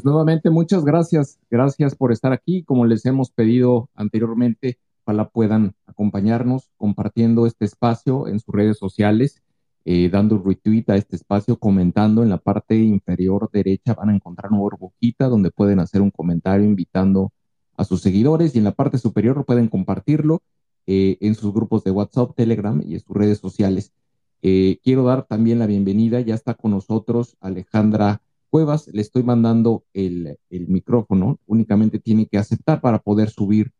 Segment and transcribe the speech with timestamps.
[0.00, 2.62] Pues nuevamente muchas gracias, gracias por estar aquí.
[2.62, 9.42] Como les hemos pedido anteriormente, ojalá puedan acompañarnos compartiendo este espacio en sus redes sociales,
[9.84, 14.52] eh, dando retweet a este espacio, comentando en la parte inferior derecha van a encontrar
[14.52, 17.30] una boquita donde pueden hacer un comentario invitando
[17.76, 20.40] a sus seguidores y en la parte superior pueden compartirlo
[20.86, 23.92] eh, en sus grupos de WhatsApp, Telegram y en sus redes sociales.
[24.40, 29.84] Eh, quiero dar también la bienvenida, ya está con nosotros Alejandra Cuevas, le estoy mandando
[29.94, 33.70] el, micrófono, únicamente tiene que aceptar para poder subir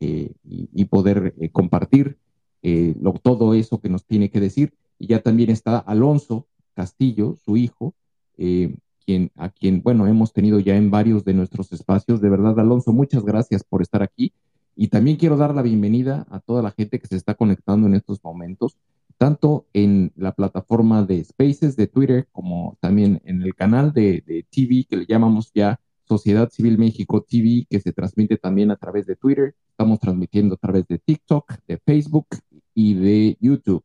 [0.00, 2.18] eh, y, poder eh, compartir
[2.62, 4.74] eh, todo eso que nos tiene que decir.
[4.98, 7.94] Y ya también está Alonso Castillo, su hijo,
[8.36, 12.20] quien, a quien, bueno, hemos tenido ya en varios de nuestros espacios.
[12.20, 14.32] De verdad, Alonso, muchas gracias por estar aquí.
[14.74, 17.94] Y también quiero dar la bienvenida a toda la gente que se está conectando en
[17.94, 18.76] estos momentos
[19.18, 24.86] tanto en la plataforma de Spaces de Twitter como también en el canal de, TV
[24.88, 29.16] que le llamamos ya Sociedad Civil México TV, que se transmite también a través de
[29.16, 29.56] Twitter.
[29.70, 32.28] Estamos transmitiendo a través de TikTok, de Facebook
[32.74, 33.82] y de YouTube.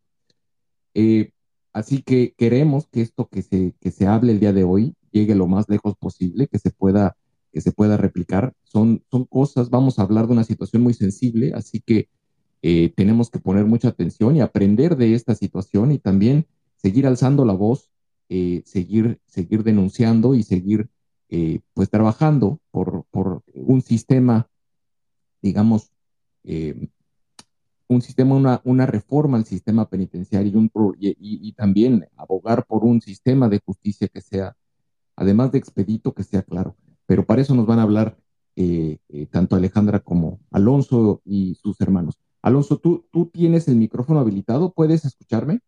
[0.93, 1.31] Eh,
[1.73, 5.33] así que queremos que esto que se, que se hable el día de hoy llegue
[5.33, 7.17] lo más lejos posible, que se pueda,
[7.51, 8.53] que se pueda replicar.
[8.63, 12.09] Son, son cosas, vamos a hablar de una situación muy sensible, así que
[12.63, 17.43] eh, tenemos que poner mucha atención y aprender de esta situación y también seguir alzando
[17.43, 17.89] la voz,
[18.29, 20.89] eh, seguir, seguir denunciando y seguir
[21.29, 24.47] eh, pues trabajando por, por, un sistema,
[25.41, 25.91] digamos,
[27.87, 33.01] un sistema, una, una, reforma al sistema penitenciario y, un, y, también abogar por un
[33.01, 34.55] sistema de justicia que sea,
[35.15, 36.75] además de expedito, que sea claro.
[37.05, 38.17] Pero para eso nos van a hablar
[39.31, 42.20] tanto Alejandra como Alonso y sus hermanos.
[42.41, 44.71] Alonso, ¿tú, ¿tú tienes el micrófono habilitado?
[44.71, 45.59] ¿Puedes escucharme?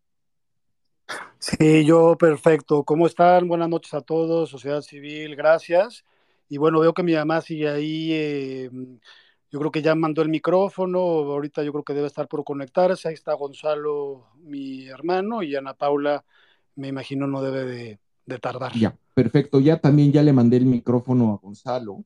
[1.38, 2.84] Sí, yo perfecto.
[2.84, 3.46] ¿Cómo están?
[3.46, 6.04] Buenas noches a todos, sociedad civil, gracias.
[6.48, 8.12] Y bueno, veo que mi mamá sigue ahí.
[8.12, 8.70] Eh,
[9.50, 13.08] yo creo que ya mandó el micrófono, ahorita yo creo que debe estar por conectarse.
[13.08, 16.24] Ahí está Gonzalo, mi hermano, y Ana Paula,
[16.74, 18.72] me imagino, no debe de, de tardar.
[18.72, 19.60] Ya, perfecto.
[19.60, 22.04] Ya también ya le mandé el micrófono a Gonzalo.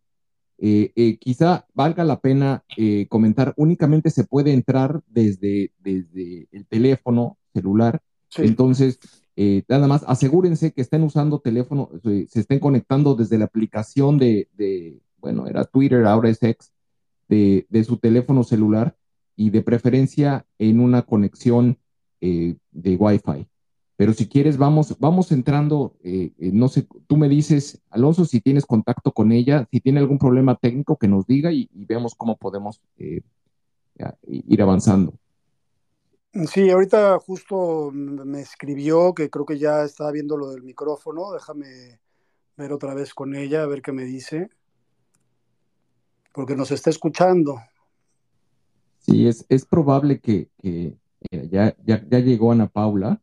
[0.60, 6.66] Eh, eh, quizá valga la pena eh, comentar, únicamente se puede entrar desde, desde el
[6.66, 8.00] teléfono celular.
[8.28, 8.43] Sí.
[8.43, 8.99] Entonces,
[9.37, 14.19] eh, nada más asegúrense que estén usando teléfono, se, se estén conectando desde la aplicación
[14.19, 16.72] de, de, bueno, era Twitter, ahora es X,
[17.28, 18.96] de, de, su teléfono celular
[19.37, 21.78] y de preferencia en una conexión
[22.20, 23.46] eh, de Wi-Fi.
[23.98, 28.40] Pero si quieres, vamos, vamos entrando, eh, eh, no sé, tú me dices, Alonso, si
[28.40, 32.14] tienes contacto con ella, si tiene algún problema técnico, que nos diga y, y vemos
[32.14, 33.22] cómo podemos eh,
[34.22, 35.14] ir avanzando.
[36.48, 41.32] Sí, ahorita justo me escribió que creo que ya estaba viendo lo del micrófono.
[41.32, 41.98] Déjame
[42.56, 44.48] ver otra vez con ella, a ver qué me dice.
[46.32, 47.60] Porque nos está escuchando.
[49.00, 50.96] Sí, es, es probable que, que
[51.50, 53.20] ya, ya, ya llegó Ana Paula.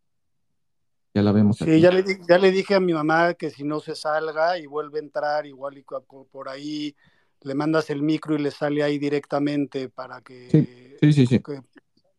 [1.15, 1.57] Ya la vemos.
[1.57, 1.79] Sí, aquí.
[1.79, 4.99] Ya, le, ya le dije a mi mamá que si no se salga y vuelve
[4.99, 5.85] a entrar, igual y
[6.29, 6.93] por ahí
[7.39, 11.39] le mandas el micro y le sale ahí directamente para que, sí, sí, sí, sí.
[11.39, 11.61] que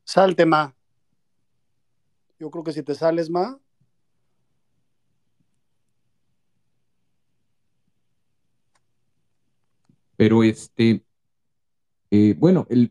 [0.02, 0.74] salte, ma.
[2.38, 3.58] Yo creo que si te sales, ma.
[10.16, 11.02] Pero este,
[12.16, 12.88] eh, bueno, el,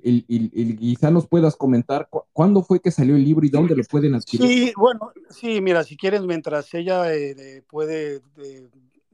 [0.80, 4.13] quizá nos puedas comentar cu cuándo fue que salió el libro y dónde lo pueden
[4.13, 4.48] adquirir.
[4.48, 8.68] Sí, bueno, sí, mira, si quieres, mientras ella eh, puede eh,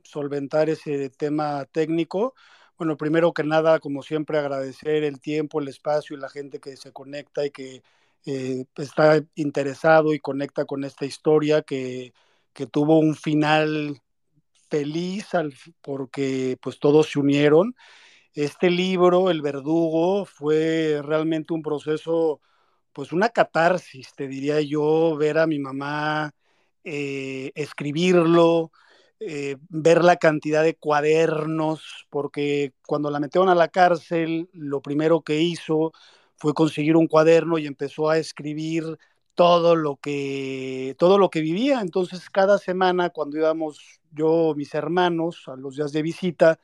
[0.04, 2.34] solventar ese tema técnico,
[2.78, 6.75] bueno, primero que nada, como siempre, agradecer el tiempo, el espacio y la gente que
[6.75, 7.84] se conecta y que
[8.75, 12.13] está interesado y conecta con esta historia que,
[12.54, 14.02] que tuvo un final
[14.69, 15.28] feliz
[15.81, 17.75] porque pues todos se unieron
[18.33, 22.39] este libro, El Verdugo, fue realmente un proceso,
[22.94, 26.31] pues una catarsis, te diría yo, ver a mi mamá
[26.83, 28.72] eh, escribirlo,
[29.19, 35.22] eh, ver la cantidad de cuadernos, porque cuando la metieron a la cárcel, lo primero
[35.22, 35.92] que hizo
[36.38, 38.98] fue conseguir un cuaderno y empezó a escribir
[39.36, 41.81] todo lo que todo lo que vivía.
[41.81, 46.60] Entonces, cada semana cuando íbamos yo, mis hermanos, a los días de visita,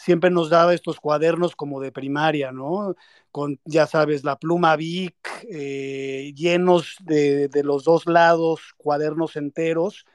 [0.00, 2.94] siempre nos daba estos cuadernos como de primaria, ¿no?
[3.30, 5.14] Con, ya sabes, la pluma Vic,
[5.50, 10.06] eh, llenos de, de, los dos lados, cuadernos enteros.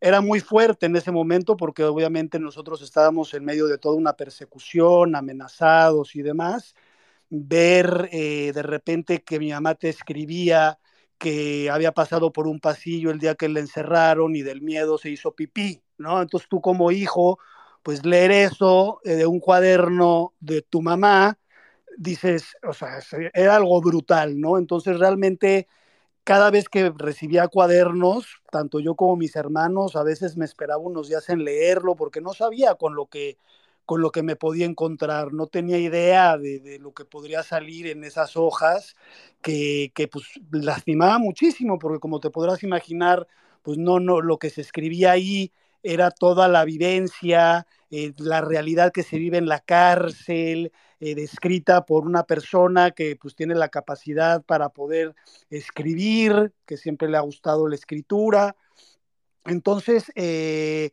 [0.00, 4.14] Era muy fuerte en ese momento porque obviamente nosotros estábamos en medio de toda una
[4.14, 6.74] persecución, amenazados y demás.
[7.30, 10.78] Ver eh, de repente que mi mamá te escribía
[11.18, 15.10] que había pasado por un pasillo el día que le encerraron y del miedo se
[15.10, 16.22] hizo pipí, ¿no?
[16.22, 17.38] Entonces tú como hijo
[17.82, 21.38] pues leer eso eh, de un cuaderno de tu mamá,
[21.98, 23.00] dices, o sea,
[23.34, 24.58] era algo brutal, ¿no?
[24.58, 25.68] Entonces realmente
[26.24, 31.08] cada vez que recibía cuadernos, tanto yo como mis hermanos, a veces me esperaba unos
[31.08, 33.38] días en leerlo porque no sabía con lo que
[33.86, 37.88] con lo que me podía encontrar, no tenía idea de, de lo que podría salir
[37.88, 38.94] en esas hojas
[39.42, 43.26] que, que, pues lastimaba muchísimo, porque como te podrás imaginar,
[43.62, 48.92] pues no, no, lo que se escribía ahí era toda la vivencia, eh, la realidad
[48.92, 53.68] que se vive en la cárcel, eh, descrita por una persona que pues tiene la
[53.68, 55.14] capacidad para poder
[55.48, 58.56] escribir, que siempre le ha gustado la escritura.
[59.46, 60.90] Entonces, eh,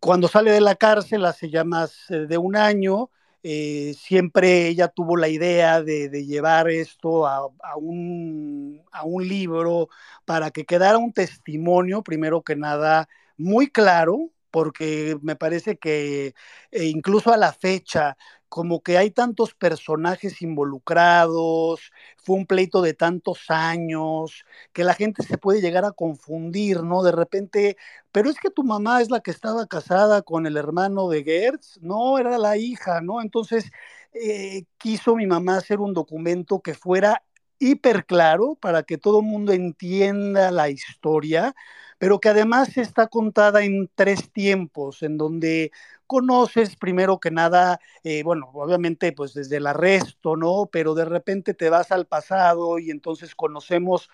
[0.00, 3.10] cuando sale de la cárcel hace ya más de un año,
[3.42, 9.88] siempre ella tuvo la idea de, llevar esto a, un, a, un, libro
[10.26, 13.08] para que quedara un testimonio, primero que nada,
[13.40, 16.34] muy claro, porque me parece que
[16.72, 18.16] eh, incluso a la fecha,
[18.48, 25.22] como que hay tantos personajes involucrados, fue un pleito de tantos años, que la gente
[25.22, 27.02] se puede llegar a confundir, ¿no?
[27.02, 27.76] De repente,
[28.12, 31.78] pero es que tu mamá es la que estaba casada con el hermano de Gertz,
[31.80, 33.22] no, era la hija, ¿no?
[33.22, 33.70] Entonces,
[34.12, 37.22] eh, quiso mi mamá hacer un documento que fuera
[37.58, 41.54] hiper claro para que todo el mundo entienda la historia,
[42.00, 45.70] pero que además está contada en tres tiempos, en donde
[46.06, 50.70] conoces primero que nada, eh, bueno, obviamente pues desde el arresto, ¿no?
[50.72, 54.08] Pero de repente te vas al pasado y entonces conocemos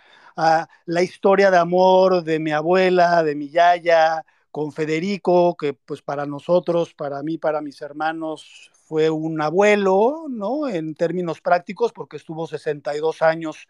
[0.87, 6.27] la historia de amor de mi abuela, de mi yaya, con Federico, que pues para
[6.27, 10.69] nosotros, para mí, para mis hermanos, fue un abuelo, ¿no?
[10.69, 13.69] En términos prácticos, porque estuvo 62 años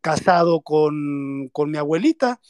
[0.00, 2.40] casado con, con mi abuelita.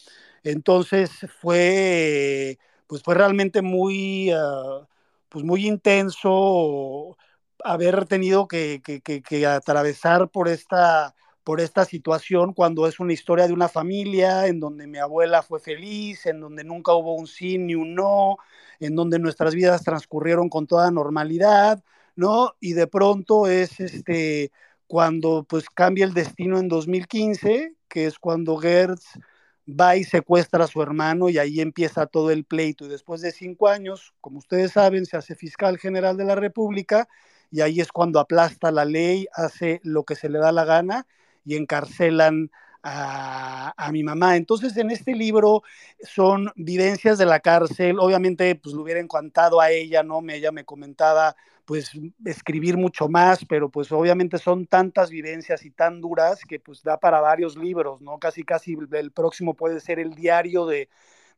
[0.42, 4.86] Entonces fue, pues fue realmente muy, uh,
[5.28, 7.16] pues muy intenso
[7.64, 13.52] haber tenido que, que, atravesar por esta, por esta situación cuando es una historia de
[13.52, 17.74] una familia en donde mi abuela fue feliz, en donde nunca hubo un sí ni
[17.74, 18.38] un no,
[18.80, 21.82] en donde nuestras vidas transcurrieron con toda normalidad,
[22.16, 22.54] ¿no?
[22.60, 24.52] Y de pronto es este
[24.86, 29.18] cuando pues cambia el destino en 2015, que es cuando Gertz
[29.68, 32.86] va y secuestra a su hermano y ahí empieza todo el pleito.
[32.86, 37.08] Y después de cinco años, como ustedes saben, se hace fiscal general de la República
[37.50, 41.06] y ahí es cuando aplasta la ley, hace lo que se le da la gana
[41.44, 42.50] y encarcelan
[42.82, 44.36] a, mi mamá.
[44.36, 45.62] Entonces, en este libro
[46.02, 47.98] son vivencias de la cárcel.
[47.98, 50.20] Obviamente, pues lo hubiera encantado a ella, ¿no?
[50.20, 51.90] Me, ella me comentaba, pues,
[52.24, 56.98] escribir mucho más, pero pues obviamente son tantas vivencias y tan duras que pues da
[56.98, 58.18] para varios libros, ¿no?
[58.18, 60.88] Casi, casi el próximo puede ser el diario de,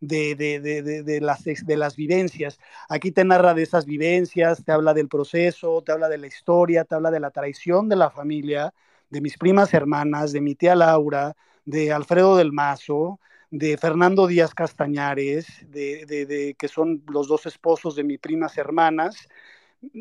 [0.02, 2.58] de, de, de, de, las, de las vivencias.
[2.88, 6.84] Aquí te narra de esas vivencias, te habla del proceso, te habla de la historia,
[6.84, 8.74] te habla de la traición de la familia,
[9.12, 14.54] de mis primas hermanas, de mi tía Laura, de Alfredo del Mazo, de Fernando Díaz
[14.54, 19.28] Castañares, de, de, que son los dos esposos de mis primas hermanas.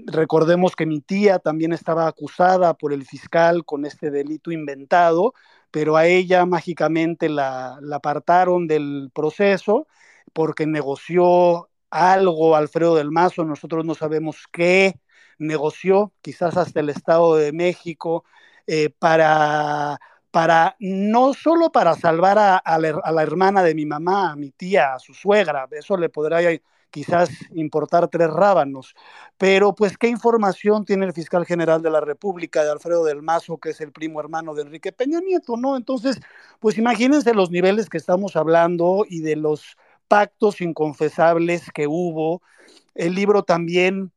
[0.05, 5.33] Recordemos que mi tía también estaba acusada por el fiscal con este delito inventado,
[5.71, 9.87] pero a ella mágicamente la, la apartaron del proceso
[10.31, 15.01] porque negoció algo Alfredo del Mazo, nosotros no sabemos qué
[15.37, 18.23] negoció, quizás hasta el Estado de México,
[18.67, 19.99] eh, para,
[20.31, 24.99] para, no solo para salvar a, la, hermana de mi mamá, a mi tía, a
[24.99, 26.41] su suegra, eso le podrá
[26.91, 28.93] quizás importar tres rábanos,
[29.37, 33.57] pero pues qué información tiene el fiscal general de la República, de Alfredo del Mazo,
[33.57, 35.77] que es el primo hermano de Enrique Peña Nieto, ¿no?
[35.77, 36.19] Entonces,
[36.59, 39.77] pues imagínense los niveles que estamos hablando y de los
[40.07, 42.41] pactos inconfesables que hubo.
[42.93, 44.11] El libro también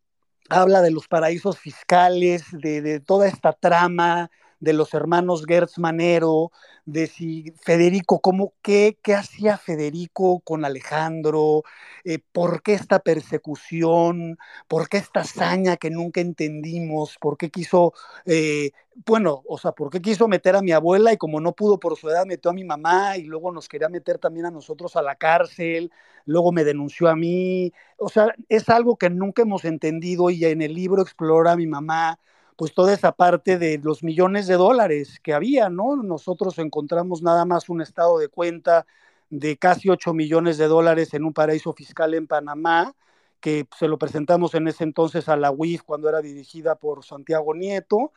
[0.48, 4.30] habla de los paraísos fiscales, de, de toda esta trama,
[4.64, 6.50] de los hermanos Gertz Manero,
[6.86, 11.62] de si Federico, cómo, qué, qué hacía Federico con Alejandro,
[12.04, 17.92] eh, por qué esta persecución, por qué esta hazaña que nunca entendimos, por qué quiso,
[18.24, 18.72] eh,
[19.06, 21.96] bueno, o sea, por qué quiso meter a mi abuela y como no pudo por
[21.96, 25.02] su edad, metió a mi mamá y luego nos quería meter también a nosotros a
[25.02, 25.90] la cárcel,
[26.24, 30.62] luego me denunció a mí, o sea, es algo que nunca hemos entendido y en
[30.62, 32.18] el libro explora mi mamá
[32.56, 35.96] pues toda esa parte de los millones de dólares que había, ¿no?
[35.96, 38.86] Nosotros encontramos nada más un estado de cuenta
[39.30, 42.94] de casi 8 millones de dólares en un paraíso fiscal en Panamá,
[43.40, 47.54] que se lo presentamos en ese entonces a la UIF cuando era dirigida por Santiago
[47.54, 48.12] Nieto,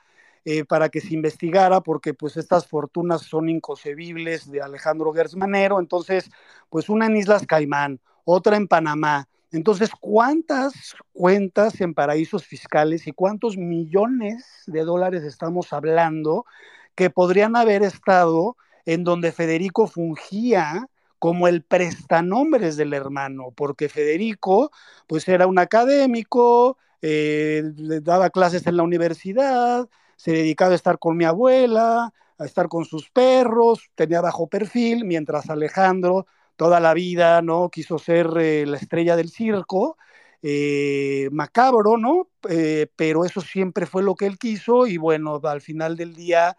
[0.46, 6.30] eh, para que se investigara, porque pues estas fortunas son inconcebibles de Alejandro Gersmanero, entonces
[6.70, 13.12] pues una en Islas Caimán, otra en Panamá, entonces, ¿cuántas cuentas en paraísos fiscales y
[13.12, 16.46] cuántos millones de dólares estamos hablando
[16.94, 20.88] que podrían haber estado en donde Federico fungía
[21.18, 23.52] como el prestanombres del hermano?
[23.56, 24.72] Porque Federico,
[25.08, 27.64] pues era un académico, eh,
[28.04, 32.86] daba clases en la universidad, se dedicaba a estar con mi abuela, a estar con
[32.86, 37.70] sus perros, tenía bajo perfil, mientras Alejandro toda la vida, ¿no?
[37.70, 39.98] Quiso ser eh, la estrella del circo,
[40.42, 42.30] eh, macabro, ¿no?
[42.50, 46.58] Eh, pero eso siempre fue lo que él quiso y bueno, al final del día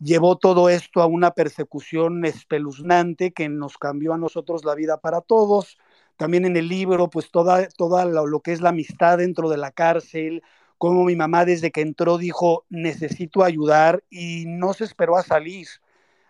[0.00, 5.20] llevó todo esto a una persecución espeluznante que nos cambió a nosotros la vida para
[5.20, 5.78] todos.
[6.16, 9.58] También en el libro, pues toda, toda lo, lo que es la amistad dentro de
[9.58, 10.42] la cárcel,
[10.76, 15.68] como mi mamá desde que entró dijo, necesito ayudar y no se esperó a salir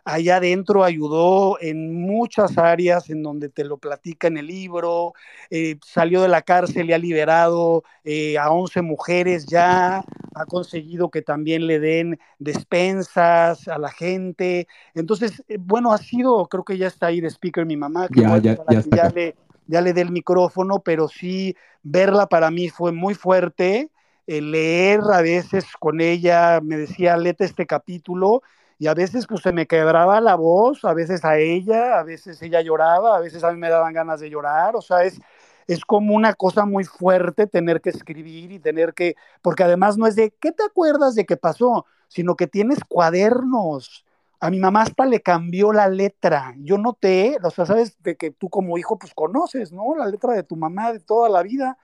[0.05, 5.15] allá adentro ayudó en muchas áreas en donde te lo platica en el libro,
[5.51, 10.05] eh, salió de la cárcel y ha liberado eh, a 11 mujeres ya,
[10.35, 14.67] ha conseguido que también le den despensas a la gente.
[14.95, 18.23] Entonces, eh, bueno, ha sido, creo que ya está ahí de speaker mi mamá, que
[18.23, 22.69] ya, ya, ya, ya le, ya le dé el micrófono, pero sí, verla para mí
[22.69, 23.91] fue muy fuerte.
[24.27, 28.43] leer a veces con ella, me decía, lete este capítulo,
[28.81, 32.41] y a veces pues se me quebraba la voz, a veces a ella, a veces
[32.41, 35.21] ella lloraba, a veces a mí me daban ganas de llorar, o sea, es,
[35.67, 40.07] es como una cosa muy fuerte tener que escribir y tener que, porque además no
[40.07, 41.85] es de, ¿qué te acuerdas de qué pasó?
[42.09, 44.07] Sino que tienes cuadernos,
[44.41, 46.55] a mi mamá hasta le cambió la letra.
[46.57, 49.95] Yo noté, o sea, sabes, de que tú como hijo, pues conoces, ¿no?
[49.95, 51.77] La letra de tu mamá de toda la vida.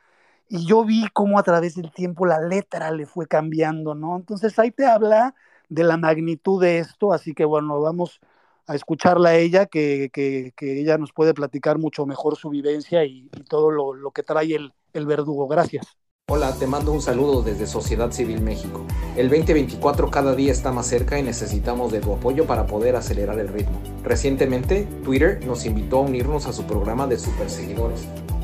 [0.49, 4.17] Y yo vi cómo a través del tiempo la letra le fue cambiando, ¿no?
[4.17, 5.35] Entonces ahí te habla
[5.69, 8.21] de la magnitud de esto, así que bueno, vamos
[8.67, 13.29] a escucharla a ella, que, que, ella nos puede platicar mucho mejor su vivencia y,
[13.49, 15.47] todo lo, lo, que trae el, el verdugo.
[15.47, 15.87] Gracias.
[16.29, 18.85] Hola, te mando un saludo desde Sociedad Civil México.
[19.17, 23.39] El 2024 cada día está más cerca y necesitamos de tu apoyo para poder acelerar
[23.39, 23.81] el ritmo.
[24.03, 28.09] Recientemente, Twitter nos invitó a unirnos a su programa de superseguidores.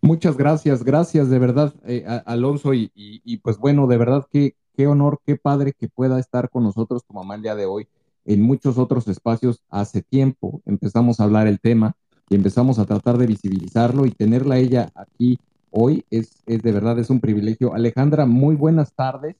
[0.00, 5.20] Muchas gracias, gracias de verdad, eh, Alonso, y, pues bueno, de verdad que qué honor,
[5.26, 7.88] qué padre que pueda estar con nosotros tu mamá el día de hoy.
[8.24, 11.96] En muchos otros espacios hace tiempo empezamos a hablar el tema
[12.28, 15.38] y empezamos a tratar de visibilizarlo y tenerla ella aquí
[15.70, 17.74] hoy es, es de verdad, es un privilegio.
[17.74, 19.36] Alejandra, muy buenas tardes,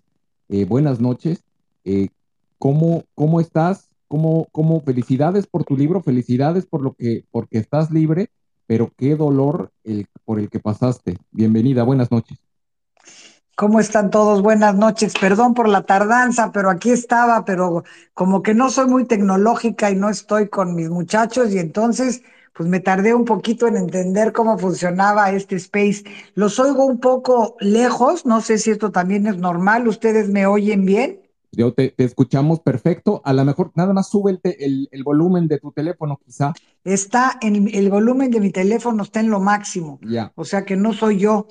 [0.48, 1.44] eh, buenas noches.
[1.84, 2.08] Eh,
[2.58, 3.90] ¿cómo, ¿Cómo estás?
[4.08, 6.02] ¿Cómo, ¿Cómo felicidades por tu libro?
[6.02, 8.30] Felicidades por lo que, porque estás libre,
[8.68, 11.16] pero qué dolor el, por el que pasaste.
[11.32, 12.38] Bienvenida, buenas noches.
[13.56, 14.42] ¿Cómo están todos?
[14.42, 15.14] Buenas noches.
[15.18, 17.82] Perdón por la tardanza, pero aquí estaba, pero
[18.14, 22.22] como que no soy muy tecnológica y no estoy con mis muchachos y entonces
[22.52, 26.04] pues me tardé un poquito en entender cómo funcionaba este space.
[26.34, 30.84] Los oigo un poco lejos, no sé si esto también es normal, ¿ustedes me oyen
[30.84, 31.20] bien?
[31.58, 35.72] Yo te, escuchamos perfecto, a lo mejor nada más sube el, el, volumen de tu
[35.72, 36.52] teléfono quizá.
[36.84, 40.30] Está en el volumen de mi teléfono está en lo máximo, ya.
[40.36, 41.48] o sea que no soy yo,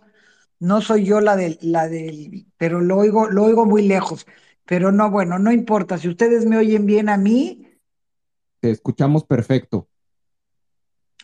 [0.61, 4.25] no soy yo la del, la del, pero lo oigo, lo oigo muy lejos.
[4.63, 7.67] Pero no, bueno, no importa, si ustedes me oyen bien a mí.
[8.61, 9.89] Te escuchamos perfecto.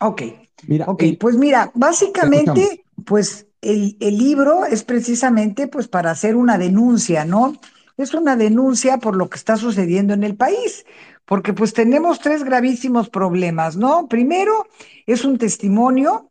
[0.02, 0.22] Ok,
[0.68, 6.58] mira, ok, pues mira, básicamente, pues el, el, libro es precisamente pues para hacer una
[6.58, 7.54] denuncia, ¿no?
[7.96, 10.84] Es una denuncia por lo que está sucediendo en el país,
[11.24, 14.08] porque pues tenemos tres gravísimos problemas, ¿no?
[14.08, 14.66] Primero,
[15.06, 16.30] es un testimonio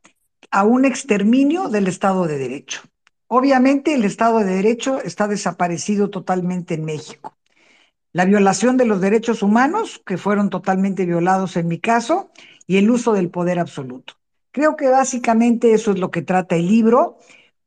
[0.51, 2.81] a un exterminio del Estado de Derecho.
[3.27, 7.35] Obviamente el Estado de Derecho está desaparecido totalmente en México.
[8.11, 12.29] La violación de los derechos humanos, que fueron totalmente violados en mi caso,
[12.67, 14.13] y el uso del poder absoluto.
[14.51, 17.17] Creo que básicamente eso es lo que trata el libro,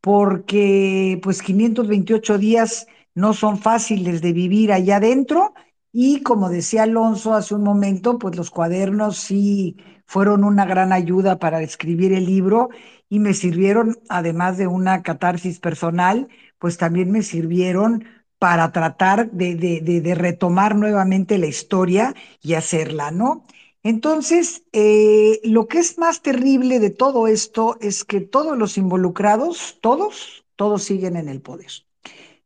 [0.00, 5.54] porque pues 528 días no son fáciles de vivir allá adentro
[5.90, 9.76] y como decía Alonso hace un momento, pues los cuadernos sí
[10.06, 12.68] fueron una gran ayuda para escribir el libro
[13.08, 18.04] y me sirvieron, además de una catarsis personal, pues también me sirvieron
[18.38, 23.46] para tratar de, de, de, retomar nuevamente la historia y hacerla, ¿no?
[23.82, 29.78] Entonces, eh, lo que es más terrible de todo esto es que todos los involucrados,
[29.80, 31.85] todos, todos siguen en el poder.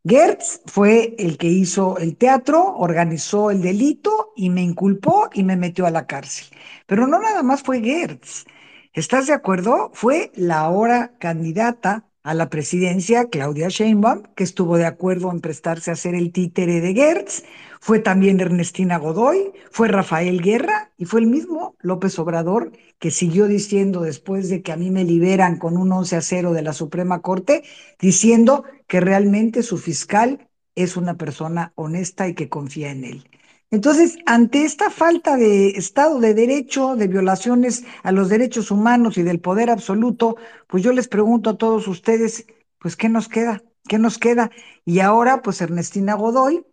[0.05, 5.57] Gertz fue el que hizo el teatro, organizó el delito y me inculpó y me
[5.57, 6.47] metió a la cárcel.
[6.87, 8.45] Pero no nada más fue Gertz.
[8.93, 9.91] ¿Estás de acuerdo?
[9.95, 15.91] Fue la ahora candidata a la presidencia, Claudia Sheinbaum, que estuvo de acuerdo en prestarse
[15.91, 17.45] a ser el títere de Gertz,
[17.81, 23.49] fue también Ernestina Godoy, fue Rafael Guerra y fue el mismo López Obrador que siguió
[23.49, 26.75] diciendo después de que a mí me liberan con un 11 a 0 de la
[26.75, 27.63] Suprema Corte,
[27.99, 33.25] diciendo que realmente su fiscal es una persona honesta y que confía en él.
[33.71, 39.23] Entonces, ante esta falta de Estado de Derecho, de violaciones a los derechos humanos y
[39.23, 42.47] del poder absoluto, pues yo les pregunto a todos ustedes,
[42.81, 43.63] pues, ¿qué nos queda?
[43.89, 44.51] ¿Qué nos queda?
[44.85, 46.67] Y ahora, pues Ernestina Godoy,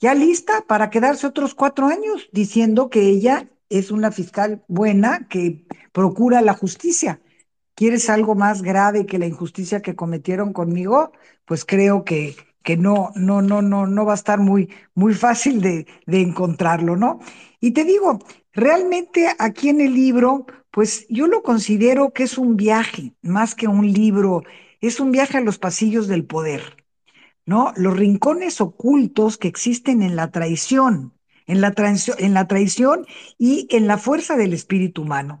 [0.00, 5.66] ya lista para quedarse otros cuatro años, diciendo que ella es una fiscal buena que
[5.92, 7.20] procura la justicia.
[7.74, 11.12] ¿Quieres algo más grave que la injusticia que cometieron conmigo?
[11.44, 15.60] Pues creo que, que no, no, no, no, no va a estar muy, muy fácil
[15.60, 17.20] de, de encontrarlo, ¿no?
[17.60, 18.18] Y te digo,
[18.52, 23.68] realmente aquí en el libro, pues yo lo considero que es un viaje, más que
[23.68, 24.42] un libro,
[24.80, 26.62] es un viaje a los pasillos del poder.
[27.48, 27.72] ¿no?
[27.76, 31.14] Los rincones ocultos que existen en la traición,
[31.46, 31.72] en la,
[32.18, 33.06] en la traición
[33.38, 35.40] y en la fuerza del espíritu humano.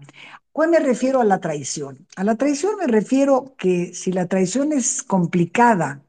[0.50, 2.06] ¿Cuál me refiero a la traición?
[2.16, 6.02] A la traición me refiero que si la traición es complicada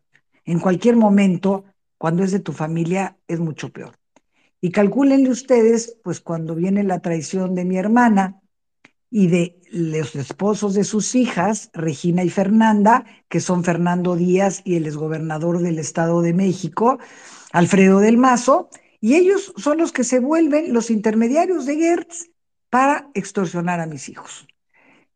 [0.52, 1.66] en cualquier momento,
[1.98, 3.96] cuando es de tu familia, es mucho peor.
[4.62, 8.42] Y calcúlenle ustedes, pues cuando viene la traición de mi hermana,
[9.12, 14.76] y de los esposos de sus hijas, Regina y Fernanda, que son Fernando Díaz y
[14.76, 17.00] el exgobernador del Estado de México,
[17.52, 18.70] Alfredo del Mazo,
[19.02, 22.30] y ellos son los que se vuelven los intermediarios de Gertz
[22.70, 24.48] para extorsionar a mis hijos.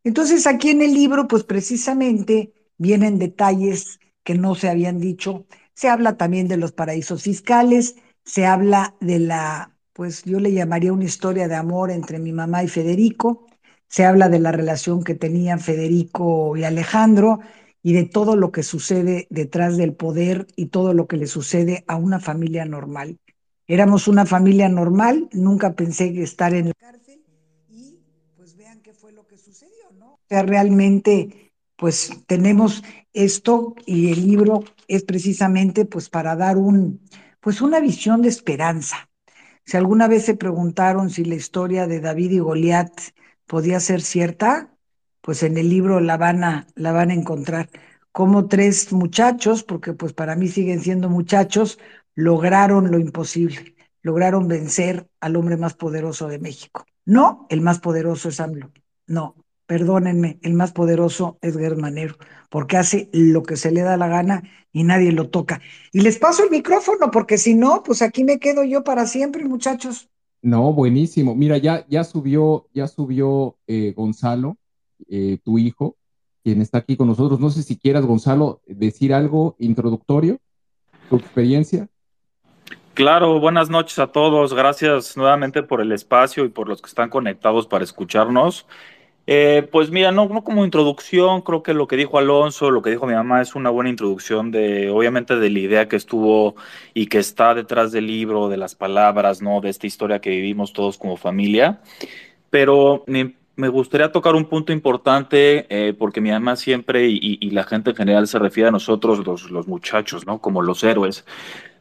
[0.03, 5.45] Entonces aquí en el libro, pues precisamente vienen detalles que no se habían dicho.
[5.73, 10.93] Se habla también de los paraísos fiscales, se habla de la, pues yo le llamaría
[10.93, 13.47] una historia de amor entre mi mamá y Federico,
[13.87, 17.39] se habla de la relación que tenían Federico y Alejandro
[17.83, 21.83] y de todo lo que sucede detrás del poder y todo lo que le sucede
[21.87, 23.19] a una familia normal.
[23.67, 27.21] Éramos una familia normal, nunca pensé estar en la cárcel
[27.69, 27.99] y
[28.35, 30.13] pues vean qué fue lo que sucedió, ¿no?
[30.13, 32.83] O sea, realmente pues tenemos
[33.13, 37.01] esto y el libro es precisamente pues para dar un
[37.39, 39.09] pues una visión de esperanza.
[39.65, 42.91] Si alguna vez se preguntaron si la historia de David y Goliat
[43.45, 44.73] podía ser cierta,
[45.21, 47.69] pues en el libro la van a, la van a encontrar.
[48.11, 51.79] Como tres muchachos, porque pues para mí siguen siendo muchachos,
[52.15, 56.85] lograron lo imposible, lograron vencer al hombre más poderoso de México.
[57.05, 58.71] No, el más poderoso es AMLO,
[59.07, 62.15] no, perdónenme, el más poderoso es Germanero,
[62.49, 65.61] porque hace lo que se le da la gana y nadie lo toca.
[65.91, 69.45] Y les paso el micrófono, porque si no, pues aquí me quedo yo para siempre,
[69.45, 70.09] muchachos.
[70.41, 71.35] No, buenísimo.
[71.35, 74.57] Mira, ya, ya subió, ya subió eh, Gonzalo,
[75.07, 75.95] eh, tu hijo,
[76.43, 77.39] quien está aquí con nosotros.
[77.39, 80.39] No sé si quieras, Gonzalo, decir algo introductorio,
[81.09, 81.87] tu experiencia.
[82.93, 84.53] Claro, buenas noches a todos.
[84.53, 88.67] Gracias nuevamente por el espacio y por los que están conectados para escucharnos.
[89.25, 92.89] Eh, pues mira, no, no como introducción, creo que lo que dijo Alonso, lo que
[92.89, 96.55] dijo mi mamá es una buena introducción de, obviamente, de la idea que estuvo
[96.93, 99.61] y que está detrás del libro, de las palabras, ¿no?
[99.61, 101.79] De esta historia que vivimos todos como familia.
[102.49, 103.33] Pero me,
[103.69, 108.27] gustaría tocar un punto importante, eh, porque mi mamá siempre y, la gente en general
[108.27, 110.39] se refiere a nosotros, los, los muchachos, ¿no?
[110.39, 111.25] Como los héroes.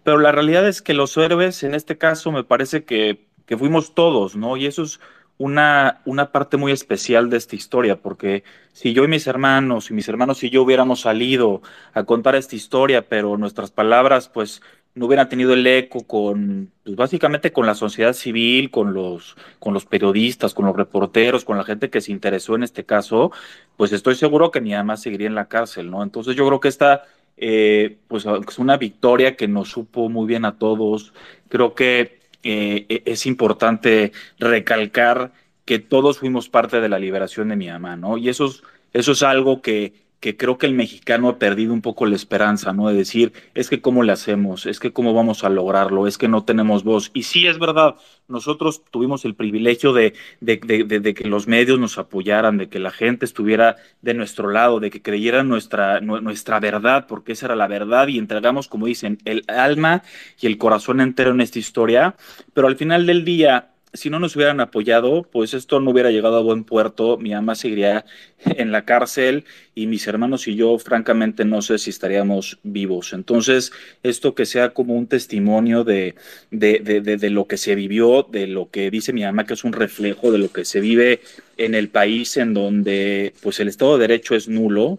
[0.04, 3.94] Pero la realidad es que los héroes, en este caso, me parece que, que fuimos
[3.94, 4.56] todos, ¿no?
[4.56, 5.00] Y eso es
[5.38, 9.94] una, una parte muy especial de esta historia, porque si yo y mis hermanos, y
[9.94, 11.62] mis hermanos y yo hubiéramos salido
[11.94, 14.62] a contar esta historia, pero nuestras palabras pues
[14.94, 19.72] no hubieran tenido el eco con, pues básicamente con la sociedad civil, con los, con
[19.72, 23.32] los periodistas, con los reporteros, con la gente que se interesó en este caso,
[23.76, 26.02] pues estoy seguro que ni además seguiría en la cárcel, ¿no?
[26.02, 27.04] Entonces yo creo que esta,
[27.38, 31.14] eh, pues es una victoria que nos supo muy bien a todos.
[31.48, 35.32] Creo que eh, e-, es importante recalcar
[35.64, 38.18] que todos fuimos parte de la liberación de mi mamá, ¿no?
[38.18, 41.80] Y eso es, eso es algo que, que creo que el mexicano ha perdido un
[41.80, 42.88] poco la esperanza, ¿no?
[42.88, 46.28] De decir, es que cómo le hacemos, es que cómo vamos a lograrlo, es que
[46.28, 47.10] no tenemos voz.
[47.12, 47.96] Y sí, es verdad,
[48.28, 50.12] nosotros tuvimos el privilegio de,
[50.46, 55.02] que los medios nos apoyaran, de que la gente estuviera de nuestro lado, de que
[55.02, 60.04] creyeran nuestra, nuestra verdad, porque esa era la verdad, y entregamos, como dicen, el alma
[60.40, 62.14] y el corazón entero en esta historia.
[62.54, 66.36] Pero al final del día, si no nos hubieran apoyado, pues esto no hubiera llegado
[66.36, 68.06] a buen puerto, mi mamá seguiría
[68.44, 73.12] en la cárcel y mis hermanos y yo, francamente, no sé si estaríamos vivos.
[73.12, 76.14] Entonces, esto que sea como un testimonio de,
[76.50, 79.64] de, de, de, lo que se vivió, de lo que dice mi mamá, que es
[79.64, 81.20] un reflejo de lo que se vive
[81.58, 84.98] en el país en donde pues el Estado de Derecho es nulo,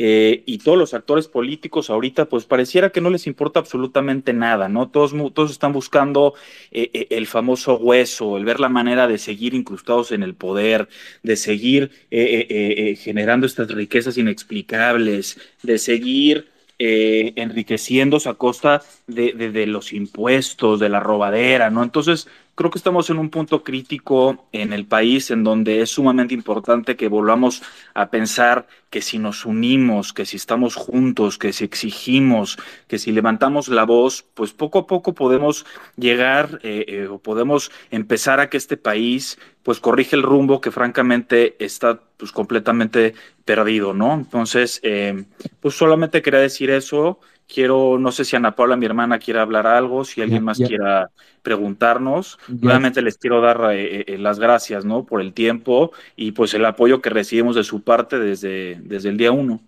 [0.00, 4.68] eh, y todos los actores políticos ahorita, pues pareciera que no les importa absolutamente nada,
[4.68, 4.88] ¿no?
[4.88, 6.34] Todos, todos están buscando
[6.70, 10.88] eh, eh, el famoso hueso, el ver la manera de seguir incrustados en el poder,
[11.24, 20.78] de seguir generando estas riquezas inexplicables, de seguir enriqueciéndose a costa de, de, los impuestos,
[20.78, 21.82] de la robadera, ¿no?
[21.82, 26.34] Entonces, creo que estamos en un punto crítico en el país en donde es sumamente
[26.34, 27.62] importante que volvamos
[27.94, 33.12] a pensar que si nos unimos, que si estamos juntos, que si exigimos, que si
[33.12, 35.66] levantamos la voz, pues poco a poco podemos
[35.96, 40.72] llegar eh, eh, o podemos empezar a que este país pues corrige el rumbo que
[40.72, 44.14] francamente está pues completamente perdido, ¿no?
[44.14, 45.26] Entonces, eh,
[45.60, 47.20] pues solamente quería decir eso
[47.52, 51.10] Quiero, no sé si Ana Paula, mi hermana, quiera hablar algo, si alguien más quiera
[51.40, 52.38] preguntarnos.
[52.46, 55.04] Nuevamente les quiero dar eh, eh, las gracias, ¿no?
[55.04, 59.16] Por el tiempo y pues el apoyo que recibimos de su parte desde, desde el
[59.16, 59.60] día uno.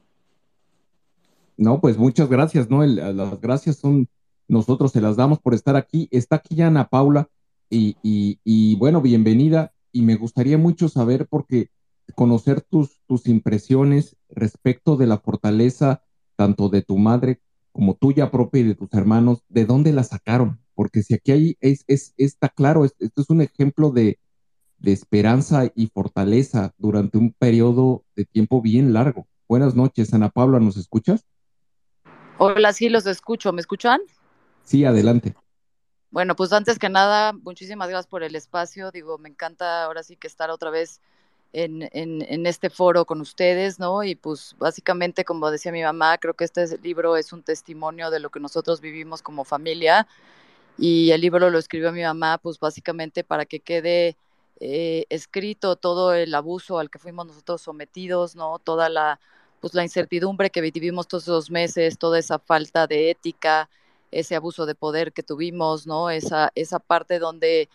[1.56, 2.84] No, pues muchas gracias, ¿no?
[2.84, 4.08] las gracias son,
[4.46, 6.06] nosotros se las damos por estar aquí.
[6.10, 7.28] Está aquí ya Ana Paula
[7.70, 11.70] y, y, bueno, bienvenida y me gustaría mucho saber porque
[12.14, 16.02] conocer tus, tus impresiones respecto de la fortaleza
[16.36, 17.40] tanto de tu madre
[17.72, 20.60] como tuya propia y de tus hermanos, ¿de dónde la sacaron?
[20.74, 24.18] Porque si aquí hay, es, es está claro, esto es un ejemplo de,
[24.78, 29.26] de esperanza y fortaleza durante un periodo de tiempo bien largo.
[29.48, 31.24] Buenas noches, Ana Paula, ¿nos escuchas?
[32.38, 33.52] Hola, sí, los escucho.
[33.52, 34.00] ¿Me escuchan?
[34.64, 35.34] Sí, adelante.
[36.10, 38.90] Bueno, pues antes que nada, muchísimas gracias por el espacio.
[38.90, 41.00] Digo, me encanta ahora sí que estar otra vez
[41.52, 44.04] en, en, este foro con ustedes, ¿no?
[44.04, 48.20] Y pues básicamente, como decía mi mamá, creo que este libro es un testimonio de
[48.20, 50.06] lo que nosotros vivimos como familia.
[50.78, 54.16] Y el libro lo escribió mi mamá, pues básicamente para que quede
[54.60, 58.58] eh, escrito todo el abuso al que fuimos nosotros sometidos, ¿no?
[58.58, 59.20] Toda la,
[59.60, 63.68] pues la incertidumbre que vivimos todos esos meses, toda esa falta de ética,
[64.10, 66.10] ese abuso de poder que tuvimos, ¿no?
[66.10, 67.68] Esa, esa parte donde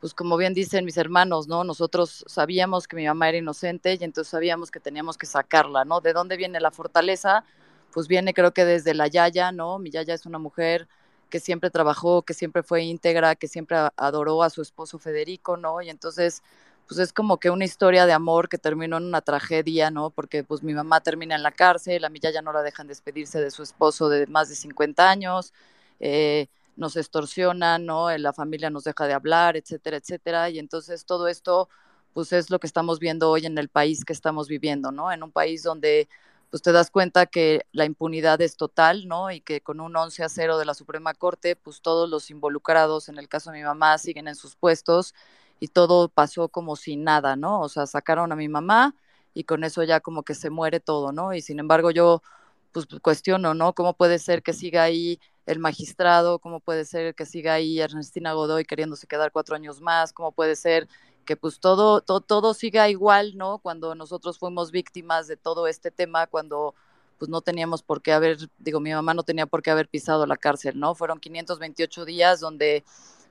[0.00, 1.64] pues como bien dicen mis hermanos, ¿no?
[1.64, 6.00] Nosotros sabíamos que mi mamá era inocente y entonces sabíamos que teníamos que sacarla, ¿no?
[6.00, 7.44] ¿De dónde viene la fortaleza?
[7.92, 9.78] Pues viene creo que desde la Yaya, ¿no?
[9.78, 10.86] Mi Yaya es una mujer
[11.30, 15.80] que siempre trabajó, que siempre fue íntegra, que siempre adoró a su esposo Federico, ¿no?
[15.82, 16.42] Y entonces,
[16.86, 20.10] pues es como que una historia de amor que terminó en una tragedia, ¿no?
[20.10, 23.40] Porque pues mi mamá termina en la cárcel, a mi Yaya no la dejan despedirse
[23.40, 25.52] de su esposo de más de 50 años,
[26.00, 28.16] eh, nos extorsionan, ¿no?
[28.18, 30.50] La familia nos deja de hablar, etcétera, etcétera.
[30.50, 31.68] Y entonces todo esto,
[32.12, 35.10] pues es lo que estamos viendo hoy en el país que estamos viviendo, ¿no?
[35.12, 36.08] En un país donde
[36.50, 39.30] pues te das cuenta que la impunidad es total, ¿no?
[39.30, 43.08] Y que con un 11 a 0 de la Suprema Corte, pues todos los involucrados,
[43.08, 45.14] en el caso de mi mamá, siguen en sus puestos
[45.60, 47.60] y todo pasó como si nada, ¿no?
[47.60, 48.94] O sea, sacaron a mi mamá
[49.34, 51.34] y con eso ya como que se muere todo, ¿no?
[51.34, 52.22] Y sin embargo yo
[52.72, 53.74] pues cuestiono, ¿no?
[53.74, 58.32] ¿Cómo puede ser que siga ahí el magistrado, cómo puede ser que siga ahí Ernestina
[58.32, 60.88] Godoy queriéndose quedar cuatro años más, cómo puede ser
[61.24, 63.58] que pues todo, todo, todo siga igual, ¿no?
[63.58, 66.74] Cuando nosotros fuimos víctimas de todo este tema, cuando
[67.18, 70.26] pues no teníamos por qué haber, digo, mi mamá no tenía por qué haber pisado
[70.26, 70.94] la cárcel, ¿no?
[70.94, 72.84] Fueron 528 días donde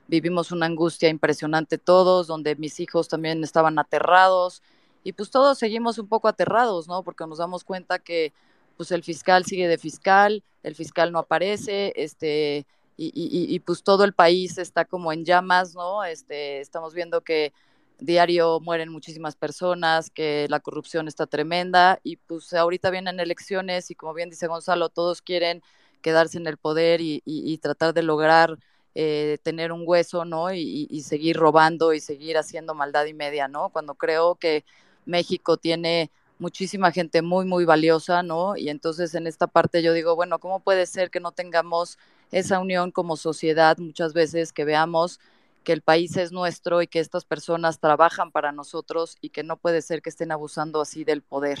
[0.08, 4.62] vivimos una angustia impresionante todos, donde mis hijos también estaban aterrados
[5.04, 7.02] y pues todos seguimos un poco aterrados, ¿no?
[7.02, 8.32] Porque nos damos cuenta que
[8.76, 13.84] pues el fiscal sigue de fiscal, el fiscal no aparece, este, y, y, y, pues
[13.84, 16.02] todo el país está como en llamas, ¿no?
[16.04, 17.52] Este, estamos viendo que
[18.00, 23.94] diario mueren muchísimas personas, que la corrupción está tremenda y pues ahorita vienen elecciones y
[23.94, 25.62] como bien dice Gonzalo, todos quieren
[26.02, 28.58] quedarse en el poder y, y tratar de lograr
[28.96, 30.52] eh, tener un hueso, ¿no?
[30.52, 33.68] y seguir robando y seguir haciendo maldad y media, ¿no?
[33.68, 34.64] Cuando creo que
[35.04, 38.56] México tiene muchísima gente muy, muy valiosa, ¿no?
[38.56, 41.98] Y entonces en esta parte yo digo, bueno, ¿cómo puede ser que no tengamos
[42.30, 45.20] esa unión como sociedad muchas veces, que veamos
[45.64, 49.56] que el país es nuestro y que estas personas trabajan para nosotros y que no
[49.56, 51.58] puede ser que estén abusando así del poder?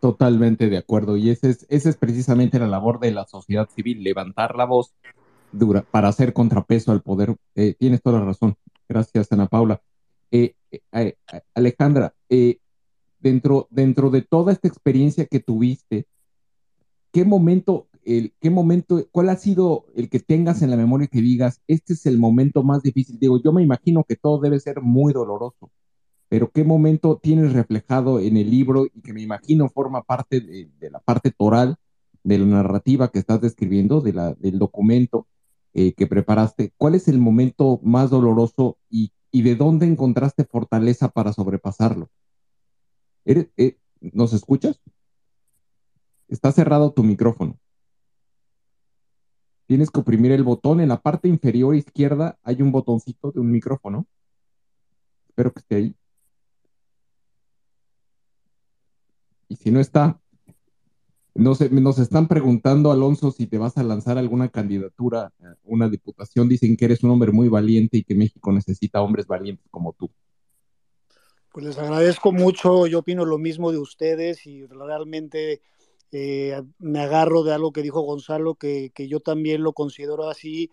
[0.00, 1.16] Totalmente de acuerdo.
[1.16, 4.92] Y esa es, ese es precisamente la labor de la sociedad civil, levantar la voz
[5.52, 7.36] dura para hacer contrapeso al poder.
[7.54, 8.56] Eh, tienes toda la razón.
[8.88, 9.80] Gracias, Ana Paula.
[10.32, 11.14] Eh, eh,
[11.54, 12.14] Alejandra,
[13.22, 16.06] dentro, dentro de toda esta experiencia que tuviste,
[17.12, 21.22] ¿qué momento, el, qué momento, cuál ha sido el que tengas en la memoria que
[21.22, 23.18] digas, este es el momento más difícil?
[23.18, 25.70] Digo, yo me imagino que todo debe ser muy doloroso,
[26.28, 30.90] pero ¿qué momento tienes reflejado en el libro y que me imagino forma parte de,
[30.90, 31.76] la parte toral
[32.24, 35.26] de la narrativa que estás describiendo, de la, del documento
[35.74, 36.72] eh, que preparaste?
[36.76, 42.08] ¿Cuál es el momento más doloroso y, y de dónde encontraste fortaleza para sobrepasarlo?
[43.24, 44.80] Eh, ¿Nos escuchas?
[46.28, 47.58] Está cerrado tu micrófono.
[49.66, 50.80] Tienes que oprimir el botón.
[50.80, 54.06] En la parte inferior izquierda hay un botoncito de un micrófono.
[55.28, 55.96] Espero que esté ahí.
[59.48, 60.20] Y si no está,
[61.34, 65.32] nos, nos están preguntando, Alonso, si te vas a lanzar alguna candidatura,
[65.62, 66.48] una diputación.
[66.48, 70.10] Dicen que eres un hombre muy valiente y que México necesita hombres valientes como tú.
[71.52, 75.60] Pues les agradezco mucho, yo opino lo mismo de ustedes y realmente
[76.10, 80.70] eh, me agarro de algo que dijo Gonzalo, que, que, yo también lo considero así,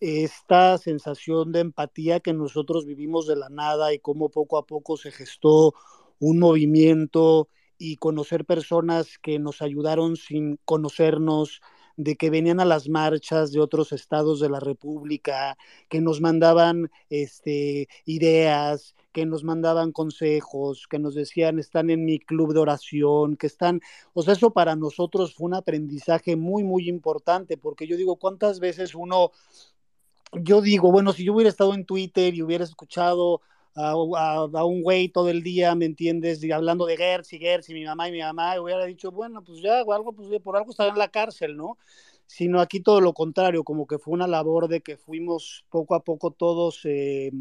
[0.00, 4.96] esta sensación de empatía que nosotros vivimos de la nada y cómo poco a poco
[4.96, 5.74] se gestó
[6.20, 11.60] un movimiento y conocer personas que nos ayudaron sin conocernos,
[11.96, 15.56] de que venían a las marchas de otros estados de la República,
[15.88, 22.18] que nos mandaban este, ideas, que nos mandaban consejos, que nos decían están en mi
[22.18, 23.80] club de oración, que están,
[24.12, 28.60] o sea, eso para nosotros fue un aprendizaje muy, muy importante, porque yo digo, ¿cuántas
[28.60, 29.32] veces uno,
[30.32, 33.40] yo digo, bueno, si yo hubiera estado en Twitter y hubiera escuchado
[33.74, 36.42] a, un güey todo el día, ¿me entiendes?
[36.44, 39.42] Y hablando de Gertz y Gertz y mi mamá y mi mamá, hubiera dicho, bueno,
[39.42, 41.78] pues ya, o algo, pues por algo estaba en la cárcel, ¿no?
[42.26, 46.04] Sino aquí todo lo contrario, como que fue una labor de que fuimos poco a
[46.04, 46.80] poco todos...
[46.84, 47.32] Eh,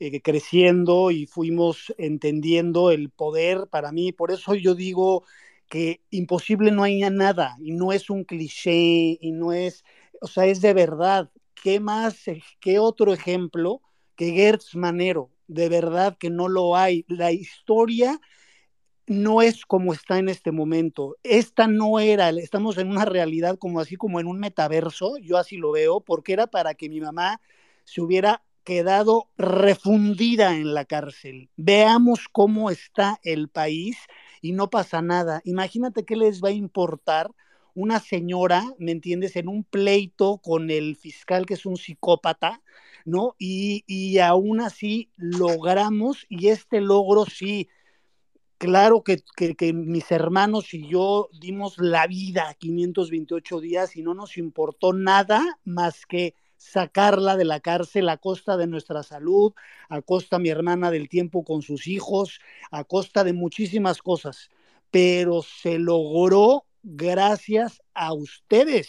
[0.00, 4.12] eh, creciendo y fuimos entendiendo el poder para mí.
[4.12, 5.24] Por eso yo digo
[5.68, 9.84] que imposible no hay nada y no es un cliché y no es,
[10.20, 11.30] o sea, es de verdad.
[11.62, 12.24] ¿Qué más,
[12.60, 13.82] qué otro ejemplo
[14.16, 15.30] que Gertz Manero?
[15.46, 17.04] De verdad que no lo hay.
[17.06, 18.18] La historia
[19.06, 21.16] no es como está en este momento.
[21.24, 25.56] Esta no era, estamos en una realidad como así como en un metaverso, yo así
[25.56, 27.40] lo veo, porque era para que mi mamá
[27.84, 31.50] se hubiera quedado refundida en la cárcel.
[31.56, 33.96] Veamos cómo está el país
[34.40, 35.40] y no pasa nada.
[35.44, 37.30] Imagínate qué les va a importar
[37.74, 42.62] una señora, ¿me entiendes?, en un pleito con el fiscal que es un psicópata,
[43.04, 43.36] ¿no?
[43.38, 47.68] Y, y aún así logramos, y este logro sí
[48.60, 49.22] Claro que,
[49.72, 56.04] mis hermanos y yo dimos la vida 528 días y no nos importó nada más
[56.04, 59.54] que sacarla de la cárcel a costa de nuestra salud,
[59.88, 62.38] a costa mi hermana del tiempo con sus hijos,
[62.70, 64.50] a costa de muchísimas cosas.
[64.90, 68.88] Pero se logró gracias a ustedes,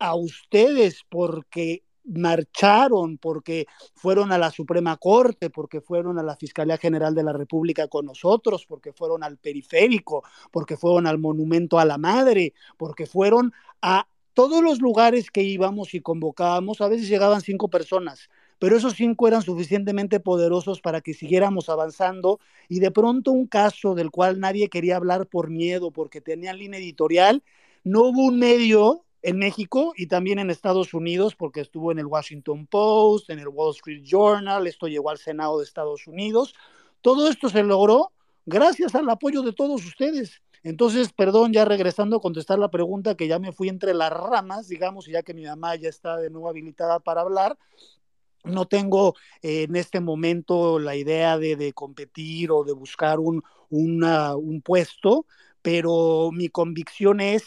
[0.00, 6.78] a ustedes, porque marcharon, porque fueron a la Suprema Corte, porque fueron a la Fiscalía
[6.78, 11.84] General de la República con nosotros, porque fueron al periférico, porque fueron al Monumento a
[11.84, 17.40] la Madre, porque fueron a todos los lugares que íbamos y convocábamos, a veces llegaban
[17.40, 23.32] cinco personas, pero esos cinco eran suficientemente poderosos para que siguiéramos avanzando y de pronto
[23.32, 27.42] un caso del cual nadie quería hablar por miedo, porque tenía línea editorial,
[27.82, 32.06] no hubo un medio en México y también en Estados Unidos, porque estuvo en el
[32.06, 36.54] Washington Post, en el Wall Street Journal, esto llegó al Senado de Estados Unidos.
[37.00, 38.12] Todo esto se logró
[38.46, 40.40] gracias al apoyo de todos ustedes.
[40.62, 44.68] Entonces, perdón, ya regresando a contestar la pregunta, que ya me fui entre las ramas,
[44.68, 47.56] digamos, ya que mi mamá ya está de nuevo habilitada para hablar,
[48.44, 54.62] no tengo eh, en este momento la idea de, competir o de buscar un, un
[54.62, 55.26] puesto,
[55.62, 57.44] pero mi convicción es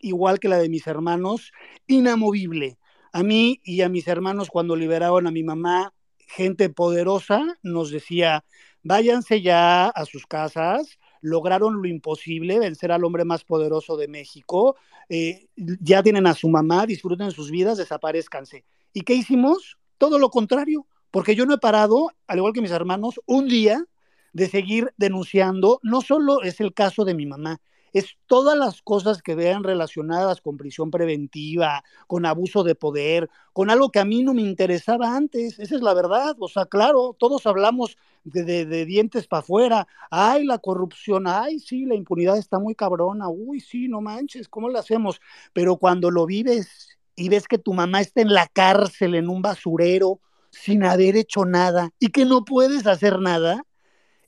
[0.00, 1.52] igual que la de mis hermanos,
[1.86, 2.78] inamovible.
[3.12, 8.44] A mí y a mis hermanos cuando liberaron a mi mamá, gente poderosa nos decía,
[8.82, 14.76] váyanse ya a sus casas, lograron lo imposible, vencer al hombre más poderoso de México,
[15.08, 18.64] eh, ya tienen a su mamá, disfruten sus vidas, desaparezcanse.
[18.92, 19.78] ¿Y qué hicimos?
[19.98, 23.84] Todo lo contrario, porque yo no he parado, al igual que mis hermanos, un día
[24.32, 27.60] de seguir denunciando, no solo es el caso de mi mamá,
[27.92, 33.70] es todas las cosas que vean relacionadas con prisión preventiva, con abuso de poder, con
[33.70, 35.58] algo que a mí no me interesaba antes.
[35.58, 36.36] Esa es la verdad.
[36.38, 39.88] O sea, claro, todos hablamos de, dientes para afuera.
[40.10, 43.28] Ay, la corrupción, ay, sí, la impunidad está muy cabrona.
[43.28, 45.20] Uy, sí, no manches, ¿cómo lo hacemos?
[45.52, 49.42] Pero cuando lo vives y ves que tu mamá está en la cárcel, en un
[49.42, 50.20] basurero,
[50.50, 53.64] sin haber hecho nada y que no puedes hacer nada,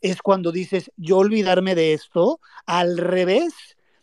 [0.01, 3.53] es cuando dices, yo olvidarme de esto, al revés,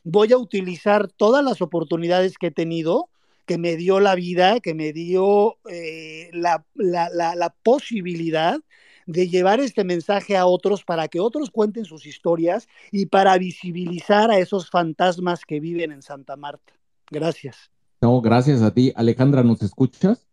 [0.04, 3.10] voy a utilizar todas las oportunidades que he tenido,
[3.46, 8.60] que me dio la vida, que me dio eh, la, la posibilidad
[9.08, 14.30] de llevar este mensaje a otros para que otros cuenten sus historias y para visibilizar
[14.30, 16.74] a esos fantasmas que viven en Santa Marta.
[17.10, 17.72] Gracias.
[18.02, 18.92] No, gracias a ti.
[18.96, 20.28] Alejandra, ¿nos escuchas?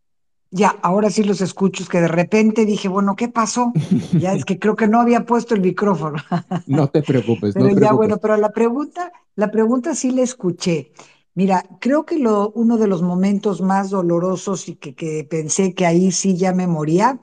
[0.56, 3.72] Ya, ahora sí los escucho, es que de repente dije, bueno, ¿qué pasó?
[4.20, 6.22] Ya es que creo que no había puesto el micrófono.
[6.68, 7.54] No te preocupes.
[7.54, 10.92] Pero ya, bueno, pero la pregunta, la pregunta sí la escuché.
[11.34, 15.86] Mira, creo que lo, uno de los momentos más dolorosos y que, que pensé que
[15.86, 17.18] ahí sí ya me moría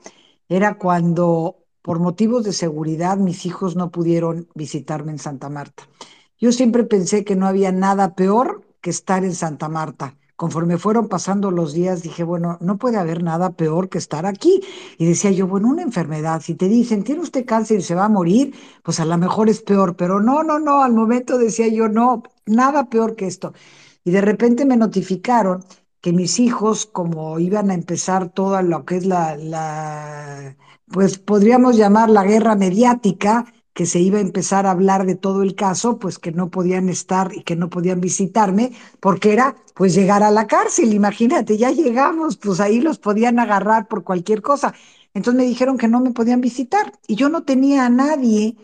[0.50, 5.88] era cuando, por motivos de seguridad, mis hijos no pudieron visitarme en Santa Marta.
[6.38, 11.08] Yo siempre pensé que no había nada peor que estar en Santa Marta conforme fueron
[11.08, 14.60] pasando los días, dije, bueno, no puede haber nada peor que estar aquí.
[14.98, 18.06] Y decía yo, bueno, una enfermedad, si te dicen, tiene usted cáncer y se va
[18.06, 21.68] a morir, pues a lo mejor es peor, pero no, no, no, al momento decía
[21.68, 23.52] yo, no, nada peor que esto.
[24.04, 25.64] Y de repente me notificaron
[26.00, 31.76] que mis hijos, como iban a empezar toda lo que es la, la pues podríamos
[31.76, 35.98] llamar la guerra mediática, que se iba a empezar a hablar de todo el caso,
[35.98, 40.30] pues que no podían estar y que no podían visitarme, porque era pues llegar a
[40.30, 44.74] la cárcel, imagínate, ya llegamos, pues ahí los podían agarrar por cualquier cosa.
[45.14, 48.56] Entonces me dijeron que no me podían visitar y yo no tenía a nadie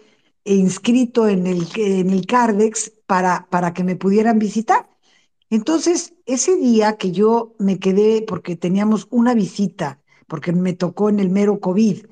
[0.45, 4.89] inscrito en el, en el Cardex para, para que me pudieran visitar.
[5.51, 11.21] Entonces, ese día que yo me quedé, porque teníamos una visita, porque me tocó en
[11.21, 12.07] el mero COVID,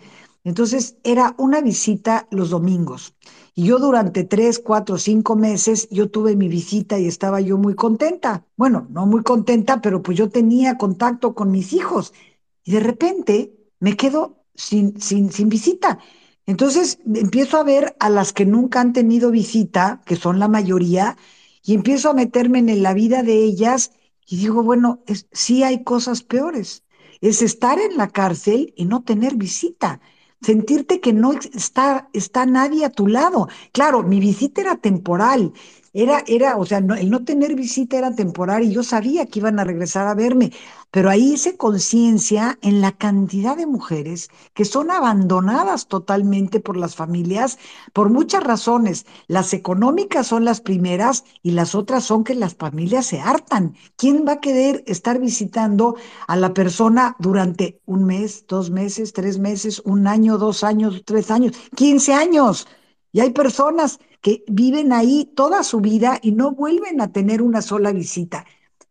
[0.47, 3.17] entonces era una visita los domingos.
[3.57, 7.75] Y yo durante tres, cuatro, cinco meses, yo tuve mi visita y estaba yo muy
[7.75, 8.47] contenta.
[8.57, 12.15] Bueno, no muy contenta, pero pues yo tenía contacto con mis hijos.
[12.63, 15.99] Y de repente me quedo sin, sin, sin visita.
[16.47, 21.17] Entonces empiezo a ver a las que nunca han tenido visita, que son la mayoría,
[21.65, 23.91] y empiezo a meterme en la vida de ellas
[24.25, 26.85] y digo, bueno, sí hay cosas peores.
[27.21, 30.01] Es estar en la cárcel y no tener visita
[30.41, 33.49] sentirte que no está, está nadie a tu lado.
[33.73, 35.53] Claro, mi visita era temporal,
[35.99, 39.59] era, era, o sea, el no tener visita era temporal y yo sabía que iban
[39.59, 40.53] a regresar a verme,
[40.91, 46.97] pero ahí hice conciencia en la cantidad de mujeres que son abandonadas totalmente por las
[46.97, 47.59] familias
[47.95, 49.07] por muchas razones.
[49.27, 53.75] Las económicas son las primeras y las otras son que las familias se hartan.
[53.97, 59.39] ¿Quién va a querer estar visitando a la persona durante un mes, dos meses, tres
[59.39, 62.67] meses, un año, dos años, tres años, quince años?
[63.13, 67.63] Y hay personas que viven ahí toda su vida y no vuelven a tener una
[67.63, 68.45] sola visita.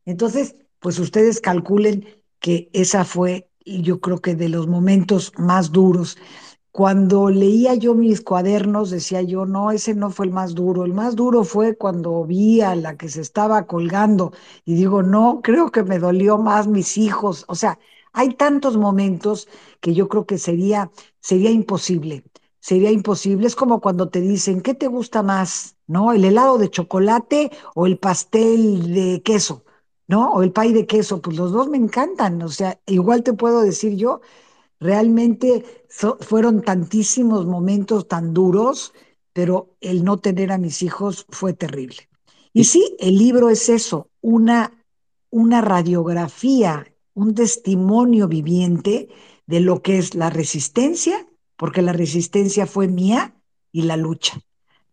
[0.06, 2.06] Entonces, pues ustedes calculen
[2.40, 6.18] que esa fue, yo creo que de los momentos más duros.
[6.72, 10.86] Cuando leía yo mis cuadernos, decía yo, no, ese no fue el más duro.
[10.86, 14.34] El más duro fue cuando vi a la que se estaba colgando
[14.66, 17.46] y digo, no, creo que me dolió más mis hijos.
[17.48, 17.80] O sea,
[18.14, 19.48] hay tantos momentos
[19.80, 22.24] que yo creo que sería, sería imposible
[22.66, 23.46] sería imposible.
[23.46, 25.78] Es como cuando te dicen, ¿qué te gusta más?
[25.86, 26.14] ¿No?
[26.14, 29.64] ¿El helado de chocolate o el pastel de queso?
[30.08, 30.34] ¿No?
[30.34, 31.22] O el pay de queso.
[31.22, 32.42] Pues los dos me encantan.
[32.42, 34.22] O sea, igual te puedo decir yo,
[34.80, 35.64] realmente
[36.22, 38.94] fueron tantísimos momentos tan duros,
[39.32, 42.10] pero el no tener a mis hijos fue terrible.
[42.52, 44.72] Y sí, el libro es eso, una,
[45.30, 49.10] una radiografía, un testimonio viviente
[49.46, 53.36] de lo que es la resistencia porque la resistencia fue mía
[53.72, 54.40] y la lucha.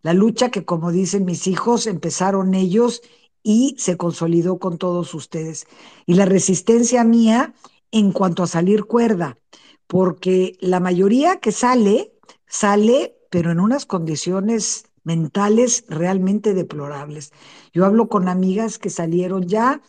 [0.02, 3.02] La lucha que, como dicen mis hijos, empezaron ellos
[3.42, 5.66] y se consolidó con todos ustedes.
[6.06, 7.54] Y la resistencia mía
[7.90, 9.38] en cuanto a salir cuerda,
[9.86, 12.12] porque la mayoría que sale,
[12.46, 17.32] sale, pero en unas condiciones mentales realmente deplorables.
[17.72, 19.82] Yo hablo con amigas que salieron ya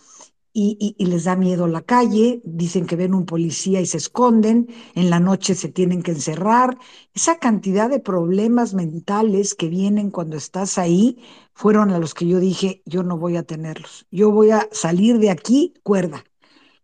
[0.53, 5.09] y, les da miedo la calle, dicen que ven un policía y se esconden, en
[5.09, 6.77] la noche se tienen que encerrar.
[7.13, 11.17] Esa cantidad de problemas mentales que vienen cuando estás ahí
[11.53, 15.17] fueron a los que yo dije, yo no voy a tenerlos, yo voy a salir
[15.19, 16.23] de aquí cuerda.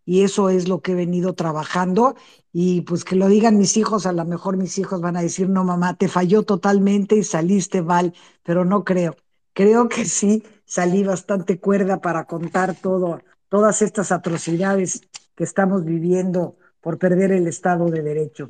[0.04, 2.16] Y eso es lo que he venido trabajando
[2.52, 5.48] y pues que lo digan mis hijos, a lo mejor mis hijos van a decir,
[5.48, 9.16] no mamá, te falló totalmente y saliste mal, pero no creo.
[9.52, 13.20] Creo que sí, salí bastante cuerda para contar todo
[13.50, 15.02] todas estas atrocidades
[15.34, 18.48] que estamos viviendo por perder el Estado de Derecho.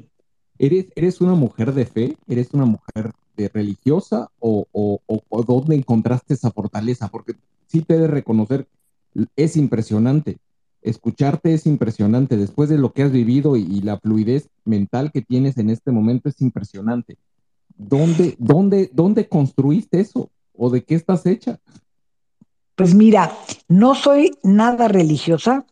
[0.59, 2.17] ¿Eres, eres una mujer de fe?
[2.29, 4.29] ¿Eres una mujer de religiosa?
[4.39, 7.09] ¿O, o, dónde encontraste esa fortaleza?
[7.09, 7.35] Porque
[7.67, 8.69] sí te de reconocer,
[9.37, 10.37] es impresionante.
[10.83, 12.37] Escucharte es impresionante.
[12.37, 16.29] Después de lo que has vivido y, la fluidez mental que tienes en este momento
[16.29, 17.17] es impresionante.
[17.77, 20.31] ¿Dónde, dónde, dónde construiste eso?
[20.55, 21.59] ¿O de qué estás hecha?
[22.81, 23.31] Pues mira,
[23.68, 25.66] no soy nada religiosa,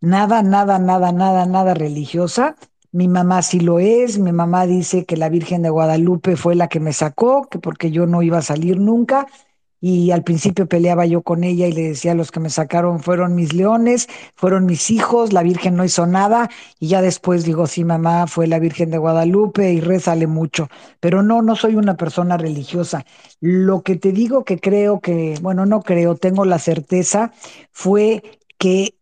[0.00, 2.54] nada, nada, nada, nada, nada religiosa.
[2.92, 6.68] Mi mamá sí lo es, mi mamá dice que la Virgen de Guadalupe fue la
[6.68, 9.26] que me sacó, que porque yo no iba a salir nunca,
[9.80, 13.34] y al principio peleaba yo con ella y le decía, los que me sacaron fueron
[13.34, 17.84] mis leones, fueron mis hijos, la Virgen no hizo nada, y ya después digo, sí,
[17.84, 20.68] mamá, fue la Virgen de Guadalupe y rézale mucho,
[21.00, 23.04] pero no, no soy una persona religiosa.
[23.40, 27.32] Lo que te digo que creo que, bueno, no creo, tengo la certeza,
[27.70, 28.22] fue
[28.58, 28.94] que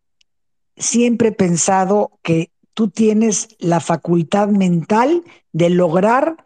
[0.77, 5.23] siempre he pensado que tú tienes la facultad mental
[5.53, 6.37] de lograr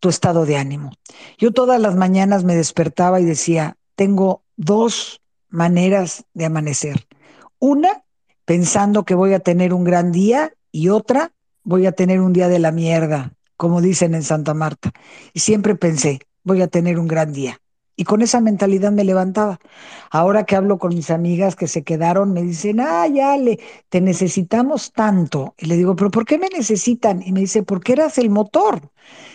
[0.00, 0.92] tu estado de ánimo.
[1.38, 7.06] Yo todas las mañanas me despertaba y decía, tengo dos maneras de amanecer.
[7.58, 8.04] Una,
[8.44, 11.32] pensando que voy a tener un gran día y otra,
[11.62, 14.92] voy a tener un día de la mierda, como dicen en Santa Marta.
[15.32, 17.60] Y siempre pensé, voy a tener un gran día.
[17.98, 19.58] Y con esa mentalidad me levantaba.
[20.12, 23.34] Ahora que hablo con mis amigas que se quedaron, me dicen, ah, ya,
[23.88, 25.56] te necesitamos tanto.
[25.58, 27.22] Y le digo, pero ¿por qué me necesitan?
[27.26, 28.82] Y me dice, porque eras el motor.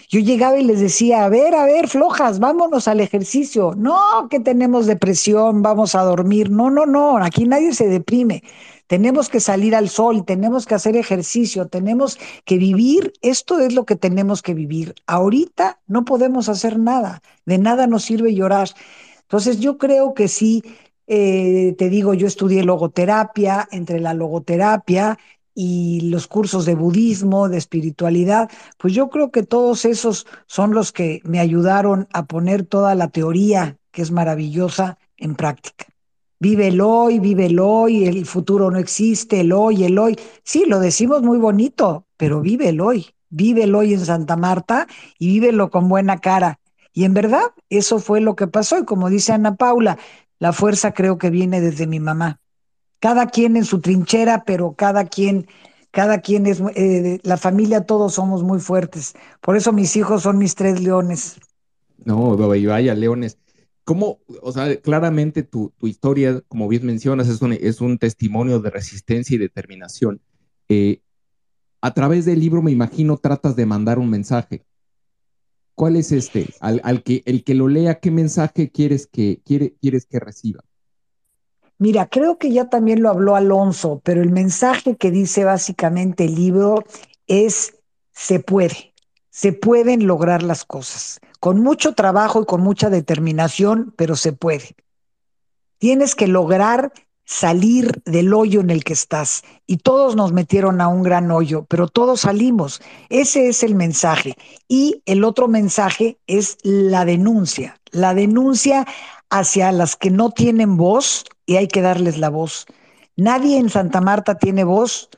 [0.08, 3.74] Yo llegaba y les decía, a ver, a ver, flojas, vámonos al ejercicio.
[3.76, 6.50] No, que tenemos depresión, vamos a dormir.
[6.50, 8.44] No, no, no, aquí nadie se deprime.
[8.94, 13.12] Tenemos que salir al sol, tenemos que hacer ejercicio, tenemos que vivir.
[13.24, 14.94] Esto es lo que tenemos que vivir.
[15.08, 18.70] Ahorita no podemos hacer nada, de nada nos sirve llorar.
[19.24, 20.62] Entonces yo creo que sí,
[21.08, 25.18] eh, te digo, yo estudié logoterapia, entre la logoterapia
[25.56, 30.92] y los cursos de budismo, de espiritualidad, pues yo creo que todos esos son los
[30.92, 35.93] que me ayudaron a poner toda la teoría, que es maravillosa, en práctica.
[36.40, 40.18] Vive el hoy, vive el hoy, el futuro no existe, el hoy, el hoy.
[40.44, 45.28] Sí, lo decimos muy bonito, pero vive el hoy, vívelo hoy en Santa Marta y
[45.28, 46.60] vívelo con buena cara.
[46.94, 48.78] Y en verdad, eso fue lo que pasó.
[48.78, 49.98] Y como dice Ana Paula,
[50.40, 52.40] la fuerza creo que viene desde mi mamá.
[53.00, 55.48] Cada quien en su trinchera, pero cada quien,
[55.92, 59.14] cada quien es, eh, la familia, todos somos muy fuertes.
[59.42, 61.38] Por eso mis hijos son mis tres leones.
[62.06, 63.38] No, y vaya, leones.
[63.84, 68.70] ¿Cómo, o sea, claramente tu, historia, como bien mencionas, es un, es un testimonio de
[68.70, 70.22] resistencia y determinación.
[70.70, 71.02] Eh,
[71.82, 74.64] a través del libro, me imagino, tratas de mandar un mensaje.
[75.76, 76.48] ¿Cuál es este?
[76.60, 80.64] Al, que el que lo lea, ¿qué mensaje quieres que, quiere, quieres que reciba?
[81.80, 86.36] Mira, creo que ya también lo habló Alonso, pero el mensaje que dice básicamente el
[86.36, 86.86] libro
[87.28, 87.74] es
[88.12, 88.94] se puede,
[89.30, 94.78] se pueden lograr las cosas, con mucho trabajo y con mucha determinación, pero se puede.
[95.78, 96.94] Tienes que lograr
[97.26, 99.44] salir del hoyo en el que estás.
[99.68, 102.82] Y todos nos metieron a un gran hoyo, pero todos salimos.
[103.10, 104.38] Ese es el mensaje.
[104.70, 107.78] Y el otro mensaje es la denuncia.
[107.92, 108.88] La denuncia
[109.30, 112.68] hacia las que no tienen voz y hay que darles la voz.
[113.18, 115.10] Nadie en Santa Marta tiene voz.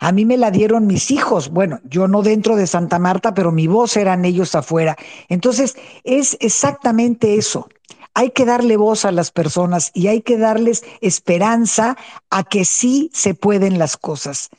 [0.00, 1.50] A mí me la dieron mis hijos.
[1.50, 4.96] Bueno, yo no dentro de Santa Marta, pero mi voz eran ellos afuera.
[5.28, 7.68] Entonces, es exactamente eso
[8.14, 11.96] hay que darle voz a las personas y hay que darles esperanza
[12.28, 14.50] a que sí se pueden las cosas,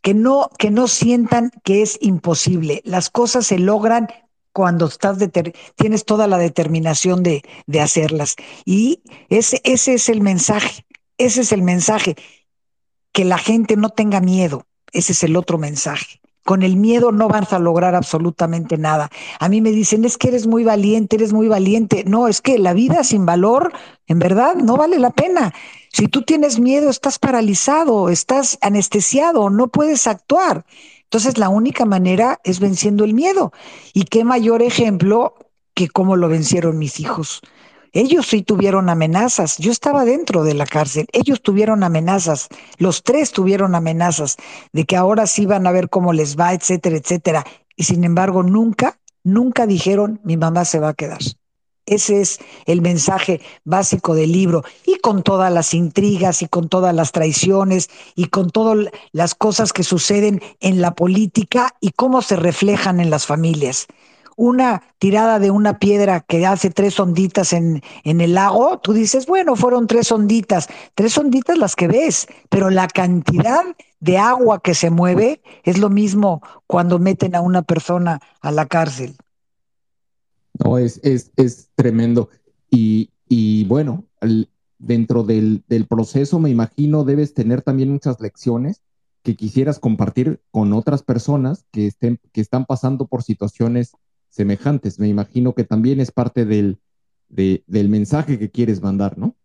[0.00, 2.82] que no, que no sientan que es imposible.
[2.84, 4.08] Las cosas se logran
[4.52, 5.18] cuando estás
[5.74, 8.36] tienes toda la determinación de, de hacerlas.
[8.64, 10.86] Y ese, ese es el mensaje,
[11.18, 12.14] ese es el mensaje,
[13.12, 16.20] que la gente no tenga miedo, ese es el otro mensaje.
[16.44, 19.10] Con el miedo no vas a lograr absolutamente nada.
[19.40, 22.04] A mí me dicen, es que eres muy valiente, eres muy valiente.
[22.06, 23.72] No, es que la vida sin valor,
[24.06, 25.54] en verdad, no vale la pena.
[25.90, 30.66] Si tú tienes miedo, estás paralizado, estás anestesiado, no puedes actuar.
[31.04, 33.52] Entonces, la única manera es venciendo el miedo.
[33.94, 35.34] Y qué mayor ejemplo
[35.72, 37.40] que cómo lo vencieron mis hijos.
[37.94, 39.56] Ellos sí tuvieron amenazas.
[39.58, 41.06] Yo estaba dentro de la cárcel.
[41.12, 42.48] Ellos tuvieron amenazas.
[42.76, 44.36] Los tres tuvieron amenazas
[44.72, 47.46] de que ahora sí van a ver cómo les va, etcétera, etcétera.
[47.76, 51.20] Y sin embargo, nunca, nunca dijeron mi mamá se va a quedar.
[51.86, 54.64] Ese es el mensaje básico del libro.
[54.84, 59.72] Y con todas las intrigas y con todas las traiciones y con todas las cosas
[59.72, 63.86] que suceden en la política y cómo se reflejan en las familias
[64.36, 69.26] una tirada de una piedra que hace tres onditas en, en el lago, tú dices,
[69.26, 73.62] bueno, fueron tres onditas, tres onditas las que ves, pero la cantidad
[74.00, 78.66] de agua que se mueve es lo mismo cuando meten a una persona a la
[78.66, 79.16] cárcel.
[80.62, 82.28] No, es, es, es tremendo.
[82.70, 84.04] Y, y bueno,
[84.78, 88.82] dentro del, del, proceso me imagino debes tener también muchas lecciones
[89.22, 93.96] que quisieras compartir con otras personas que, estén, que están pasando por situaciones
[94.34, 94.98] semejantes.
[94.98, 96.78] Me imagino que también es parte del,
[97.28, 99.36] del mensaje que quieres mandar, ¿no?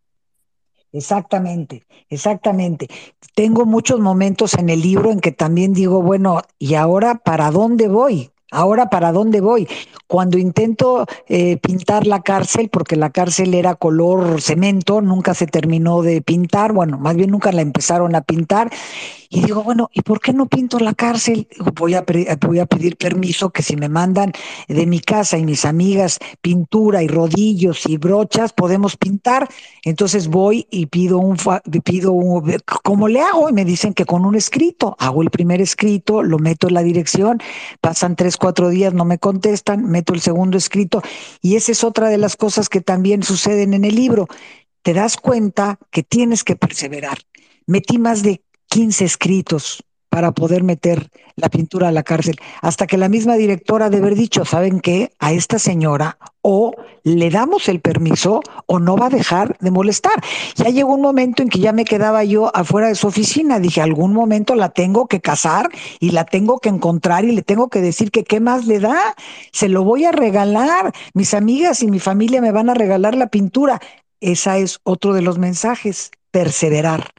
[0.91, 2.87] Exactamente, exactamente.
[3.35, 7.87] Tengo muchos momentos en el libro en que también digo, bueno, ¿y ahora para dónde
[7.87, 8.31] voy?
[8.51, 9.67] Ahora, ¿para dónde voy?
[10.07, 16.01] Cuando intento eh, pintar la cárcel, porque la cárcel era color cemento, nunca se terminó
[16.01, 18.71] de pintar, bueno, más bien nunca la empezaron a pintar,
[19.31, 21.47] y digo, bueno, ¿y por qué no pinto la cárcel?
[21.75, 22.03] Voy a,
[22.41, 24.31] voy a pedir permiso que si me mandan
[24.67, 29.47] de mi casa y mis amigas pintura y rodillos y brochas, podemos pintar.
[29.83, 31.37] Entonces voy y pido un,
[31.83, 33.49] pido un, ¿cómo le hago?
[33.49, 34.95] Y me dicen que con un escrito.
[34.97, 37.39] Hago el primer escrito, lo meto en la dirección,
[37.81, 41.03] pasan tres, cuatro días, no me contestan, meto el segundo escrito.
[41.43, 44.27] Y esa es otra de las cosas que también suceden en el libro.
[44.81, 47.19] Te das cuenta que tienes que perseverar.
[47.67, 52.97] Metí más de 15 escritos para poder meter la pintura a la cárcel, hasta que
[52.97, 55.13] la misma directora de haber dicho, ¿saben qué?
[55.19, 60.13] A esta señora o le damos el permiso o no va a dejar de molestar.
[60.55, 63.81] Ya llegó un momento en que ya me quedaba yo afuera de su oficina, dije,
[63.81, 67.81] algún momento la tengo que casar y la tengo que encontrar y le tengo que
[67.81, 69.15] decir que qué más le da,
[69.51, 73.27] se lo voy a regalar, mis amigas y mi familia me van a regalar la
[73.27, 73.79] pintura.
[74.21, 77.11] Esa es otro de los mensajes, perseverar.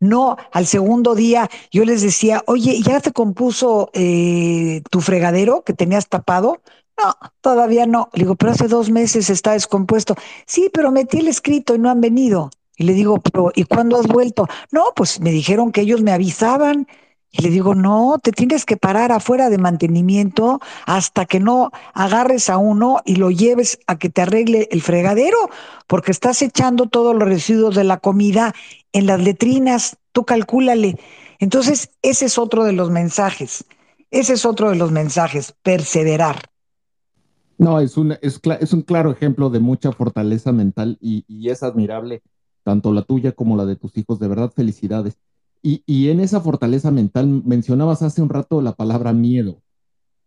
[0.00, 5.72] No, al segundo día yo les decía, oye, ¿ya te compuso eh, tu fregadero que
[5.72, 6.62] tenías tapado?
[7.02, 8.08] No, todavía no.
[8.12, 10.14] Le digo, pero hace dos meses está descompuesto.
[10.46, 12.50] Sí, pero metí el escrito y no han venido.
[12.76, 14.48] Y le digo, pero ¿y cuándo has vuelto?
[14.70, 16.86] No, pues me dijeron que ellos me avisaban.
[17.36, 22.48] Y le digo, no, te tienes que parar afuera de mantenimiento hasta que no agarres
[22.48, 25.50] a uno y lo lleves a que te arregle el fregadero,
[25.88, 28.54] porque estás echando todos los residuos de la comida
[28.92, 30.96] en las letrinas, tú calcúlale.
[31.40, 33.64] Entonces, ese es otro de los mensajes.
[34.12, 36.36] Ese es otro de los mensajes, perseverar.
[37.58, 41.64] No, es un, es, es un claro ejemplo de mucha fortaleza mental y, y, es
[41.64, 42.22] admirable,
[42.62, 44.20] tanto la tuya como la de tus hijos.
[44.20, 45.18] De verdad, felicidades.
[45.66, 49.62] Y, en esa fortaleza mental mencionabas hace un rato la palabra miedo.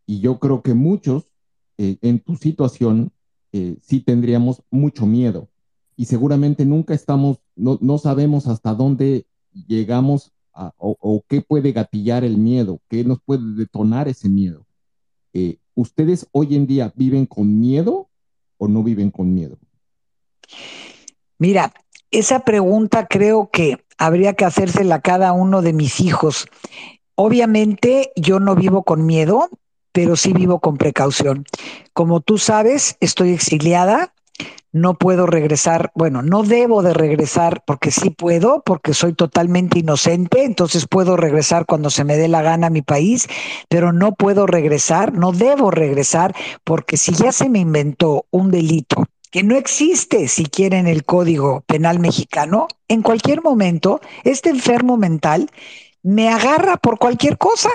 [0.08, 1.32] Y yo creo que muchos
[1.78, 3.12] eh, en tu situación
[3.52, 5.48] eh, sí tendríamos mucho miedo.
[5.96, 9.28] Y seguramente nunca estamos, no, no sabemos hasta dónde
[9.68, 10.32] llegamos
[10.78, 14.66] o, qué puede gatillar el miedo, qué nos puede detonar ese miedo.
[15.34, 18.10] Eh, ¿Ustedes hoy en día viven con miedo
[18.58, 19.60] o no viven con miedo?
[21.38, 21.72] Mira,
[22.10, 26.48] esa pregunta creo que habría que hacérsela a cada uno de mis hijos.
[27.16, 29.50] Obviamente yo no vivo con miedo,
[29.92, 31.46] pero sí vivo con precaución.
[31.94, 34.14] Como tú sabes, estoy exiliada,
[34.72, 40.44] no puedo regresar, bueno, no debo de regresar porque sí puedo, porque soy totalmente inocente,
[40.44, 43.28] entonces puedo regresar cuando se me dé la gana a mi país,
[43.70, 49.06] pero no puedo regresar, no debo regresar porque si ya se me inventó un delito
[49.38, 55.52] que no existe siquiera en el Código Penal mexicano, en cualquier momento este enfermo mental
[56.02, 57.70] me agarra por cualquier cosa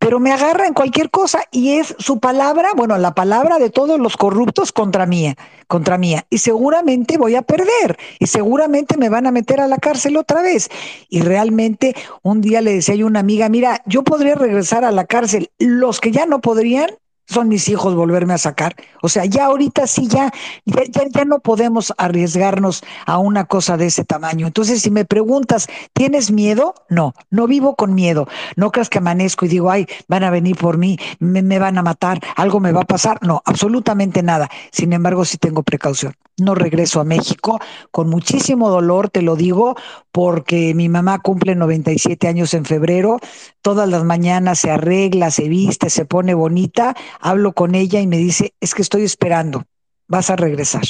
[0.00, 4.00] pero me agarra en cualquier cosa y es su palabra, bueno, la palabra de todos
[4.00, 5.36] los corruptos contra mía,
[5.68, 6.24] contra mía.
[6.30, 10.40] Y seguramente voy a perder y seguramente me van a meter a la cárcel otra
[10.40, 10.70] vez.
[11.10, 15.04] Y realmente un día le decía a una amiga, mira, yo podría regresar a la
[15.04, 16.88] cárcel, los que ya no podrían
[17.30, 18.74] son mis hijos volverme a sacar.
[19.02, 20.32] O sea, ya ahorita sí, ya,
[20.64, 24.46] ya, ya, no podemos arriesgarnos a una cosa de ese tamaño.
[24.46, 26.74] Entonces, si me preguntas, ¿tienes miedo?
[26.88, 28.26] No, no vivo con miedo.
[28.56, 31.78] No creas que amanezco y digo, ay, van a venir por mí, me, me van
[31.78, 33.18] a matar, algo me va a pasar.
[33.22, 34.50] No, absolutamente nada.
[34.72, 36.14] Sin embargo, sí tengo precaución.
[36.40, 37.60] No regreso a México
[37.90, 39.76] con muchísimo dolor, te lo digo,
[40.10, 43.18] porque mi mamá cumple 97 años en febrero.
[43.60, 48.18] Todas las mañanas se arregla, se viste, se pone bonita hablo con ella y me
[48.18, 49.64] dice, es que estoy esperando,
[50.08, 50.82] vas a regresar.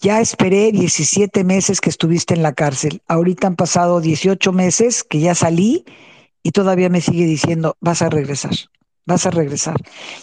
[0.00, 5.20] Ya esperé 17 meses que estuviste en la cárcel, ahorita han pasado 18 meses que
[5.20, 5.84] ya salí
[6.42, 8.54] y todavía me sigue diciendo, vas a regresar,
[9.06, 9.76] vas a regresar.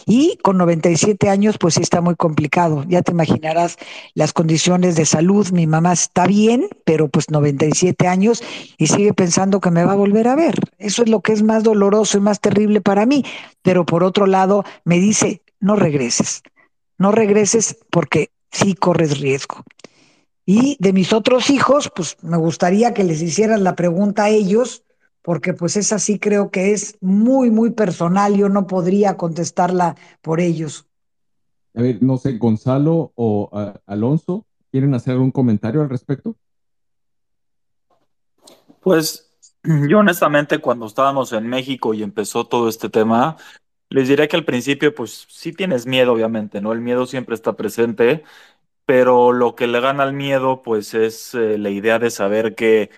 [0.06, 2.84] Y con 97 años, pues sí está muy complicado.
[2.88, 3.78] Ya te imaginarás
[4.14, 5.50] las condiciones de salud.
[5.52, 8.44] Mi mamá está bien, pero pues 97 años
[8.78, 10.60] y sigue pensando que me va a volver a ver.
[10.78, 13.24] Eso es lo que es más doloroso y más terrible para mí
[13.64, 16.44] pero por otro lado me dice, no regreses,
[17.00, 19.64] no regreses porque sí corres riesgo.
[20.46, 24.83] Y de mis otros hijos, pues me gustaría que les hicieras la pregunta a ellos,
[25.24, 30.40] porque pues esa sí creo que es muy, muy personal, yo no podría contestarla por
[30.40, 30.86] ellos.
[31.74, 36.36] A ver, no sé, Gonzalo o uh, Alonso, ¿quieren hacer algún comentario al respecto?
[38.82, 39.34] Pues
[39.90, 43.38] yo honestamente cuando estábamos en México y empezó todo este tema,
[43.90, 46.74] les diría que al principio pues sí tienes miedo, obviamente, ¿no?
[46.74, 48.24] El miedo siempre está presente,
[48.86, 52.90] pero lo que le gana al miedo pues es eh, la idea de saber que,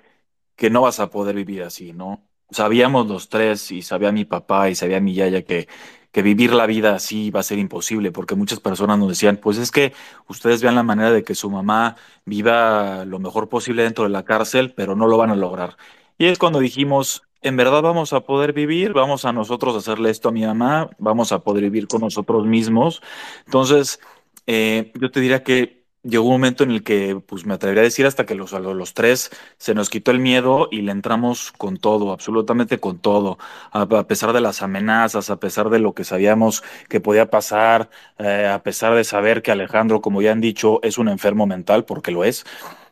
[0.55, 2.23] que no vas a poder vivir así, ¿no?
[2.51, 5.67] Sabíamos los tres y sabía mi papá y sabía mi yaya que,
[6.11, 9.57] que vivir la vida así va a ser imposible, porque muchas personas nos decían, pues
[9.57, 9.93] es que
[10.27, 14.23] ustedes vean la manera de que su mamá viva lo mejor posible dentro de la
[14.23, 15.77] cárcel, pero no lo van a lograr.
[16.17, 20.29] Y es cuando dijimos, en verdad vamos a poder vivir, vamos a nosotros hacerle esto
[20.29, 23.01] a mi mamá, vamos a poder vivir con nosotros mismos.
[23.45, 23.99] Entonces,
[24.47, 27.83] eh, yo te diría que llegó un momento en el que, pues me atrevería a
[27.83, 31.77] decir hasta que los, los tres se nos quitó el miedo y le entramos con
[31.77, 33.37] todo, absolutamente con todo,
[33.71, 37.89] a, pesar de las amenazas, a pesar de lo que sabíamos que podía pasar,
[38.19, 41.85] eh, a pesar de saber que Alejandro, como ya han dicho, es un enfermo mental,
[41.85, 42.45] porque lo es.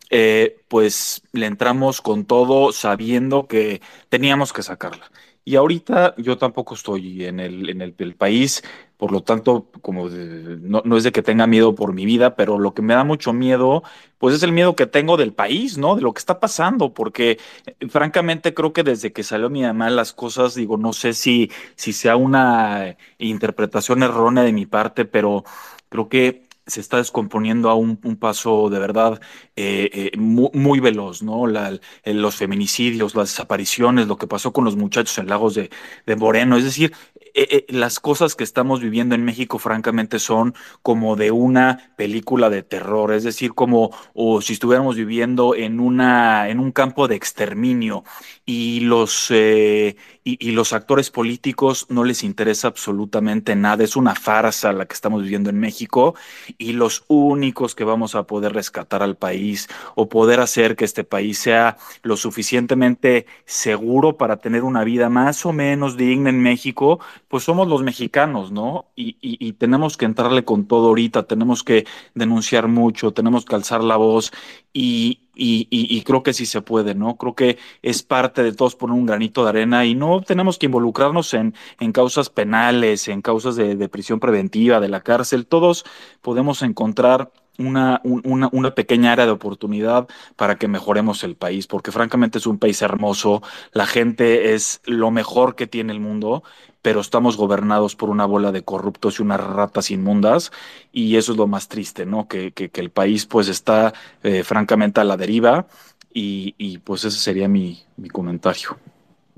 [0.10, 5.10] Eh, pues le entramos con todo sabiendo que teníamos que sacarla.
[5.46, 8.64] Y ahorita yo tampoco estoy en el, en el, país,
[8.96, 12.60] por lo tanto, como no, no, es de que tenga miedo por mi vida, pero
[12.60, 13.84] lo que me da mucho miedo,
[14.20, 15.96] pues es el miedo que tengo del país, ¿no?
[15.98, 19.90] De lo que está pasando, porque eh, francamente creo que desde que salió mi mamá
[19.90, 25.44] las cosas, digo, no sé si, si sea una interpretación errónea de mi parte, pero
[25.90, 29.20] creo que se está descomponiendo a un, paso de verdad
[29.56, 31.46] eh, eh, muy, veloz, ¿no?
[31.46, 35.70] La, los feminicidios, las desapariciones, lo que pasó con los muchachos en Lagos de,
[36.06, 36.94] de Moreno, es decir,
[37.36, 42.64] eh, las cosas que estamos viviendo en México, francamente, son como de una película de
[42.64, 48.04] terror, es decir, como o si estuviéramos viviendo en una en un campo de exterminio
[48.46, 54.72] y los y, y, los actores políticos no les interesa absolutamente nada, es una farsa
[54.72, 56.16] la que estamos viviendo en México
[56.58, 61.04] y los únicos que vamos a poder rescatar al país o poder hacer que este
[61.04, 67.00] país sea lo suficientemente seguro para tener una vida más o menos digna en México,
[67.28, 68.86] pues somos los mexicanos, ¿no?
[68.96, 73.84] Y, y tenemos que entrarle con todo ahorita, tenemos que denunciar mucho, tenemos que alzar
[73.84, 74.32] la voz
[74.74, 77.18] y, y, creo que sí se puede, ¿no?
[77.18, 80.68] Creo que es parte de todos poner un granito de arena y no tenemos que
[80.68, 85.48] involucrarnos en, en causas penales, en causas de, de, prisión preventiva, de la cárcel.
[85.48, 85.86] Todos
[86.22, 91.92] podemos encontrar una, una, una, pequeña área de oportunidad para que mejoremos el país, porque
[91.92, 96.44] francamente es un país hermoso, la gente es lo mejor que tiene el mundo,
[96.84, 100.52] pero estamos gobernados por una bola de corruptos y unas ratas inmundas,
[100.92, 102.28] y eso es lo más triste, ¿no?
[102.28, 105.66] Que, que, que el país pues está eh, francamente a la deriva,
[106.14, 108.78] y, y, pues ese sería mi, mi comentario.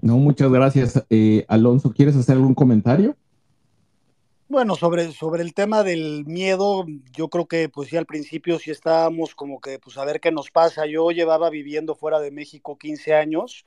[0.02, 1.06] No, muchas gracias.
[1.10, 3.16] Eh, Alonso, ¿quieres hacer algún comentario?
[4.50, 8.72] Bueno, sobre, sobre el tema del miedo, yo creo que pues sí al principio sí
[8.72, 10.86] estábamos como que pues a ver qué nos pasa.
[10.86, 13.66] Yo llevaba viviendo fuera de México 15 años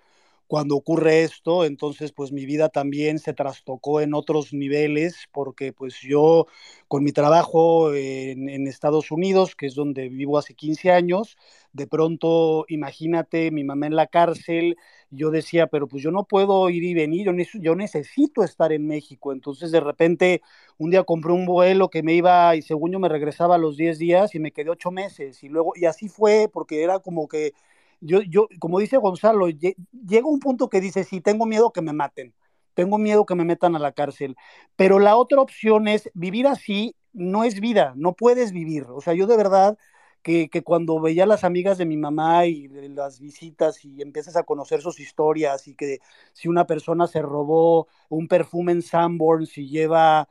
[0.49, 6.01] cuando ocurre esto, entonces pues mi vida también se trastocó en otros niveles porque pues
[6.01, 6.47] yo
[6.89, 11.37] con mi trabajo en, Estados Unidos, que es donde vivo hace 15 años,
[11.73, 14.77] de pronto imagínate mi mamá en la cárcel,
[15.11, 18.87] yo decía, pero pues yo no puedo ir y venir, yo, yo necesito estar en
[18.87, 20.41] México, entonces de repente
[20.79, 23.77] un día compré un vuelo que me iba y según yo me regresaba a los
[23.77, 27.29] 10 días y me quedé 8 meses y luego, y así fue porque era como
[27.29, 27.53] que
[28.01, 31.93] yo, yo, como dice Gonzalo, llega un punto que dice, sí, tengo miedo que me
[31.93, 32.35] maten,
[32.75, 34.37] tengo miedo que me metan a la cárcel,
[34.77, 38.87] pero la otra opción es vivir así, no es vida, no puedes vivir.
[38.91, 39.79] O sea, yo de verdad
[40.23, 44.37] que, que cuando veía a las amigas de mi mamá y las visitas y empiezas
[44.37, 45.99] a conocer sus historias y que
[46.33, 50.29] si una persona se robó un perfume en Sanborns y lleva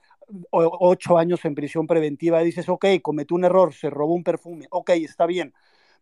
[0.52, 4.90] ocho años en prisión preventiva, dices, ok, cometió un error, se robó un perfume, ok,
[4.92, 5.54] está bien,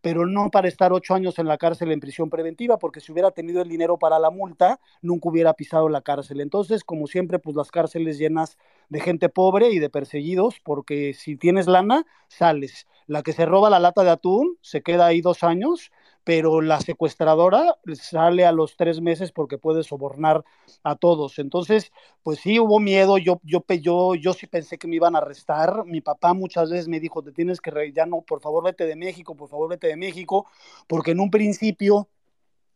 [0.06, 3.32] pero no para estar ocho años en la cárcel en prisión preventiva, porque si hubiera
[3.32, 6.40] tenido el dinero para la multa, nunca hubiera pisado la cárcel.
[6.40, 8.56] Entonces, como siempre, pues las cárceles llenas
[8.88, 12.86] de gente pobre y de perseguidos, porque si tienes lana, sales.
[13.08, 15.90] La que se roba la lata de atún se queda ahí dos años
[16.26, 20.44] pero la secuestradora sale a los tres meses porque puede sobornar
[20.82, 21.38] a todos.
[21.38, 21.92] Entonces,
[22.24, 25.84] pues sí hubo miedo, yo, yo, yo, yo sí pensé que me iban a arrestar.
[25.86, 28.96] Mi papá muchas veces me dijo, te tienes que, ya no, por favor vete de
[28.96, 30.46] México, por favor vete de México,
[30.88, 32.08] porque en un principio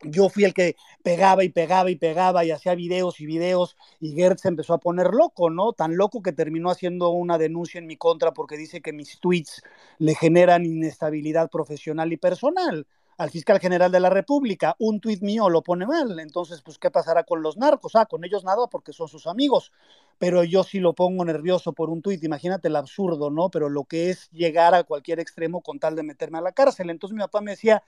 [0.02, 4.12] yo fui el que pegaba y pegaba y pegaba y hacía videos y videos y
[4.14, 5.72] Gertz se empezó a poner loco, ¿no?
[5.72, 9.60] Tan loco que terminó haciendo una denuncia en mi contra porque dice que mis tweets
[9.98, 12.86] le generan inestabilidad profesional y personal
[13.20, 16.90] al fiscal general de la República, un tuit mío lo pone mal, entonces, pues, ¿qué
[16.90, 17.94] pasará con los narcos?
[17.94, 19.72] Ah, con ellos nada porque son sus amigos,
[20.16, 23.50] pero yo sí lo pongo nervioso por un tuit, imagínate el absurdo, ¿no?
[23.50, 26.88] Pero lo que es llegar a cualquier extremo con tal de meterme a la cárcel.
[26.88, 27.82] Entonces mi papá me decía,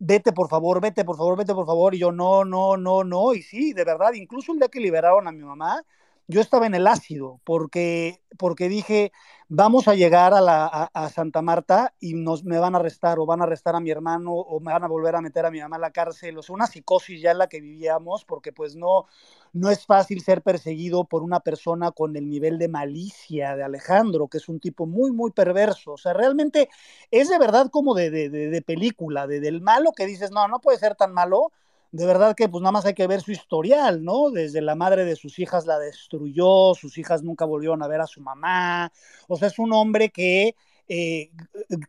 [0.00, 3.32] vete por favor, vete por favor, vete por favor, y yo no, no, no, no,
[3.32, 5.84] y sí, de verdad, incluso el día que liberaron a mi mamá,
[6.26, 9.12] yo estaba en el ácido porque, porque dije,
[9.48, 13.26] vamos a llegar a, la, a, Santa Marta y nos, me van a arrestar o
[13.26, 15.60] van a arrestar a mi hermano o me van a volver a meter a mi
[15.60, 16.38] mamá a la cárcel.
[16.38, 19.06] O sea, una psicosis ya la que vivíamos porque pues no,
[19.52, 24.28] no es fácil ser perseguido por una persona con el nivel de malicia de Alejandro,
[24.28, 25.92] que es un tipo muy, muy perverso.
[25.92, 26.70] O sea, realmente
[27.10, 30.48] es de verdad como de, de, de, de película, de, del malo que dices, no,
[30.48, 31.52] no puede ser tan malo
[31.94, 34.30] de verdad que pues nada más hay que ver su historial, ¿no?
[34.30, 38.08] Desde la madre de sus hijas la destruyó, sus hijas nunca volvieron a ver a
[38.08, 38.90] su mamá,
[39.28, 40.56] o sea, es un hombre que,
[40.88, 41.30] eh,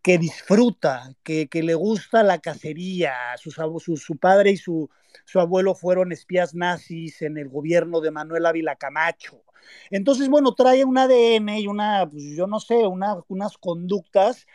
[0.03, 4.91] que disfruta, que, que, le gusta la cacería, su, su, padre y su,
[5.25, 9.41] su, abuelo fueron espías nazis en el gobierno de Manuel Ávila Camacho.
[9.89, 14.45] Entonces, bueno, trae un ADN y una, pues yo no sé, una, unas conductas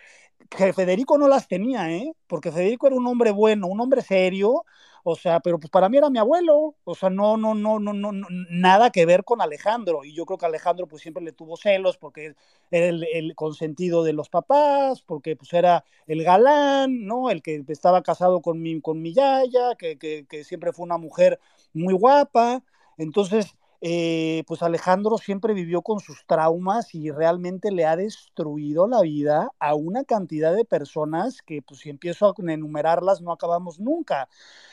[0.48, 2.12] que Federico no las tenía, ¿eh?
[2.28, 4.64] Porque Federico era un hombre bueno, un hombre serio,
[5.04, 7.92] o sea, pero pues para mí era mi abuelo, o sea, no, no, no, no,
[7.92, 8.12] no,
[8.50, 11.96] nada que ver con Alejandro, y yo creo que Alejandro pues siempre le tuvo celos
[11.98, 12.34] porque
[12.70, 17.30] era el, el consentido de los papás, porque pues era el galán, ¿no?
[17.30, 20.98] El que estaba casado con mi, con mi yaya, que, que, que siempre fue una
[20.98, 21.40] mujer
[21.72, 22.62] muy guapa,
[22.98, 29.00] entonces eh, pues Alejandro siempre vivió con sus traumas y realmente le ha destruido la
[29.00, 34.28] vida a una cantidad de personas que pues si empiezo a enumerarlas no acabamos nunca.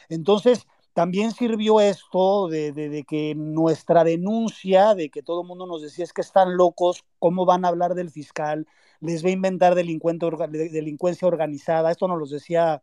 [0.09, 5.83] Entonces, también sirvió esto de, de, que nuestra denuncia, de que todo el mundo nos
[5.83, 8.67] decía es que están locos, ¿cómo van a hablar del fiscal?
[8.99, 11.91] Les va a inventar delincuencia organizada.
[11.91, 12.81] Esto nos lo decía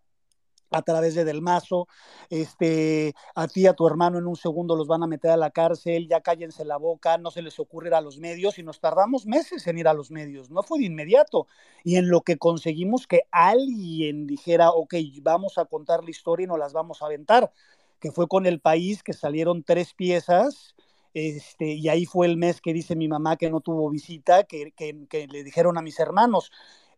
[0.70, 1.88] a través de Del Mazo,
[2.30, 5.50] este, a ti, a tu hermano en un segundo los van a meter a la
[5.50, 8.80] cárcel, ya cállense la boca, no se les ocurre ir a los medios y nos
[8.80, 11.46] tardamos meses en ir a los medios, no fue de inmediato.
[11.84, 16.48] Y en lo que conseguimos que alguien dijera, ok, vamos a contar la historia y
[16.48, 17.52] nos las vamos a aventar,
[18.00, 20.74] que fue con el país que salieron tres piezas.
[21.14, 24.72] Este, y ahí fue el mes que dice mi mamá que no tuvo visita, que,
[24.72, 26.50] que, le dijeron a mis hermanos,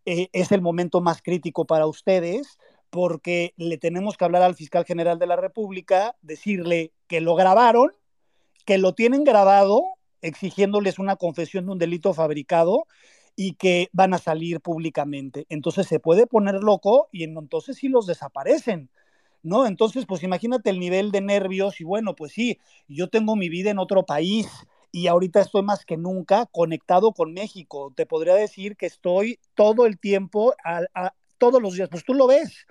[0.07, 2.59] eh, es el momento más crítico para ustedes,
[2.97, 7.91] porque le tenemos que hablar al fiscal general de la República, decirle que lo grabaron,
[8.65, 9.83] que lo tienen grabado,
[10.23, 12.87] exigiéndoles una confesión de un delito fabricado
[13.37, 15.45] y que van a salir públicamente.
[15.51, 18.89] Entonces se puede poner loco y entonces sí los desaparecen.
[19.43, 19.67] ¿No?
[19.67, 23.71] Entonces, pues imagínate el nivel de nervios y bueno, pues sí, yo tengo mi vida
[23.71, 24.49] en otro país,
[24.91, 27.93] y ahorita estoy más que nunca conectado con México.
[27.95, 32.27] Te podría decir que estoy todo el tiempo, a, todos los días, pues tú lo
[32.27, 32.67] ves,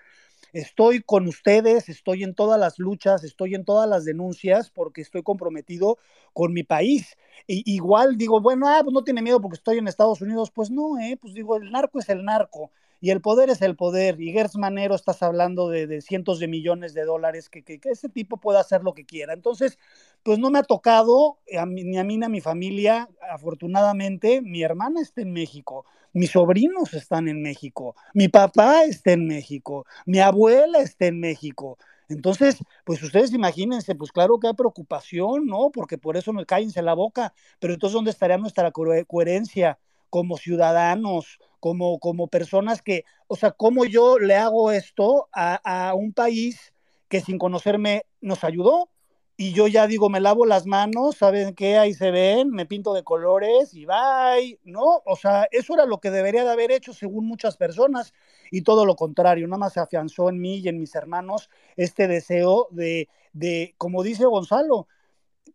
[0.56, 5.22] estoy con ustedes, estoy en todas las luchas, estoy en todas las denuncias porque estoy
[5.22, 5.98] comprometido
[6.34, 7.18] con mi país.
[7.48, 10.52] Igual digo, bueno, ah, pues no tiene miedo porque estoy en Estados Unidos.
[10.52, 13.76] Pues no, eh, pues digo, el narco es el narco y el poder es el
[13.76, 14.20] poder.
[14.20, 18.60] Y Gertz Manero estás hablando de, cientos de millones de dólares, que, ese tipo pueda
[18.60, 19.34] hacer lo que quiera.
[19.34, 19.78] Entonces,
[20.24, 25.02] pues no me ha tocado, ni a mí ni a mi familia, afortunadamente, mi hermana
[25.02, 25.86] está en México
[26.16, 31.78] mis sobrinos están en México, mi papá está en México, mi abuela está en México.
[32.08, 35.72] Entonces, pues ustedes imagínense, pues claro que hay preocupación, ¿no?
[35.74, 39.78] Porque por eso nos cállense la boca, pero entonces ¿dónde estaría nuestra coherencia
[40.10, 45.94] como ciudadanos, como, como personas que, o sea, ¿cómo yo le hago esto a, a
[45.94, 46.74] un país
[47.08, 48.90] que sin conocerme nos ayudó?
[49.38, 51.78] y yo ya digo, me lavo las manos, ¿saben qué?
[51.78, 55.02] Ahí se ven, me pinto de colores y bye, ¿no?
[55.06, 58.14] O sea, eso era lo que debería de haber hecho según muchas personas
[58.50, 62.08] y todo lo contrario, nada más se afianzó en mí y en mis hermanos este
[62.08, 64.88] deseo de, de como dice Gonzalo,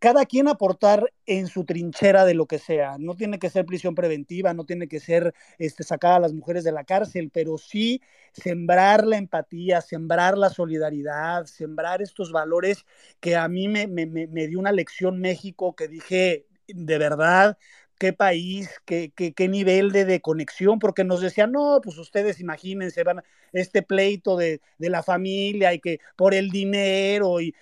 [0.00, 2.96] cada quien aportar en su trinchera de lo que sea.
[2.98, 6.64] No tiene que ser prisión preventiva, no tiene que ser este, sacar a las mujeres
[6.64, 12.86] de la cárcel, pero sí sembrar la empatía, sembrar la solidaridad, sembrar estos valores
[13.20, 17.58] que a mí me, me, me dio una lección México que dije, de verdad,
[17.98, 22.40] qué país, qué, qué, qué nivel de, de, conexión, porque nos decían, no, pues ustedes
[22.40, 23.22] imagínense, van
[23.52, 27.54] este pleito de, de la familia y que por el dinero y,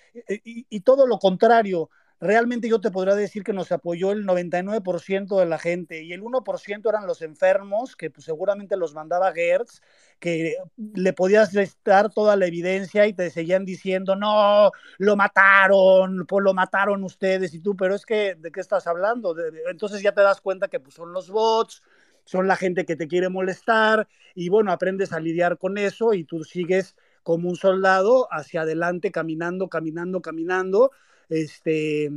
[0.45, 5.39] y, y todo lo contrario realmente yo te podría decir que nos apoyó el 99%
[5.39, 9.81] de la gente y el 1% eran los enfermos, que pues, seguramente los mandaba Gertz,
[10.19, 16.43] que le podías estar toda la evidencia y te seguían diciendo, no, lo mataron, pues
[16.43, 19.35] lo mataron ustedes y tú, pero es que, ¿de qué estás hablando?
[19.69, 21.81] entonces ya te das cuenta que pues, son los bots,
[22.25, 26.25] son la gente que te quiere molestar y bueno, aprendes a lidiar con eso y
[26.25, 30.91] tú sigues como un soldado hacia adelante, caminando, caminando, caminando
[31.29, 32.11] este,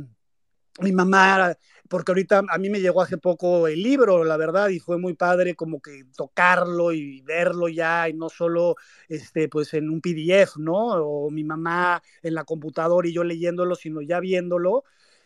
[0.81, 1.55] mi mamá,
[1.87, 5.13] porque ahorita a mí me llegó hace poco el libro, la verdad, y fue muy
[5.13, 8.75] padre como que tocarlo y verlo ya, y no solo
[9.07, 10.87] este, pues en un PDF, ¿no?
[11.05, 14.83] O mi mamá en la computadora y yo leyéndolo, sino ya viéndolo.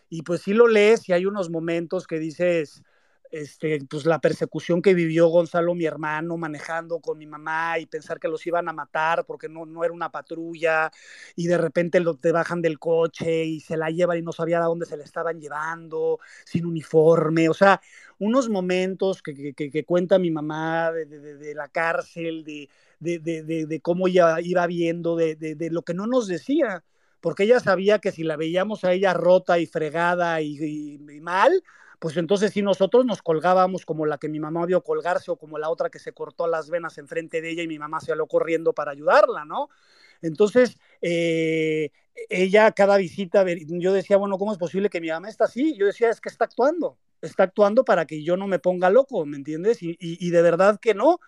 [0.09, 2.83] Y pues sí lo lees y hay unos momentos que dices,
[3.41, 8.19] este, pues la persecución que vivió Gonzalo, mi hermano, manejando con mi mamá y pensar
[8.19, 10.91] que los iban a matar porque no, no era una patrulla
[11.35, 14.59] y de repente lo, te bajan del coche y se la llevan y no sabía
[14.59, 17.81] a dónde se la estaban llevando, sin uniforme, o sea,
[18.19, 22.69] unos momentos que, que, que cuenta mi mamá de, de, de la cárcel, de,
[22.99, 26.83] de, cómo ella iba viendo, de, lo que no nos decía
[27.19, 31.63] porque ella sabía que si la veíamos a ella rota y fregada y mal,
[31.99, 35.57] pues entonces si nosotros nos colgábamos como la que mi mamá vio colgarse o como
[35.57, 38.27] la otra que se cortó las venas enfrente de ella y mi mamá se aló
[38.27, 39.69] corriendo para ayudarla, ¿no?
[40.21, 41.91] Entonces, eh,
[42.29, 45.75] ella cada visita, yo decía, bueno, ¿cómo es posible que mi mamá está así?
[45.77, 49.25] Yo decía, es que está actuando, está actuando para que yo no me ponga loco,
[49.25, 49.79] ¿me entiendes?
[49.81, 51.19] Y de verdad que no,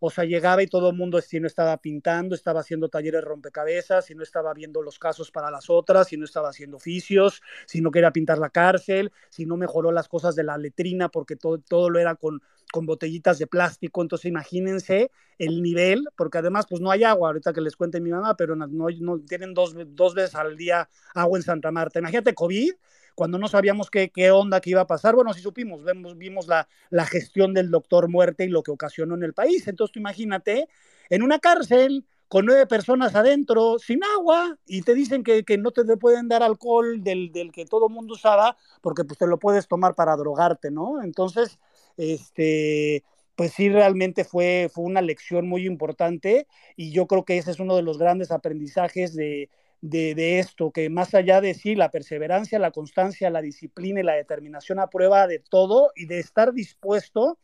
[0.00, 4.06] o sea, llegaba y todo el mundo si no estaba pintando, estaba haciendo talleres rompecabezas,
[4.06, 7.82] si no estaba viendo los casos para las otras, si no estaba haciendo oficios, si
[7.82, 11.58] no quería pintar la cárcel, si no mejoró las cosas de la letrina porque todo,
[11.58, 12.40] todo lo era con,
[12.72, 14.00] con botellitas de plástico.
[14.00, 18.10] Entonces, imagínense el nivel, porque además, pues no hay agua, ahorita que les cuente mi
[18.10, 21.98] mamá, pero no, no tienen dos, dos veces al día agua en Santa Marta.
[21.98, 22.72] Imagínate COVID,
[23.14, 26.68] cuando no sabíamos qué, onda que iba a pasar, bueno, sí supimos, vemos, vimos la,
[26.90, 29.66] la gestión del doctor muerte y lo que ocasionó en el país.
[29.68, 30.68] Entonces, tú imagínate,
[31.08, 35.72] en una cárcel con nueve personas adentro, sin agua, y te dicen que, que no
[35.72, 39.66] te pueden dar alcohol del, del que todo mundo usaba, porque pues te lo puedes
[39.66, 41.02] tomar para drogarte, ¿no?
[41.02, 41.58] Entonces,
[41.96, 43.02] este,
[43.34, 46.46] pues sí, realmente fue, fue una lección muy importante
[46.76, 49.50] y yo creo que ese es uno de los grandes aprendizajes de,
[49.80, 54.14] de, esto, que más allá de sí, la perseverancia, la constancia, la disciplina y la
[54.14, 57.38] determinación a prueba de todo y de estar dispuesto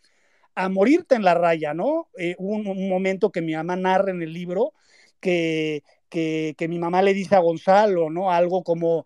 [0.55, 2.09] a morirte en la raya, ¿no?
[2.19, 4.73] Eh, hubo un, momento que mi mamá narra en el libro
[5.21, 8.31] que, que, que mi mamá le dice a Gonzalo, ¿no?
[8.31, 9.05] Algo como,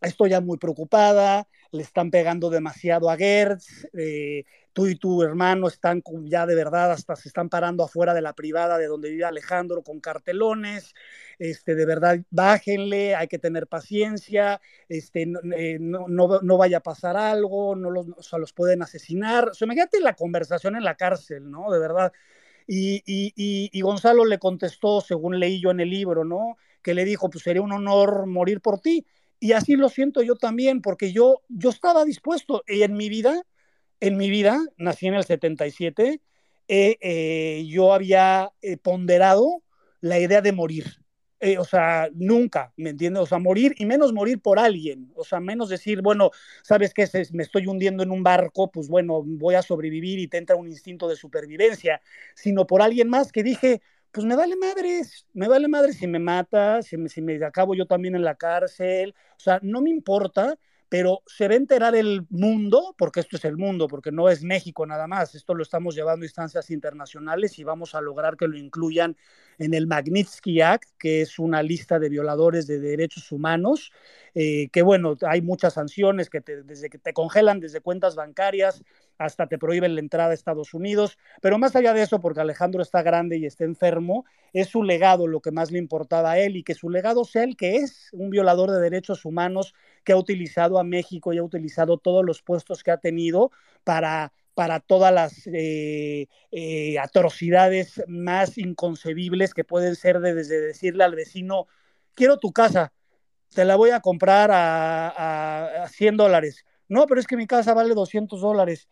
[0.00, 4.44] estoy ya muy preocupada, le están pegando demasiado a Gertz, eh,
[4.78, 8.32] tú y tu hermano están ya de verdad hasta se están parando afuera de la
[8.32, 10.94] privada de donde vive Alejandro con cartelones,
[11.40, 17.16] este, de verdad bájenle, hay que tener paciencia, este, no, eh, no, vaya a pasar
[17.16, 21.50] algo, no los, o los pueden asesinar, o sea, imagínate la conversación en la cárcel,
[21.50, 21.72] ¿no?
[21.72, 22.12] De verdad.
[22.68, 23.32] Y, y,
[23.72, 26.56] y, Gonzalo le contestó, según leí yo en el libro, ¿no?
[26.82, 29.04] Que le dijo, pues sería un honor morir por ti.
[29.40, 33.42] Y así lo siento yo también, porque yo, yo estaba dispuesto y en mi vida,
[34.00, 36.20] en mi vida, nací en el 77,
[36.68, 39.62] eh, eh, yo había eh, ponderado
[40.00, 40.84] la idea de morir.
[41.58, 43.22] o sea, nunca, ¿me entiendes?
[43.22, 45.12] O sea, morir y menos morir por alguien.
[45.14, 46.30] O sea, menos decir, bueno,
[46.62, 47.08] ¿sabes qué?
[47.32, 50.66] Me estoy hundiendo en un barco, pues bueno, voy a sobrevivir y te entra un
[50.68, 52.00] instinto de supervivencia,
[52.34, 53.80] sino por alguien más que dije,
[54.10, 57.74] pues me vale madres, me vale madres si me mata, si me, si me acabo
[57.74, 60.58] yo también en la cárcel, o sea, no me importa,
[60.88, 64.42] pero se va a enterar el mundo, porque esto es el mundo, porque no es
[64.42, 68.48] México nada más, esto lo estamos llevando a instancias internacionales y vamos a lograr que
[68.48, 69.16] lo incluyan
[69.58, 73.92] en el Magnitsky Act, que es una lista de violadores de derechos humanos,
[74.34, 78.82] eh, que bueno, hay muchas sanciones que desde que te congelan desde cuentas bancarias
[79.18, 82.82] hasta te prohíben la entrada a Estados Unidos, pero más allá de eso, porque Alejandro
[82.82, 86.56] está grande y está enfermo, es su legado lo que más le importaba a él
[86.56, 90.16] y que su legado sea el que es un violador de derechos humanos que ha
[90.16, 93.50] utilizado a México y ha utilizado todos los puestos que ha tenido
[93.84, 101.14] para para todas las eh, eh, atrocidades más inconcebibles que pueden ser desde decirle al
[101.14, 101.68] vecino,
[102.14, 102.92] quiero tu casa,
[103.54, 106.64] te la voy a comprar a, a, 100 dólares.
[106.88, 108.88] No, pero es que mi casa vale 200 dólares.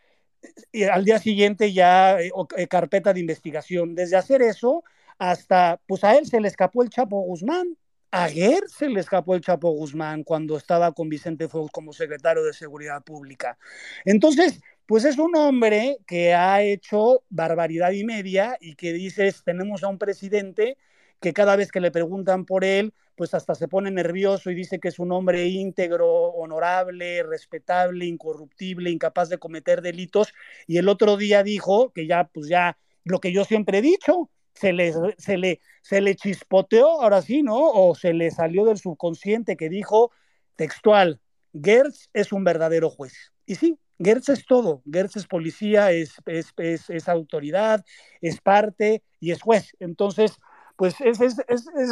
[0.73, 2.31] Y al día siguiente ya eh,
[2.69, 3.95] carpeta de investigación.
[3.95, 4.85] Desde hacer eso
[5.19, 7.77] hasta, pues a él se le escapó el Chapo Guzmán.
[8.11, 12.53] Ayer se le escapó el Chapo Guzmán cuando estaba con Vicente Fox como secretario de
[12.53, 13.59] Seguridad Pública.
[14.05, 19.83] Entonces, pues es un hombre que ha hecho barbaridad y media y que dices, tenemos
[19.83, 20.79] a un presidente
[21.21, 24.79] que cada vez que le preguntan por él, pues hasta se pone nervioso y dice
[24.79, 30.33] que es un hombre íntegro, honorable, respetable, incorruptible, incapaz de cometer delitos.
[30.67, 34.31] Y el otro día dijo que ya, pues ya, lo que yo siempre he dicho,
[34.55, 37.71] se le, se le, se le chispoteó, ahora sí, ¿no?
[37.71, 40.11] O se le salió del subconsciente que dijo
[40.57, 41.21] textual,
[41.53, 43.33] Gertz es un verdadero juez.
[43.47, 44.83] Y sí, Gertz es todo.
[44.91, 46.53] Gertz es policía, es, es,
[46.89, 47.85] es, autoridad,
[48.21, 49.73] es parte y es juez.
[49.79, 50.33] Entonces,
[50.77, 51.19] pues es,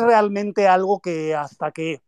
[0.01, 2.03] realmente algo que hasta que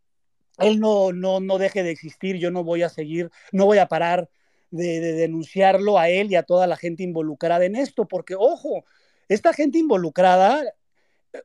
[0.59, 3.87] él no, no, no deje de existir, yo no voy a seguir, no voy a
[3.87, 4.29] parar
[4.71, 8.85] de, de, denunciarlo a él y a toda la gente involucrada en esto, porque ojo,
[9.27, 10.63] esta gente involucrada,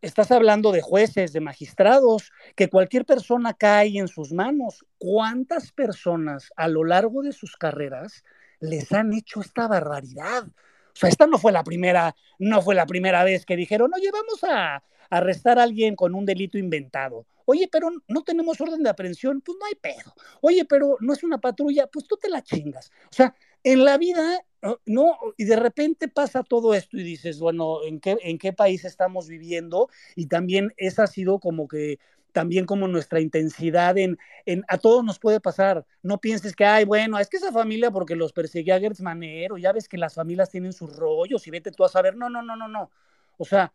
[0.00, 4.84] estás hablando de jueces, de magistrados, que cualquier persona cae en sus manos.
[4.98, 8.24] ¿Cuántas personas a lo largo de sus carreras
[8.62, 10.44] les han hecho esta barbaridad.
[10.44, 14.10] O sea, esta no fue la primera, no fue la primera vez que dijeron, oye,
[14.10, 14.82] vamos a
[15.12, 17.26] arrestar a alguien con un delito inventado.
[17.44, 20.14] Oye, pero no tenemos orden de aprehensión, pues no hay pedo.
[20.40, 22.90] Oye, pero no es una patrulla, pues tú te la chingas.
[23.10, 24.42] O sea, en la vida,
[24.86, 28.86] no, y de repente pasa todo esto y dices, bueno, ¿en qué, en qué país
[28.86, 29.90] estamos viviendo?
[30.16, 31.98] Y también esa ha sido como que
[32.32, 35.84] también como nuestra intensidad en, en, a todos nos puede pasar.
[36.02, 39.72] No pienses que, ay, bueno, es que esa familia porque los perseguía Gertz Manero, ya
[39.72, 42.56] ves que las familias tienen sus rollos y vete tú a saber, no, no, no,
[42.56, 42.90] no, no.
[43.36, 43.74] O sea,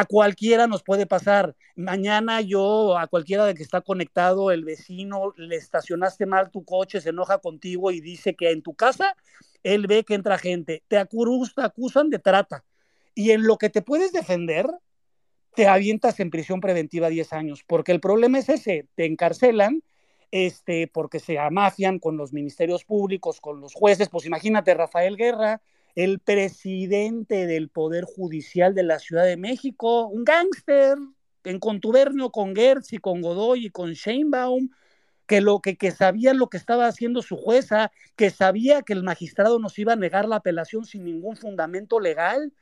[0.00, 1.54] a cualquiera nos puede pasar.
[1.74, 7.00] Mañana yo, a cualquiera de que está conectado, el vecino, le estacionaste mal tu coche,
[7.00, 9.16] se enoja contigo y dice que en tu casa
[9.62, 10.82] él ve que entra gente.
[10.88, 12.64] Te acusan de trata.
[13.14, 14.66] Y en lo que te puedes defender,
[15.54, 19.82] te avientas en prisión preventiva 10 años, porque el problema es ese, te encarcelan
[20.30, 25.62] este, porque se amafian con los ministerios públicos, con los jueces, pues imagínate Rafael Guerra,
[25.96, 30.98] el presidente del Poder Judicial de la Ciudad de México, un gángster
[31.44, 34.68] en contubernio con Gertz y con Godoy y con Sheinbaum,
[35.26, 39.02] que, lo, que, que sabía lo que estaba haciendo su jueza, que sabía que el
[39.02, 42.52] magistrado nos iba a negar la apelación sin ningún fundamento legal,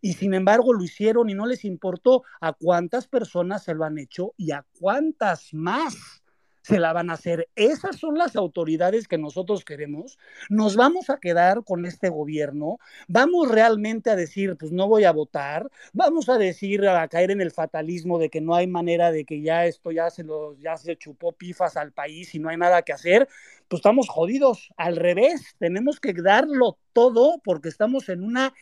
[0.00, 2.24] y sin embargo lo hicieron y no les importó.
[2.40, 6.19] A cuántas personas se lo han hecho y a cuántas más
[6.62, 7.48] se la van a hacer.
[7.56, 10.18] Esas son las autoridades que nosotros queremos.
[10.48, 12.78] Nos vamos a quedar con este gobierno.
[13.08, 15.70] Vamos realmente a decir, pues no voy a votar.
[15.92, 19.40] Vamos a decir, a caer en el fatalismo de que no hay manera de que
[19.40, 22.82] ya esto ya se, lo, ya se chupó pifas al país y no hay nada
[22.82, 23.28] que hacer.
[23.68, 24.70] Pues estamos jodidos.
[24.76, 28.52] Al revés, tenemos que darlo todo porque estamos en una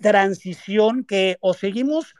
[0.00, 2.14] transición que o seguimos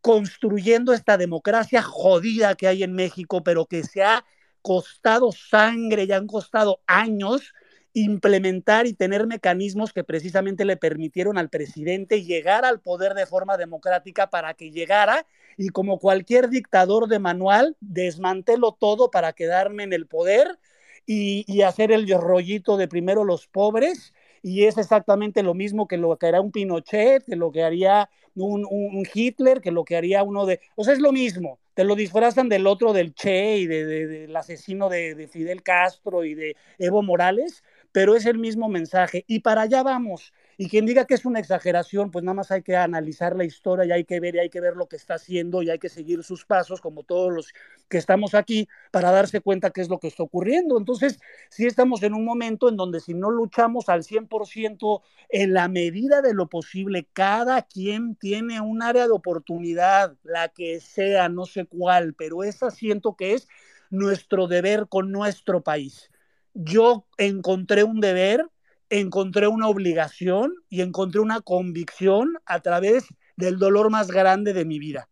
[0.00, 4.24] construyendo esta democracia jodida que hay en México, pero que se ha
[4.66, 7.54] costado sangre, ya han costado años
[7.92, 13.56] implementar y tener mecanismos que precisamente le permitieron al presidente llegar al poder de forma
[13.56, 15.24] democrática para que llegara
[15.56, 20.58] y como cualquier dictador de manual, desmantelo todo para quedarme en el poder
[21.06, 24.14] y, hacer el rollito de primero los pobres.
[24.42, 28.10] Y es exactamente lo mismo que lo que haría un Pinochet, que lo que haría
[28.34, 30.60] un, un Hitler, que lo que haría uno de...
[30.74, 34.88] O sea, es lo mismo te lo disfrazan del otro, del Che y del asesino
[34.88, 37.62] de, de, Fidel Castro y de Evo Morales,
[37.92, 39.26] pero es el mismo mensaje.
[39.28, 40.32] Y para allá vamos.
[40.58, 43.84] Y quien diga que es una exageración, pues nada más hay que analizar la historia
[43.84, 45.90] y hay que ver y hay que ver lo que está haciendo y hay que
[45.90, 47.52] seguir sus pasos, como todos los
[47.90, 50.78] que estamos aquí, para darse cuenta qué es lo que está ocurriendo.
[50.78, 55.68] Entonces, sí estamos en un momento en donde si no luchamos al 100% en la
[55.68, 61.44] medida de lo posible, cada quien tiene un área de oportunidad, la que sea, no
[61.44, 63.46] sé cuál, pero esa siento que es
[63.90, 66.10] nuestro deber con nuestro país.
[66.54, 68.48] Yo encontré un deber
[68.90, 73.06] encontré una obligación y encontré una convicción a través
[73.36, 75.08] del dolor más grande de mi vida.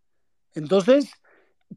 [0.55, 1.11] Entonces,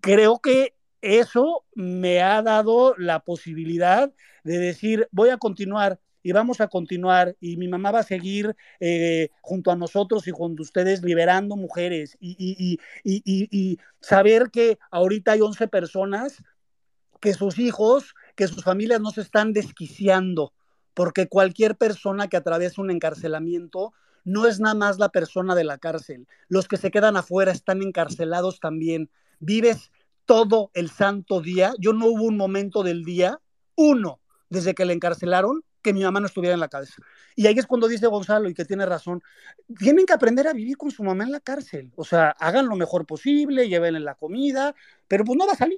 [0.01, 4.11] creo que eso me ha dado la posibilidad
[4.43, 8.55] de decir, voy a continuar y vamos a continuar y mi mamá va a seguir
[8.79, 14.49] eh, junto a nosotros y junto a ustedes liberando mujeres y, y, y, y, saber
[14.51, 16.43] que ahorita hay 11 personas,
[17.21, 20.53] que sus hijos, que sus familias no se están desquiciando,
[20.97, 23.93] porque cualquier persona que atraviesa un encarcelamiento
[24.23, 26.27] no es nada más la persona de la cárcel.
[26.47, 29.11] Los que se quedan afuera están encarcelados también.
[29.37, 29.91] Vives
[30.25, 31.75] todo el santo día.
[31.77, 33.39] Yo no hubo un momento del día,
[33.75, 36.95] uno, desde que le encarcelaron, que mi mamá no estuviera en la cabeza.
[37.35, 39.21] Y ahí es cuando dice Gonzalo, y que tiene razón,
[39.77, 41.91] tienen que aprender a vivir con su mamá en la cárcel.
[41.95, 44.73] O sea, hagan lo mejor posible, llévenle la comida,
[45.07, 45.77] pero pues no va a salir.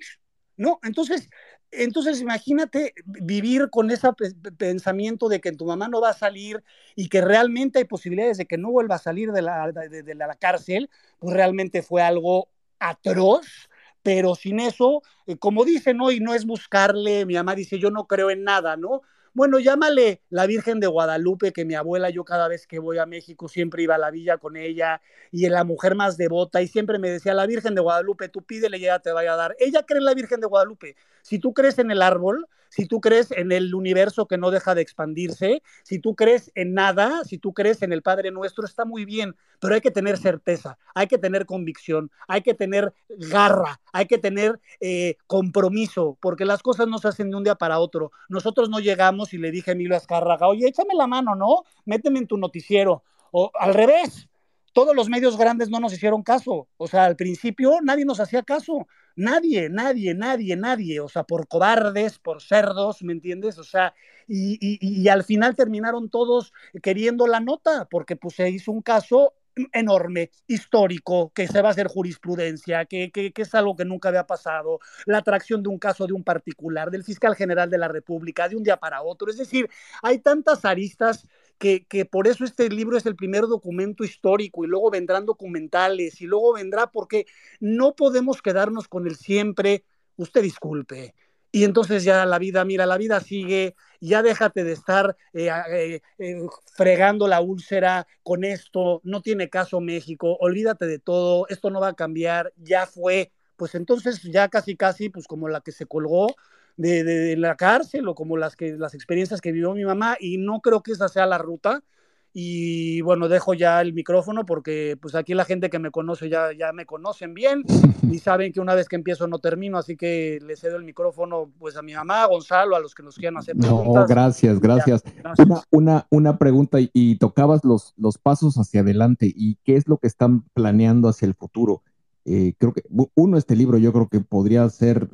[0.59, 0.77] ¿no?
[0.83, 1.29] Entonces,
[1.71, 4.09] entonces, imagínate vivir con ese
[4.57, 6.63] pensamiento de que tu mamá no va a salir
[6.95, 10.89] y que realmente hay posibilidades de que no vuelva a salir de la, cárcel,
[11.19, 12.49] pues realmente fue algo
[12.79, 13.69] atroz,
[14.01, 18.07] pero sin eso, eh, como dicen hoy, no es buscarle, mi mamá dice, yo no
[18.07, 19.01] creo en nada, ¿no?
[19.33, 23.05] Bueno, llámale la Virgen de Guadalupe, que mi abuela, yo cada vez que voy a
[23.05, 25.01] México siempre iba a la villa con ella,
[25.31, 28.77] y la mujer más devota, y siempre me decía, la Virgen de Guadalupe, tú pídele
[28.79, 29.55] y ella te vaya a dar.
[29.59, 30.95] Ella cree en la Virgen de Guadalupe.
[31.21, 34.75] Si tú crees en el árbol, si tú crees en el universo que no deja
[34.75, 38.85] de expandirse, si tú crees en nada, si tú crees en el Padre Nuestro, está
[38.85, 43.81] muy bien, pero hay que tener certeza, hay que tener convicción, hay que tener garra,
[43.91, 47.79] hay que tener eh, compromiso, porque las cosas no se hacen de un día para
[47.79, 48.11] otro.
[48.29, 51.63] Nosotros no llegamos y le dije a Emilio Azcárraga, oye, échame la mano, ¿no?
[51.85, 53.03] Méteme en tu noticiero.
[53.31, 54.29] O al revés,
[54.73, 56.67] todos los medios grandes no nos hicieron caso.
[56.77, 58.87] O sea, al principio nadie nos hacía caso.
[59.15, 63.57] Nadie, nadie, nadie, nadie, o sea, por cobardes, por cerdos, ¿me entiendes?
[63.57, 63.93] O sea,
[64.27, 69.33] y, al final terminaron todos queriendo la nota, porque pues se hizo un caso
[69.73, 74.09] enorme, histórico, que se va a hacer jurisprudencia, que, que, que, es algo que nunca
[74.09, 77.89] había pasado, la atracción de un caso de un particular, del fiscal general de la
[77.89, 79.29] República, de un día para otro.
[79.29, 79.69] Es decir,
[80.01, 81.27] hay tantas aristas
[81.59, 86.21] que, que, por eso este libro es el primer documento histórico y luego vendrán documentales
[86.21, 87.27] y luego vendrá porque
[87.59, 89.83] no podemos quedarnos con el siempre,
[90.15, 91.13] usted disculpe.
[91.51, 96.01] Y entonces ya la vida, mira, la vida sigue, ya déjate de estar eh, eh,
[96.19, 96.41] eh,
[96.75, 101.89] fregando la úlcera con esto, no tiene caso México, olvídate de todo, esto no va
[101.89, 103.31] a cambiar, ya fue.
[103.55, 106.35] Pues entonces ya casi, casi, pues como la que se colgó,
[106.79, 110.61] de, la cárcel o como las, que, las experiencias que vivió mi mamá y no
[110.61, 111.83] creo que esa sea la ruta.
[112.31, 116.53] Y bueno, dejo ya el micrófono porque pues aquí la gente que me conoce ya,
[116.53, 117.63] ya me conocen bien
[118.11, 121.51] y saben que una vez que empiezo no termino, así que le cedo el micrófono
[121.57, 124.03] pues a mi mamá, a Gonzalo, a los que nos quieran hacer preguntas.
[124.03, 125.03] No, gracias, gracias.
[125.39, 129.97] Una, una, una, pregunta y, tocabas los, los pasos hacia adelante y qué es lo
[129.97, 131.81] que están planeando hacia el futuro.
[132.25, 132.83] Eh, creo que
[133.15, 135.09] uno, este libro yo creo que podría ser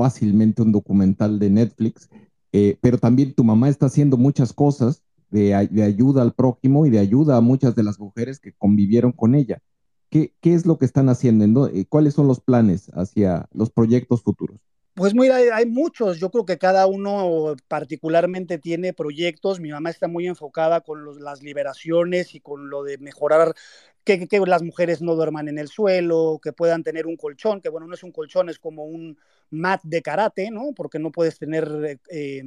[0.00, 2.08] fácilmente un documental de Netflix,
[2.52, 7.00] eh, pero también tu mamá está haciendo muchas cosas de, ayuda al prójimo y de
[7.00, 9.60] ayuda a muchas de las mujeres que convivieron con ella.
[10.08, 11.68] ¿Qué, qué es lo que están haciendo?
[11.68, 14.69] Eh, ¿Cuáles son los planes hacia los proyectos futuros?
[15.00, 16.20] Pues mira, hay muchos.
[16.20, 19.58] Yo creo que cada uno particularmente tiene proyectos.
[19.58, 23.54] Mi mamá está muy enfocada con las liberaciones y con lo de mejorar
[24.04, 27.86] que, las mujeres no duerman en el suelo, que puedan tener un colchón, que bueno,
[27.86, 29.16] no es un colchón, es como un
[29.48, 30.72] mat de karate, ¿no?
[30.76, 32.42] Porque no puedes tener eh,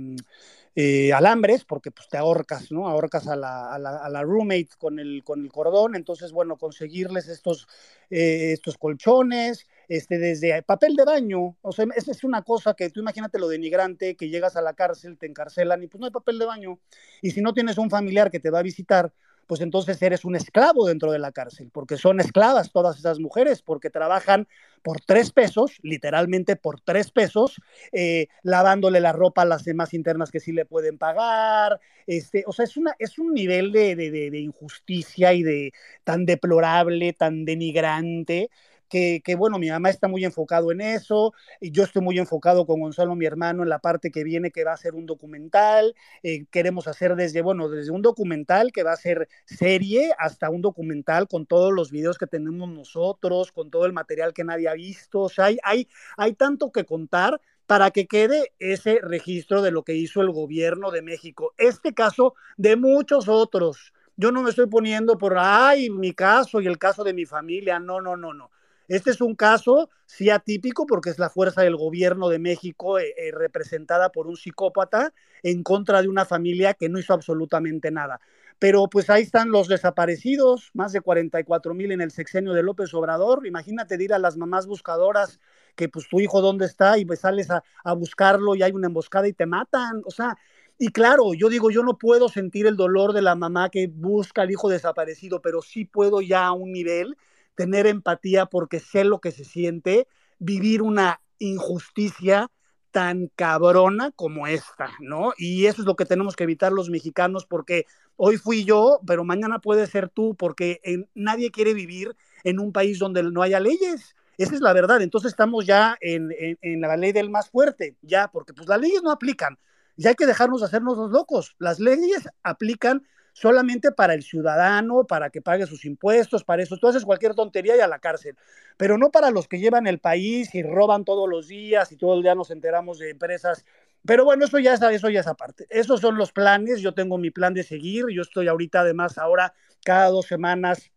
[0.75, 2.87] eh, alambres, porque pues te ahorcas, ¿no?
[2.87, 5.95] Ahorcas a la, a la, a la roommate con el, con el cordón.
[5.95, 7.67] Entonces, bueno, conseguirles estos,
[8.11, 12.89] eh, estos colchones, este, desde papel de baño, o sea, es, es una cosa que
[12.89, 16.11] tú imagínate lo denigrante, que llegas a la cárcel, te encarcelan y pues no hay
[16.11, 16.79] papel de baño.
[17.21, 19.11] Y si no tienes un familiar que te va a visitar,
[19.47, 23.61] pues entonces eres un esclavo dentro de la cárcel, porque son esclavas todas esas mujeres,
[23.61, 24.47] porque trabajan
[24.81, 27.61] por tres pesos, literalmente por tres pesos,
[27.91, 31.79] eh, lavándole la ropa a las demás internas que sí le pueden pagar.
[32.07, 35.73] Este, o sea, es, una, es un nivel de, de, de injusticia y de
[36.03, 38.49] tan deplorable, tan denigrante,
[38.89, 42.79] que, bueno, mi mamá está muy enfocado en eso, y yo estoy muy enfocado con
[42.79, 46.45] Gonzalo, mi hermano, en la parte que viene que va a ser un documental, eh,
[46.51, 51.27] queremos hacer desde, bueno, desde un documental que va a ser serie hasta un documental
[51.27, 55.21] con todos los videos que tenemos nosotros, con todo el material que nadie ha visto,
[55.21, 55.87] o sea, hay, hay,
[56.17, 60.91] hay tanto que contar para que quede ese registro de lo que hizo el gobierno
[60.91, 61.53] de México.
[61.57, 63.93] Este caso de muchos otros.
[64.15, 67.79] Yo no me estoy poniendo por, ay, mi caso y el caso de mi familia.
[67.79, 68.51] No, no, no, no.
[68.87, 73.13] Este es un caso, sí atípico, porque es la fuerza del gobierno de México eh,
[73.17, 78.19] eh, representada por un psicópata en contra de una familia que no hizo absolutamente nada.
[78.59, 82.93] Pero pues ahí están los desaparecidos, más de 44 mil en el sexenio de López
[82.93, 83.45] Obrador.
[83.47, 85.39] Imagínate ir a las mamás buscadoras
[85.75, 88.87] que pues tu hijo dónde está y pues sales a, a buscarlo y hay una
[88.87, 90.01] emboscada y te matan.
[90.05, 90.37] O sea,
[90.77, 94.41] y claro, yo digo, yo no puedo sentir el dolor de la mamá que busca
[94.43, 97.17] al hijo desaparecido, pero sí puedo ya a un nivel
[97.55, 100.07] tener empatía porque sé lo que se siente
[100.39, 102.49] vivir una injusticia
[102.91, 105.33] tan cabrona como esta, ¿no?
[105.37, 107.85] Y eso es lo que tenemos que evitar los mexicanos porque
[108.15, 110.79] hoy fui yo, pero mañana puede ser tú porque
[111.15, 114.15] nadie quiere vivir en un país donde no haya leyes.
[114.37, 115.01] Esa es la verdad.
[115.01, 119.01] Entonces estamos ya en, en, la ley del más fuerte, ya, porque pues las leyes
[119.01, 119.57] no aplican.
[119.95, 121.55] Ya hay que dejarnos hacernos los locos.
[121.57, 126.77] Las leyes aplican solamente para el ciudadano, para que pague sus impuestos, para eso.
[126.77, 128.37] Tú haces cualquier tontería y a la cárcel,
[128.77, 132.15] pero no para los que llevan el país y roban todos los días y todo
[132.15, 133.65] el día nos enteramos de empresas.
[134.05, 135.65] Pero bueno, eso ya es, eso ya es aparte.
[135.69, 136.81] Esos son los planes.
[136.81, 138.05] Yo tengo mi plan de seguir.
[138.13, 139.53] Yo estoy ahorita, además, ahora
[139.83, 140.91] cada dos semanas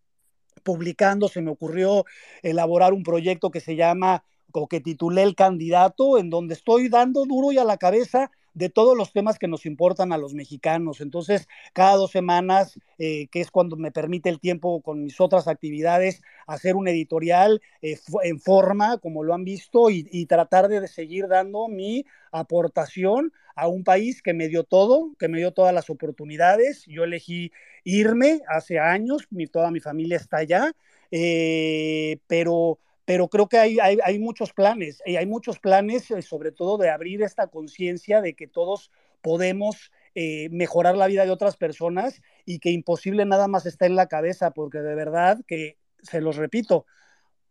[0.62, 1.28] publicando.
[1.28, 2.04] Se me ocurrió
[2.42, 7.26] elaborar un proyecto que se llama o que titulé El Candidato, en donde estoy dando
[7.26, 11.02] duro y a la cabeza de todos los temas que nos importan a los mexicanos.
[11.02, 15.46] Entonces, cada dos semanas, eh, que es cuando me permite el tiempo con mis otras
[15.46, 21.28] actividades, hacer un editorial eh, en forma, como lo han visto, y, tratar de seguir
[21.28, 25.90] dando mi aportación a un país que me dio todo, que me dio todas las
[25.90, 26.84] oportunidades.
[26.86, 27.52] Yo elegí
[27.84, 30.72] irme hace años, mi, toda mi familia está allá,
[31.10, 36.50] eh, pero pero creo que hay, hay, muchos planes, y hay muchos planes eh, sobre
[36.50, 38.90] todo de abrir esta conciencia de que todos
[39.22, 43.94] podemos eh, mejorar la vida de otras personas y que imposible nada más está en
[43.94, 46.84] la cabeza, porque de verdad que, se los repito,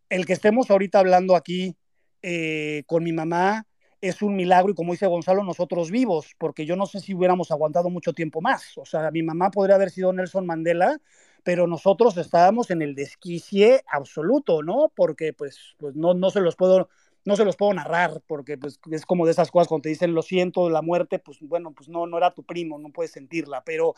[0.09, 1.77] el que estemos ahorita hablando aquí
[2.21, 3.65] eh, con mi mamá
[4.01, 7.49] es un milagro y como dice Gonzalo, nosotros vivos, porque yo no sé si hubiéramos
[7.49, 8.77] aguantado mucho tiempo más.
[8.77, 10.99] O sea, mi mamá podría haber sido Nelson Mandela
[11.45, 14.91] pero nosotros estábamos en el desquicie absoluto, ¿no?
[14.95, 16.89] Porque pues, pues no, no se los puedo
[17.23, 20.13] no se los puedo narrar porque pues es como de esas cosas cuando te dicen
[20.13, 23.63] lo siento la muerte pues bueno pues no no era tu primo no puedes sentirla
[23.63, 23.95] pero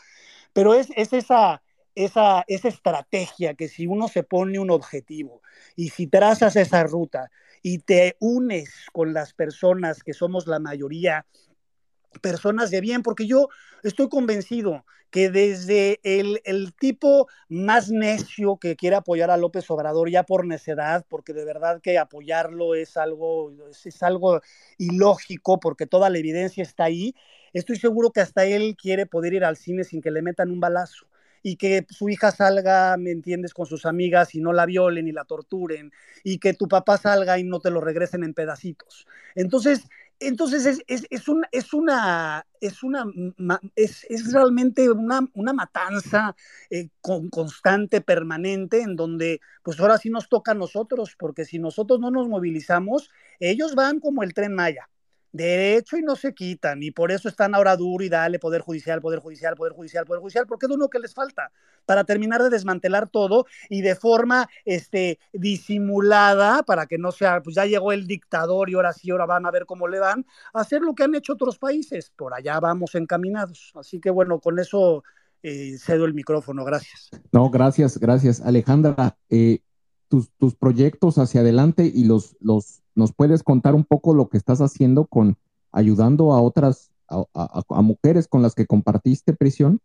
[0.54, 1.60] pero es, es esa
[1.94, 5.42] esa, esa estrategia que si uno se pone un objetivo
[5.74, 7.30] y si trazas esa ruta
[7.60, 11.26] y te unes con las personas que somos la mayoría
[12.20, 13.48] personas de bien, porque yo
[13.82, 20.22] estoy convencido que desde el, tipo más necio que quiere apoyar a López Obrador ya
[20.24, 24.40] por necedad, porque de verdad que apoyarlo es algo, es, algo
[24.76, 27.14] ilógico, porque toda la evidencia está ahí,
[27.52, 30.60] estoy seguro que hasta él quiere poder ir al cine sin que le metan un
[30.60, 31.06] balazo
[31.42, 35.12] y que su hija salga, ¿me entiendes?, con sus amigas y no la violen y
[35.12, 35.92] la torturen,
[36.24, 39.06] y que tu papá salga y no te lo regresen en pedacitos.
[39.36, 39.84] Entonces,
[40.20, 43.04] entonces es, es, es, un, es una, es, una
[43.76, 46.34] es, es realmente una, una matanza
[46.70, 51.58] eh, con, constante, permanente, en donde pues ahora sí nos toca a nosotros, porque si
[51.58, 54.88] nosotros no nos movilizamos, ellos van como el tren Maya.
[55.32, 59.00] Derecho y no se quitan, y por eso están ahora duro y dale poder judicial,
[59.00, 61.50] poder judicial, poder judicial, poder judicial, porque es lo que les falta
[61.88, 67.56] para terminar de desmantelar todo y de forma este, disimulada, para que no sea, pues
[67.56, 70.82] ya llegó el dictador y ahora sí, ahora van a ver cómo le van, hacer
[70.82, 72.12] lo que han hecho otros países.
[72.14, 73.72] Por allá vamos encaminados.
[73.74, 75.02] Así que bueno, con eso
[75.42, 76.64] eh, cedo el micrófono.
[76.64, 77.10] Gracias.
[77.32, 78.40] No, gracias, gracias.
[78.40, 79.60] Alejandra, eh,
[80.08, 84.36] tus, tus proyectos hacia adelante y los, los, nos puedes contar un poco lo que
[84.36, 85.36] estás haciendo con
[85.72, 89.80] ayudando a otras, a, mujeres con las que compartiste prisión.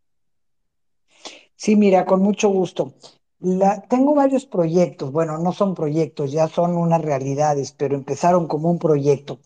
[1.56, 2.94] Sí, mira, con mucho gusto.
[3.40, 8.72] La, tengo varios proyectos, bueno, no son proyectos, ya son unas realidades, pero empezaron como
[8.72, 9.40] un proyecto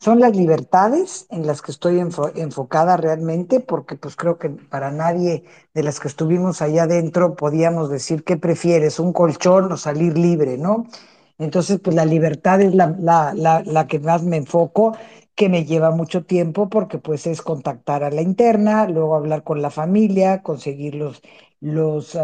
[0.00, 5.44] son las libertades en las que estoy enfocada realmente, porque pues creo que para nadie
[5.74, 10.56] de las que estuvimos allá adentro podíamos decir qué prefieres, un colchón o salir libre,
[10.56, 10.86] ¿no?
[11.38, 14.96] Entonces, pues la libertad es la, la, la, que más me enfoco,
[15.34, 19.62] que me lleva mucho tiempo porque pues es contactar a la interna, luego hablar con
[19.62, 21.22] la familia, conseguir los,
[21.60, 22.18] los,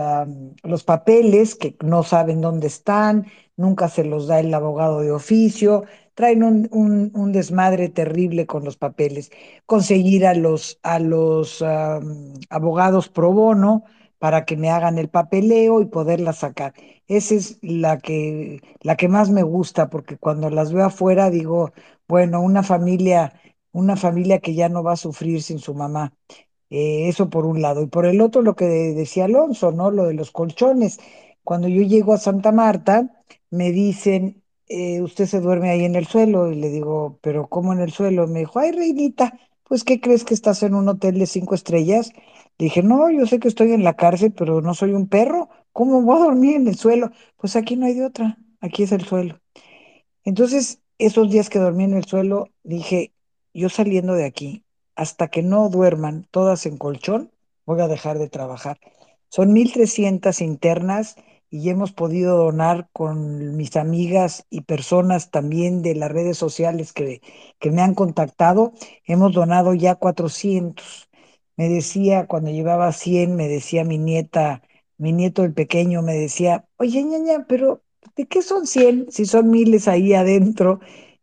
[0.63, 3.27] los papeles que no saben dónde están,
[3.57, 5.85] nunca se los da el abogado de oficio,
[6.17, 9.31] traen un, desmadre terrible con los papeles.
[9.67, 11.63] Conseguir a los, a los
[12.51, 13.85] abogados pro bono
[14.19, 16.75] para que me hagan el papeleo y poderla sacar.
[17.07, 21.73] Esa es la que, la que más me gusta, porque cuando las veo afuera digo,
[22.09, 23.35] bueno, una familia,
[23.73, 26.15] una familia que ya no va a sufrir sin su mamá.
[26.71, 27.83] Eh, eso por un lado.
[27.83, 29.91] Y por el otro, lo que decía Alonso, ¿no?
[29.91, 30.99] Lo de los colchones.
[31.45, 36.07] Cuando yo llego a Santa Marta, me dicen, eh, usted se duerme ahí en el
[36.07, 36.51] suelo.
[36.53, 38.27] Y le digo, pero ¿cómo en el suelo?
[38.27, 42.13] Me dijo, ay, reinita, pues ¿qué crees que estás en un hotel de cinco estrellas?
[42.59, 45.49] Le dije, no, yo sé que estoy en la cárcel, pero no soy un perro.
[45.73, 47.11] ¿Cómo voy a dormir en el suelo?
[47.37, 49.41] Pues aquí no hay de otra, aquí es el suelo.
[50.25, 53.13] Entonces, esos días que dormí en el suelo, dije,
[53.55, 54.65] yo saliendo de aquí,
[54.95, 57.31] hasta que no duerman todas en colchón,
[57.67, 58.79] voy a dejar de trabajar.
[59.29, 61.17] Son 1.300 internas
[61.51, 67.21] y hemos podido donar con mis amigas y personas también de las redes sociales que,
[67.59, 68.73] que me han contactado,
[69.05, 71.09] hemos donado ya 400.
[71.57, 74.63] Me decía, cuando llevaba 100, me decía mi nieta,
[74.99, 77.83] mi nieto el pequeño, me decía, oye, ñaña, pero
[78.17, 80.81] ¿de qué son 100 si son miles ahí adentro?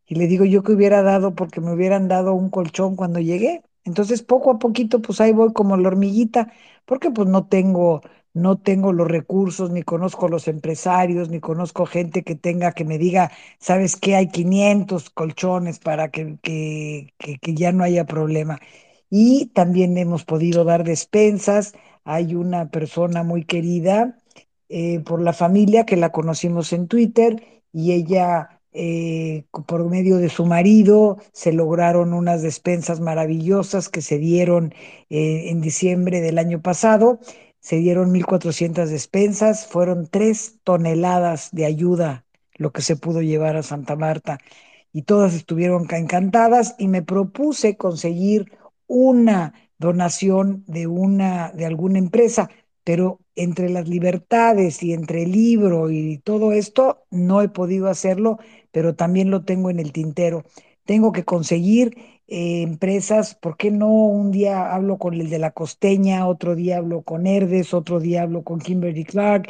[0.08, 3.64] Y le digo yo que hubiera dado porque me hubieran dado un colchón cuando llegué.
[3.86, 6.52] Entonces, poco a poquito, pues ahí voy como la hormiguita,
[6.86, 8.02] porque pues no tengo
[8.34, 12.98] no tengo los recursos, ni conozco los empresarios, ni conozco gente que tenga que me
[12.98, 14.16] diga, ¿sabes qué?
[14.16, 18.60] Hay 500 colchones para que, que, que, ya no haya problema.
[19.10, 21.74] Y también hemos podido dar despensas.
[22.04, 24.18] Hay una persona muy querida
[24.70, 30.30] eh, por la familia que la conocimos en Twitter y ella, eh, por medio de
[30.30, 34.74] su marido, se lograron unas despensas maravillosas que se dieron
[35.10, 37.20] eh, en diciembre del año pasado
[37.64, 42.26] se dieron 1.400 despensas, fueron tres toneladas de ayuda
[42.56, 44.38] lo que se pudo llevar a Santa Marta
[44.92, 48.52] y todas estuvieron encantadas y me propuse conseguir
[48.86, 52.50] una donación de una de alguna empresa,
[52.84, 58.40] pero entre las libertades y entre el libro y todo esto no he podido hacerlo,
[58.72, 60.44] pero también lo tengo en el tintero.
[60.86, 61.96] Tengo que conseguir
[62.34, 63.90] eh, empresas, ¿por qué no?
[63.90, 68.24] Un día hablo con el de la costeña, otro día hablo con Herdes, otro día
[68.24, 69.50] hablo con Kimberly Clark,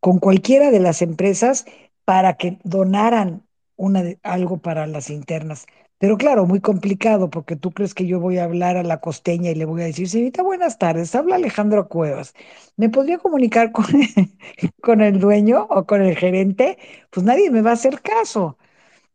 [0.00, 1.66] con cualquiera de las empresas
[2.04, 3.46] para que donaran
[3.76, 5.66] una, algo para las internas.
[5.98, 9.50] Pero claro, muy complicado porque tú crees que yo voy a hablar a la costeña
[9.50, 12.34] y le voy a decir, señorita, buenas tardes, habla Alejandro Cuevas.
[12.76, 13.84] ¿Me podría comunicar con,
[14.82, 16.78] con el dueño o con el gerente?
[17.10, 18.58] Pues nadie me va a hacer caso.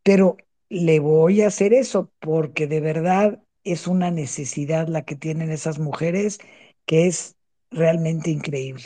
[0.03, 0.37] Pero
[0.69, 5.79] le voy a hacer eso porque de verdad es una necesidad la que tienen esas
[5.79, 6.39] mujeres
[6.85, 7.35] que es
[7.71, 8.83] realmente increíble.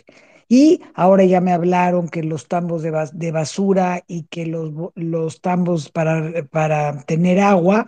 [0.48, 5.90] Y ahora ya me hablaron que los tambos de, basura y que los, los tambos
[5.90, 7.86] para, para tener agua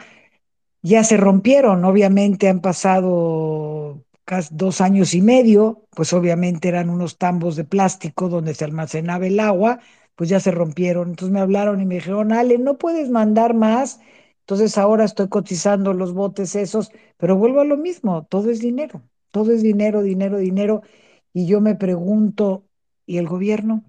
[0.81, 1.83] ya se rompieron.
[1.83, 8.29] Obviamente han pasado casi dos años y medio, pues obviamente eran unos tambos de plástico
[8.29, 9.79] donde se almacenaba el agua
[10.15, 11.09] pues ya se rompieron.
[11.09, 13.99] Entonces me hablaron y me dijeron, Ale, no puedes mandar más.
[14.41, 19.01] Entonces ahora estoy cotizando los botes esos, pero vuelvo a lo mismo, todo es dinero,
[19.31, 20.81] todo es dinero, dinero, dinero.
[21.33, 22.65] Y yo me pregunto,
[23.05, 23.83] ¿y el gobierno?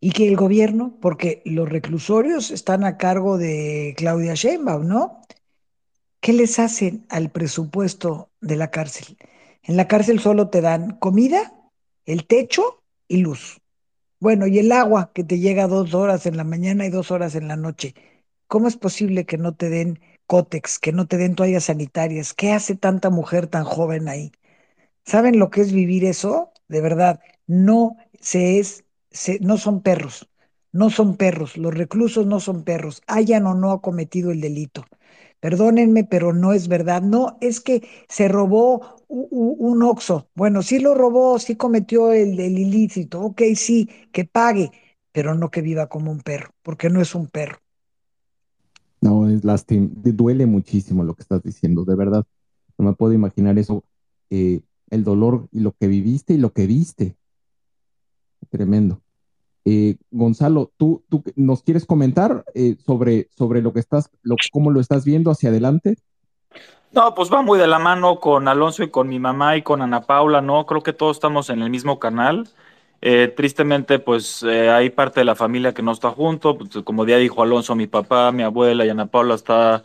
[0.00, 0.98] ¿Y que el gobierno?
[1.00, 5.22] Porque los reclusorios están a cargo de Claudia Sheinbaum, ¿no?
[6.20, 9.16] ¿Qué les hacen al presupuesto de la cárcel?
[9.62, 11.54] En la cárcel solo te dan comida,
[12.04, 13.61] el techo y luz.
[14.22, 17.34] Bueno, y el agua que te llega dos horas en la mañana y dos horas
[17.34, 17.94] en la noche.
[18.46, 22.32] ¿Cómo es posible que no te den cótex, que no te den toallas sanitarias.
[22.32, 24.30] ¿Qué hace tanta mujer tan joven ahí?
[25.04, 26.52] ¿Saben lo que es vivir eso?
[26.68, 28.84] De verdad, no se es,
[29.40, 30.28] no son perros,
[30.72, 34.84] no son perros, los reclusos no son perros, hayan o no cometido el delito.
[35.42, 37.02] Perdónenme, pero no es verdad.
[37.02, 40.28] No, es que se robó un, oxo.
[40.36, 43.20] Bueno, sí lo robó, sí cometió el, ilícito.
[43.20, 44.70] Ok, sí, que pague,
[45.10, 47.58] pero no que viva como un perro, porque no es un perro.
[49.00, 52.24] No, es lástima, duele muchísimo lo que estás diciendo, de verdad.
[52.78, 53.82] No me puedo imaginar eso,
[54.30, 54.60] eh,
[54.90, 57.16] el dolor y lo que viviste y lo que viste.
[58.48, 59.02] Tremendo.
[59.64, 64.70] Eh, Gonzalo, ¿tú, ¿tú, nos quieres comentar eh, sobre, sobre lo que estás, lo, cómo
[64.70, 65.96] lo estás viendo hacia adelante?
[66.92, 69.80] No, pues va muy de la mano con Alonso y con mi mamá y con
[69.80, 70.66] Ana Paula, ¿no?
[70.66, 72.48] Creo que todos estamos en el mismo canal.
[73.00, 77.06] Eh, tristemente, pues eh, hay parte de la familia que no está junto, pues, como
[77.06, 79.82] ya dijo Alonso, mi papá, mi abuela y Ana Paula está,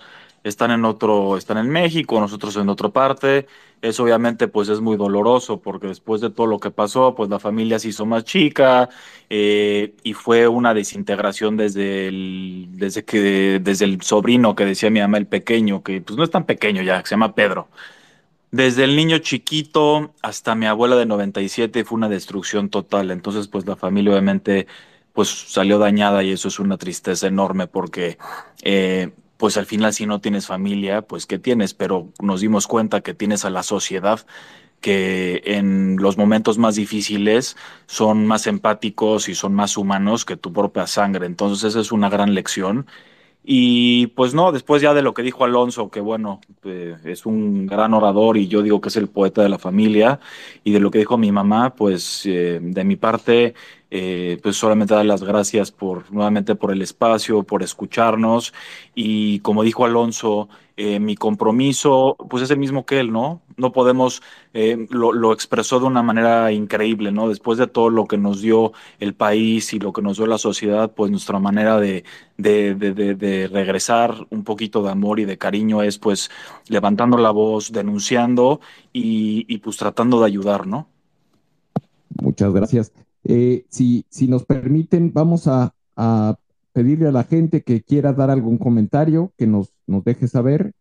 [0.48, 3.48] están en otro, están en México, nosotros en otra parte.
[3.82, 7.40] Eso obviamente pues es muy doloroso porque después de todo lo que pasó, pues la
[7.40, 8.90] familia se hizo más chica
[9.30, 15.00] eh, y fue una desintegración desde el, desde que, desde el sobrino que decía mi
[15.00, 17.68] mamá, el pequeño, que pues no es tan pequeño ya, se llama Pedro.
[18.52, 23.12] Desde el niño chiquito hasta mi abuela de 97 fue una destrucción total.
[23.12, 24.68] Entonces, pues la familia obviamente
[25.14, 28.18] pues salió dañada y eso es una tristeza enorme porque
[28.62, 31.74] eh, pues al final si no tienes familia, pues ¿qué tienes?
[31.74, 34.26] Pero nos dimos cuenta que tienes a la sociedad
[34.82, 37.58] que en los momentos más difíciles
[37.88, 41.26] son más empáticos y son más humanos que tu propia sangre.
[41.26, 42.88] Entonces esa es una gran lección
[43.50, 47.66] y pues no, después ya de lo que dijo Alonso, que bueno, eh, es un
[47.66, 50.20] gran orador y yo digo que es el poeta de la familia,
[50.66, 53.54] y de lo que dijo mi mamá, pues eh, de mi parte,
[53.90, 58.54] eh, pues solamente dar las gracias por nuevamente por el espacio, por escucharnos.
[58.94, 63.42] Y como dijo Alonso, eh, mi compromiso pues es el mismo que él, ¿no?
[63.58, 64.22] No podemos,
[64.54, 67.28] eh, lo, lo, expresó de una manera increíble, ¿no?
[67.28, 70.38] Después de todo lo que nos dio el país y lo que nos dio la
[70.38, 72.04] sociedad, pues nuestra manera de,
[72.38, 76.30] de, de, de regresar un poquito de amor y de cariño es pues
[76.68, 78.62] levantando la voz, denunciando
[78.94, 80.88] y, y pues tratando de ayudar, ¿no?
[82.22, 82.92] Muchas gracias.
[83.24, 86.38] Eh, si, si, nos permiten, vamos a, a,
[86.78, 90.74] pedirle a la gente que quiera dar algún comentario, que nos, nos deje saber.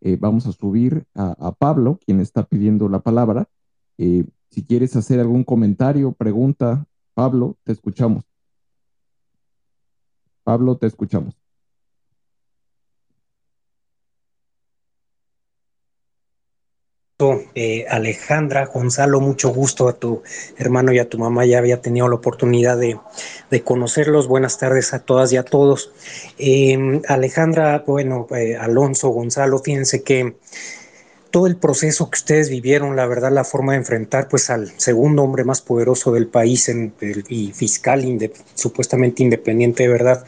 [0.00, 3.48] Eh, vamos a subir a, Pablo, quien está pidiendo la palabra.
[3.96, 8.24] Eh, si quieres hacer algún comentario, pregunta, Pablo, te escuchamos.
[10.42, 11.43] Pablo, te escuchamos.
[17.54, 20.24] Eh, Alejandra, Gonzalo, mucho gusto a tu
[20.58, 21.46] hermano y a tu mamá.
[21.46, 22.98] Ya había tenido la oportunidad de,
[23.62, 24.26] conocerlos.
[24.26, 25.92] Buenas tardes a todas y a todos.
[26.38, 30.34] Eh, Alejandra, bueno, eh, Alonso, Gonzalo, fíjense que
[31.30, 35.22] todo el proceso que ustedes vivieron, la verdad, la forma de enfrentar pues al segundo
[35.22, 38.04] hombre más poderoso del país en, el, y fiscal
[38.54, 40.24] supuestamente independiente de verdad,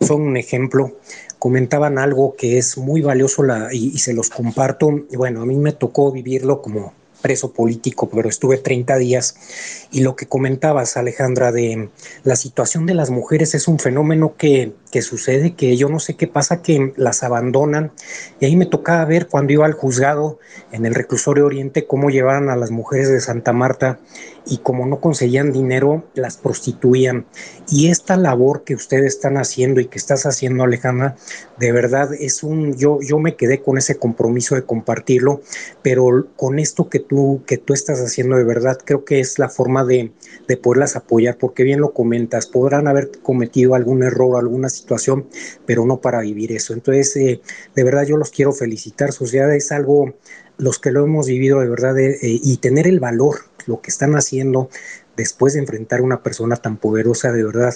[0.00, 0.96] son un ejemplo
[1.40, 3.42] comentaban algo que es muy valioso
[3.72, 4.90] y, se los comparto.
[5.16, 6.92] Bueno, a mí me tocó vivirlo como
[7.22, 11.88] preso político, pero estuve 30 días y lo que comentabas, Alejandra, de
[12.22, 16.14] la situación de las mujeres es un fenómeno que, que sucede, que yo no sé
[16.16, 17.92] qué pasa, que las abandonan
[18.38, 20.38] y ahí me tocaba ver cuando iba al juzgado
[20.72, 23.98] en el reclusorio Oriente cómo llevaban a las mujeres de Santa Marta
[24.46, 27.26] y como no conseguían dinero, las prostituían.
[27.68, 31.16] Y esta labor que ustedes están haciendo y que estás haciendo, Alejandra,
[31.58, 35.42] de verdad es un, yo, yo me quedé con ese compromiso de compartirlo,
[35.82, 39.48] pero con esto que tú, que tú estás haciendo de verdad, creo que es la
[39.48, 40.12] forma de,
[40.48, 45.26] de poderlas apoyar, porque bien lo comentas, podrán haber cometido algún error, alguna situación,
[45.66, 46.72] pero no para vivir eso.
[46.72, 47.40] Entonces, eh,
[47.74, 50.14] de verdad yo los quiero felicitar, sociedad es algo
[50.58, 53.36] los que lo hemos vivido de verdad eh, y tener el valor,
[53.66, 54.68] lo que están haciendo
[55.16, 57.74] después de enfrentar a una persona tan poderosa, de verdad,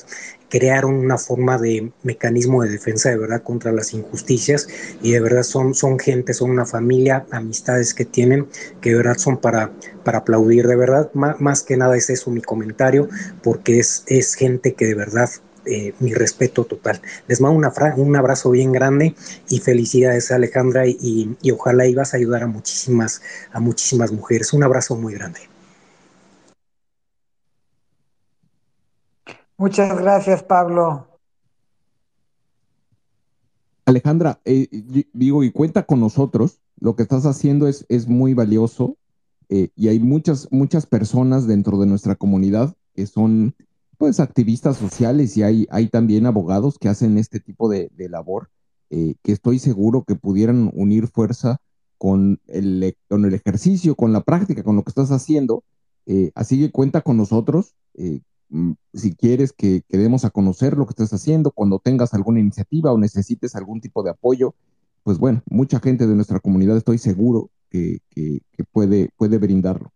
[0.54, 4.68] crearon una forma de mecanismo de defensa de verdad contra las injusticias
[5.02, 8.46] y de verdad son, son gente, son una familia, amistades que tienen
[8.80, 9.72] que de verdad son para,
[10.04, 13.08] para aplaudir, de verdad, más, que nada es eso mi comentario,
[13.42, 15.28] porque es, es gente que de verdad
[15.66, 17.02] eh, mi respeto total.
[17.26, 19.16] Les mando una un abrazo bien grande
[19.48, 24.52] y felicidades Alejandra y, y, ojalá ibas a ayudar a muchísimas, a muchísimas mujeres.
[24.52, 25.40] Un abrazo muy grande.
[29.56, 31.06] Muchas gracias, Pablo.
[33.86, 34.68] Alejandra, eh,
[35.12, 38.96] digo, y cuenta con nosotros, lo que estás haciendo es, es muy valioso
[39.48, 43.54] eh, y hay muchas, muchas personas dentro de nuestra comunidad que son
[43.98, 48.50] pues activistas sociales y hay, hay también abogados que hacen este tipo de, labor
[48.90, 51.58] eh, que estoy seguro que pudieran unir fuerza
[51.98, 55.62] con el, con el ejercicio, con la práctica, con lo que estás haciendo.
[56.34, 57.74] Así que cuenta con nosotros.
[58.48, 62.92] Mm, si quieres que, quedemos a conocer lo que estás haciendo, cuando tengas alguna iniciativa
[62.92, 64.54] o necesites algún tipo de apoyo,
[65.02, 69.92] pues bueno, mucha gente de nuestra comunidad estoy seguro que, que, que puede, puede brindarlo.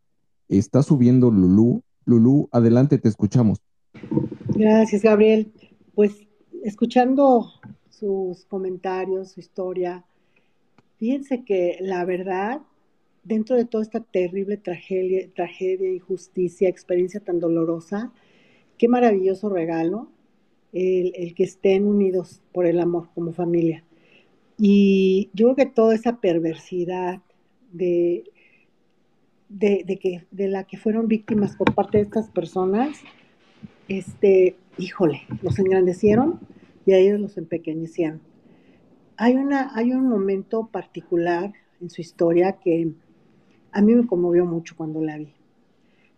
[0.48, 1.82] Está subiendo Lulú.
[2.04, 3.60] Lulú, adelante, te escuchamos.
[4.54, 5.52] Gracias, Gabriel.
[5.94, 6.12] Pues
[6.64, 7.50] escuchando
[7.90, 10.04] sus comentarios, su historia,
[10.96, 12.60] fíjense que la verdad,
[13.24, 18.12] dentro de toda esta terrible tragedia, tragedia, injusticia, experiencia tan dolorosa,
[18.78, 20.08] qué maravilloso regalo
[20.72, 23.84] el, que estén unidos por el amor como familia.
[24.58, 27.20] Y yo creo que toda esa perversidad
[27.72, 28.24] de,
[29.48, 32.98] de, de, que, de la que fueron víctimas por parte de estas personas,
[33.88, 36.40] este, híjole, los engrandecieron
[36.86, 38.20] y a ellos los empequeñecieron.
[39.16, 42.92] Hay, una, hay un momento particular en su historia que
[43.72, 45.32] a mí me conmovió mucho cuando la vi.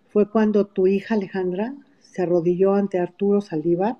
[0.08, 1.74] Fue cuando tu hija Alejandra
[2.10, 3.96] se arrodilló ante Arturo Saldívar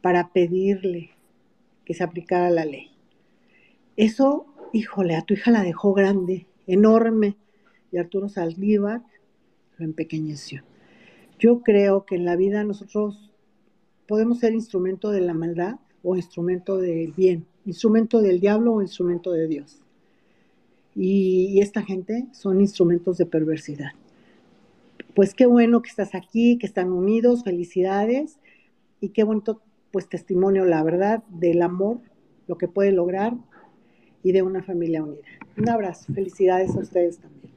[0.00, 1.10] para pedirle
[1.84, 2.90] que se aplicara la ley.
[3.96, 7.36] Eso, híjole, a tu hija la dejó grande, enorme,
[7.92, 9.02] y Arturo Saldívar
[9.78, 10.62] lo empequeñeció.
[11.38, 13.30] Yo creo que en la vida nosotros
[14.08, 19.32] podemos ser instrumento de la maldad o instrumento del bien, instrumento del diablo o instrumento
[19.32, 19.82] de Dios.
[20.94, 23.90] Y, esta gente son instrumentos de perversidad.
[25.16, 28.38] Pues qué bueno que estás aquí, que están unidos, felicidades
[29.00, 32.00] y qué bonito pues testimonio, la verdad, del amor,
[32.46, 33.32] lo que puede lograr
[34.22, 35.22] y de una familia unida.
[35.56, 37.50] Un abrazo, felicidades a ustedes también.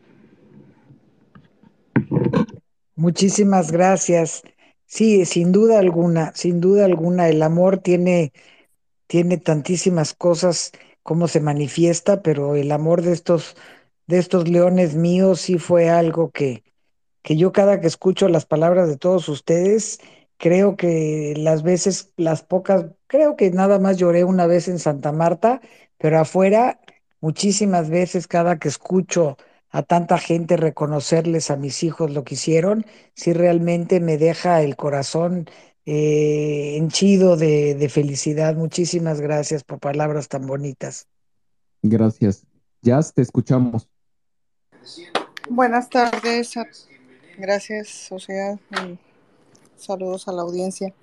[2.96, 4.42] Muchísimas gracias.
[4.86, 8.32] Sí, sin duda alguna, sin duda alguna, el amor tiene,
[9.06, 10.72] tiene tantísimas cosas
[11.04, 13.58] como se manifiesta, pero el amor de estos,
[14.08, 16.64] de estos leones míos sí fue algo que,
[17.30, 20.00] que yo cada que escucho las palabras de todos ustedes,
[20.38, 25.12] creo que las veces, las pocas, creo que nada más lloré una vez en Santa
[25.12, 25.62] Marta,
[26.00, 26.80] pero afuera,
[27.22, 29.38] muchísimas veces cada que escucho
[29.70, 32.84] a tanta gente reconocerles a mis hijos lo que hicieron,
[33.14, 35.48] si realmente me deja el corazón
[35.86, 38.56] eh, henchido de, de, felicidad.
[38.56, 41.06] Muchísimas gracias por palabras tan bonitas.
[41.84, 42.48] Gracias.
[42.82, 43.88] Jazz, te escuchamos.
[45.48, 46.56] Buenas tardes.
[47.40, 48.60] Gracias, sociedad.
[49.78, 50.94] Saludos a la audiencia.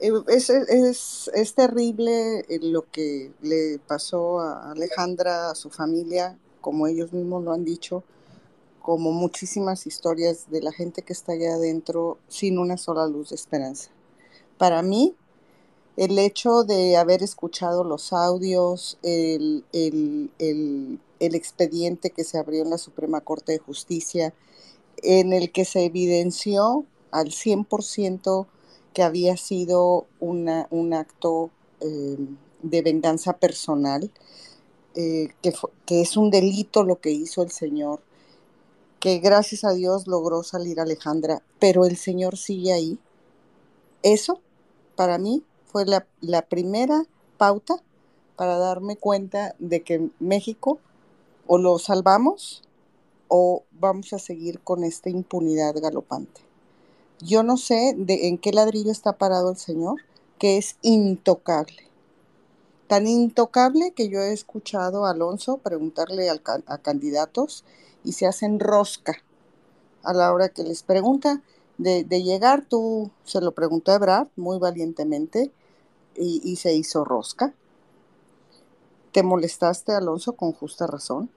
[0.00, 6.38] Eh, es, es, es, terrible eh, lo que le pasó a Alejandra, a su familia
[6.62, 8.02] como ellos mismos lo han dicho,
[8.80, 13.36] como muchísimas historias de la gente que está allá adentro sin una sola luz de
[13.36, 13.90] esperanza.
[14.56, 15.14] Para mí,
[15.98, 22.62] el hecho de haber escuchado los audios, el, el, el, el, expediente que se abrió
[22.62, 24.32] en la Suprema Corte de Justicia,
[25.02, 28.46] en el que se evidenció al 100%
[28.92, 31.50] que había sido una, un acto
[31.80, 32.16] eh,
[32.62, 34.10] de venganza personal,
[34.94, 35.52] eh, que,
[35.86, 38.00] que es un delito lo que hizo el Señor,
[38.98, 42.98] que gracias a Dios logró salir Alejandra, pero el Señor sigue ahí.
[44.02, 44.40] Eso,
[44.96, 47.04] para mí, fue la, la primera
[47.38, 47.76] pauta
[48.36, 50.80] para darme cuenta de que México
[51.46, 52.62] o lo salvamos
[53.30, 56.42] o vamos a seguir con esta impunidad galopante.
[57.20, 60.02] Yo no sé de en qué ladrillo está parado el Señor,
[60.38, 61.90] que es intocable
[62.90, 67.64] tan intocable que yo he escuchado a Alonso preguntarle a candidatos
[68.02, 69.22] y se hacen rosca
[70.02, 71.40] a la hora que les pregunta
[71.78, 72.64] de, llegar.
[72.68, 75.52] Tú se lo preguntó a Ebrard muy valientemente
[76.16, 77.54] y, se hizo rosca.
[79.12, 81.30] Te molestaste, Alonso, con justa razón.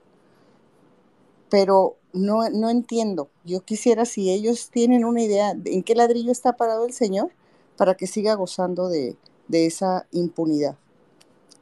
[1.54, 3.30] Pero no, no entiendo.
[3.44, 7.30] Yo quisiera si ellos tienen una idea de en qué ladrillo está parado el Señor
[7.76, 9.16] para que siga gozando de
[9.48, 10.76] esa impunidad.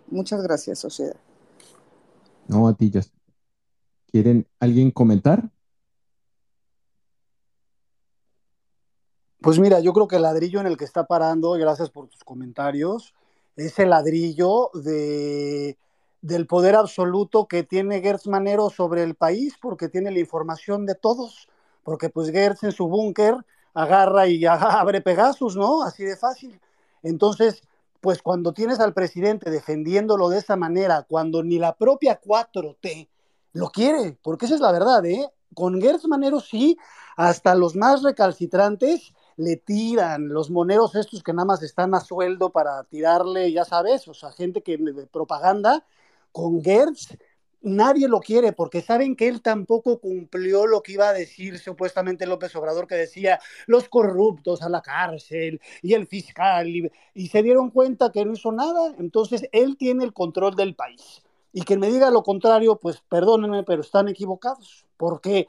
[0.08, 1.16] Muchas gracias, sociedad.
[2.48, 3.02] No, a ti, ya.
[4.10, 5.50] ¿Quieren alguien comentar?
[9.42, 12.08] Pues mira, yo creo que el ladrillo en el que está parando, y gracias por
[12.08, 13.12] tus comentarios,
[13.56, 15.76] es el ladrillo de,
[16.22, 20.94] del poder absoluto que tiene Gertz Manero sobre el país, porque tiene la información de
[20.94, 21.48] todos,
[21.82, 23.36] porque pues Gertz en su búnker
[23.74, 25.82] agarra y abre Pegasus, ¿no?
[25.82, 26.60] Así de fácil.
[27.02, 27.62] Entonces,
[28.00, 33.08] pues cuando tienes al presidente defendiéndolo de esa manera, cuando ni la propia 4T
[33.52, 35.28] lo quiere, porque esa es la verdad, ¿eh?
[35.54, 36.78] Con Gertz Manero sí,
[37.16, 42.50] hasta los más recalcitrantes le tiran, los moneros estos que nada más están a sueldo
[42.50, 45.84] para tirarle, ya sabes, o sea, gente que de propaganda,
[46.32, 47.16] con Gertz
[47.62, 52.26] nadie lo quiere porque saben que él tampoco cumplió lo que iba a decir supuestamente
[52.26, 56.68] López Obrador, que decía los corruptos a la cárcel y el fiscal,
[57.14, 61.22] y, se dieron cuenta que no hizo nada, entonces él tiene el control del país.
[61.52, 65.46] Y que me diga lo contrario, pues perdónenme, pero están equivocados, porque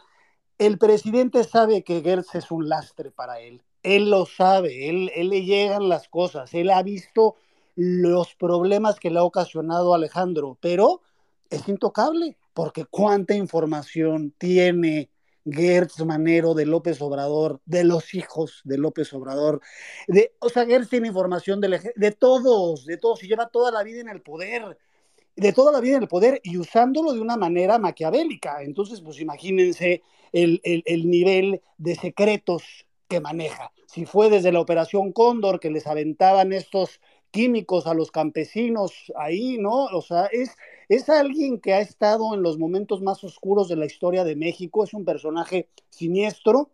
[0.58, 3.62] el presidente sabe que Gertz es un lastre para él.
[3.84, 7.36] Él lo sabe, él, él le llegan las cosas, él ha visto
[7.76, 11.02] los problemas que le ha ocasionado Alejandro, pero
[11.50, 15.10] es intocable, porque cuánta información tiene
[15.46, 19.62] Gertz Manero de López Obrador, de los hijos de López Obrador.
[20.08, 24.02] De, o sea, Gertz tiene información de, todos, de todos, y lleva toda la vida
[24.02, 24.78] en el poder,
[25.36, 28.62] de toda la vida en el poder y usándolo de una manera maquiavélica.
[28.64, 30.02] Entonces, pues imagínense
[30.32, 32.64] el, el nivel de secretos
[33.08, 33.72] que maneja.
[33.88, 37.00] Si fue desde la Operación Cóndor que les aventaban estos
[37.34, 39.86] químicos a los campesinos ahí, ¿no?
[39.86, 40.56] O sea, es,
[40.88, 44.84] es alguien que ha estado en los momentos más oscuros de la historia de México,
[44.84, 46.70] es un personaje siniestro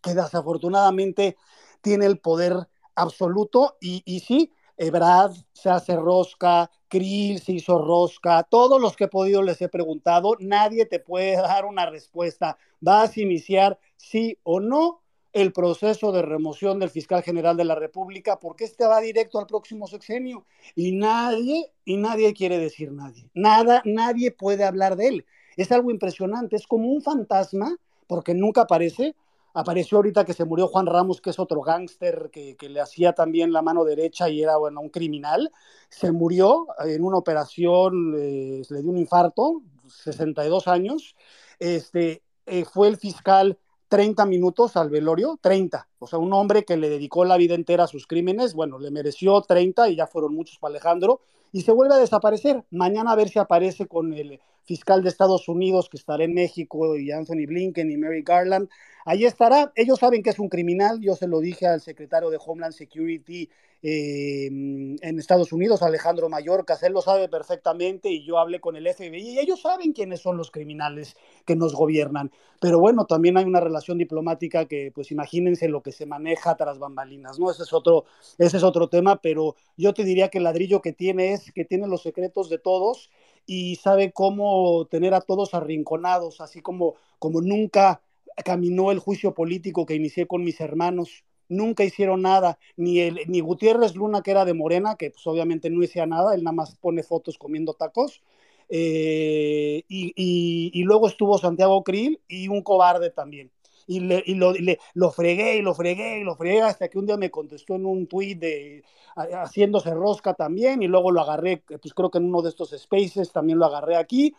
[0.00, 1.36] que desafortunadamente
[1.80, 2.54] tiene el poder
[2.94, 9.08] absoluto y, sí, Ebrad se hace rosca, Krill se hizo rosca, todos los que he
[9.08, 12.58] podido les he preguntado, nadie te puede dar una respuesta.
[12.78, 15.02] ¿Vas a iniciar sí o no?
[15.36, 19.46] El proceso de remoción del fiscal general de la República porque este va directo al
[19.46, 25.26] próximo sexenio y nadie, y nadie quiere decir nadie, nada, nadie puede hablar de él.
[25.58, 27.76] Es algo impresionante, es como un fantasma
[28.06, 29.14] porque nunca aparece.
[29.52, 33.52] Apareció ahorita que se murió Juan Ramos, que es otro gángster que, le hacía también
[33.52, 35.52] la mano derecha y era, bueno, un criminal.
[35.90, 41.14] Se murió en una operación, eh, le dio un infarto, 62 años.
[41.58, 43.58] Este, eh, fue el fiscal
[43.88, 45.88] 30 minutos al velorio, 30.
[45.98, 48.90] O sea, un hombre que le dedicó la vida entera a sus crímenes, bueno, le
[48.90, 51.20] mereció 30 y ya fueron muchos para Alejandro,
[51.52, 52.64] y se vuelve a desaparecer.
[52.70, 56.96] Mañana a ver si aparece con el fiscal de Estados Unidos que estará en México
[56.96, 58.68] y Anthony Blinken y Mary Garland.
[59.04, 59.72] Allí estará.
[59.76, 61.00] Ellos saben que es un criminal.
[61.00, 63.48] Yo se lo dije al secretario de Homeland Security
[63.82, 68.88] eh, en Estados Unidos, Alejandro Mayorkas, él lo sabe perfectamente y yo hablé con el
[68.88, 71.14] FBI y ellos saben quiénes son los criminales
[71.44, 72.32] que nos gobiernan.
[72.60, 76.78] Pero bueno, también hay una relación diplomática que, pues imagínense lo que se maneja tras
[76.78, 77.50] bambalinas, ¿no?
[77.50, 78.04] Ese es otro,
[78.38, 81.64] ese es otro tema, pero yo te diría que el ladrillo que tiene es que
[81.64, 83.10] tiene los secretos de todos
[83.46, 88.00] y sabe cómo tener a todos arrinconados, así como, como nunca
[88.44, 93.40] caminó el juicio político que inicié con mis hermanos nunca hicieron nada, ni, el, ni
[93.40, 96.76] Gutiérrez Luna, que era de Morena, que pues obviamente no hacía nada, él nada más
[96.76, 98.22] pone fotos comiendo tacos,
[98.68, 103.50] eh, y, luego estuvo Santiago Krill y un cobarde también.
[103.86, 104.52] Y, le, y lo,
[104.94, 107.86] lo, fregué y lo fregué y lo fregué hasta que un día me contestó en
[107.86, 108.84] un tuit de
[109.14, 113.32] haciéndose rosca también y luego lo agarré, pues creo que en uno de estos spaces
[113.32, 114.34] también lo agarré aquí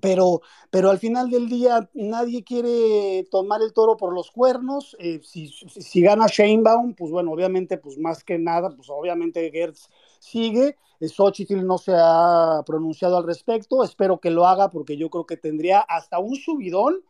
[0.00, 0.40] pero,
[0.70, 4.96] pero al final del día nadie quiere tomar el toro por los cuernos.
[4.98, 9.90] Eh, si, si, gana Sheinbaum, pues bueno, obviamente, pues más que nada, pues obviamente Gertz
[10.18, 10.76] sigue.
[11.00, 13.84] Eh, Xochitl no se ha pronunciado al respecto.
[13.84, 17.02] Espero que lo haga porque yo creo que tendría hasta un subidón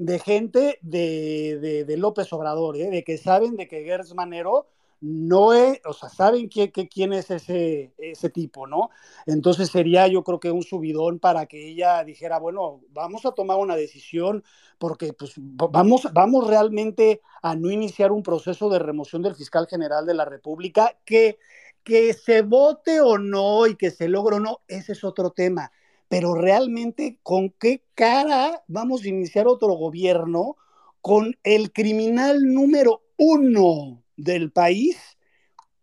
[0.00, 2.88] de gente de, de, de López Obrador, ¿eh?
[2.88, 4.66] de que saben de que Gertz Manero
[5.02, 8.88] no es, o sea, saben quién es ese, ese tipo, ¿no?
[9.26, 13.58] Entonces sería yo creo que un subidón para que ella dijera, bueno, vamos a tomar
[13.58, 14.42] una decisión
[14.78, 20.06] porque pues vamos, vamos realmente a no iniciar un proceso de remoción del fiscal general
[20.06, 21.38] de la República, que,
[21.84, 25.70] que se vote o no y que se logre o no, ese es otro tema.
[26.10, 30.56] Pero realmente, ¿con qué cara vamos a iniciar otro gobierno
[31.00, 34.98] con el criminal número uno del país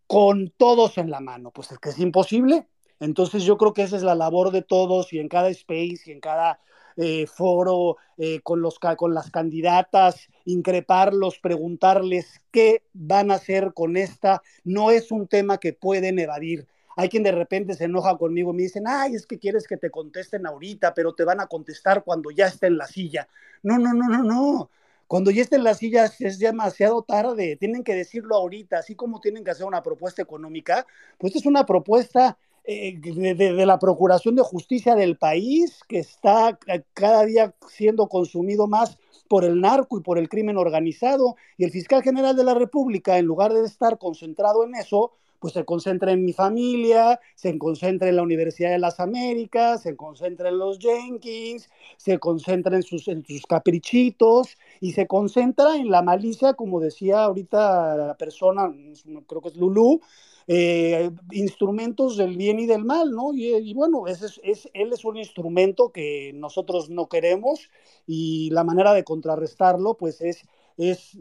[0.06, 1.52] con todos en la mano.
[1.52, 2.68] Pues es que es imposible.
[3.00, 6.12] Entonces yo creo que esa es la labor de todos y en cada space y
[6.12, 6.60] en cada
[6.96, 13.98] eh, foro eh, con, los, con las candidatas, increparlos, preguntarles qué van a hacer con
[13.98, 14.42] esta.
[14.64, 16.68] No es un tema que pueden evadir.
[16.98, 19.78] Hay quien de repente se enoja conmigo y me dicen, ay, es que quieres que
[19.78, 23.28] te contesten ahorita, pero te van a contestar cuando ya esté en la silla.
[23.62, 24.70] No, no, no, no, no.
[25.06, 29.44] Cuando ya estén las sillas es demasiado tarde, tienen que decirlo ahorita, así como tienen
[29.44, 30.88] que hacer una propuesta económica,
[31.20, 36.58] pues es una propuesta eh, de, la Procuración de Justicia del país que está
[36.94, 38.98] cada día siendo consumido más
[39.30, 43.18] por el narco y por el crimen organizado, y el fiscal general de la República,
[43.18, 48.10] en lugar de estar concentrado en eso, pues se concentra en mi familia, se concentra
[48.10, 53.08] en la Universidad de las Américas, se concentra en los Jenkins, se concentra en sus,
[53.48, 58.74] caprichitos y se concentra en la malicia, como decía ahorita la persona,
[59.28, 60.02] creo que es Lulú,
[60.48, 63.34] eh, instrumentos del bien y del mal, ¿no?
[63.34, 67.70] Y, bueno, ese es, él es un instrumento que nosotros no queremos
[68.06, 70.44] y la manera de contrarrestarlo, pues es,
[70.78, 71.18] es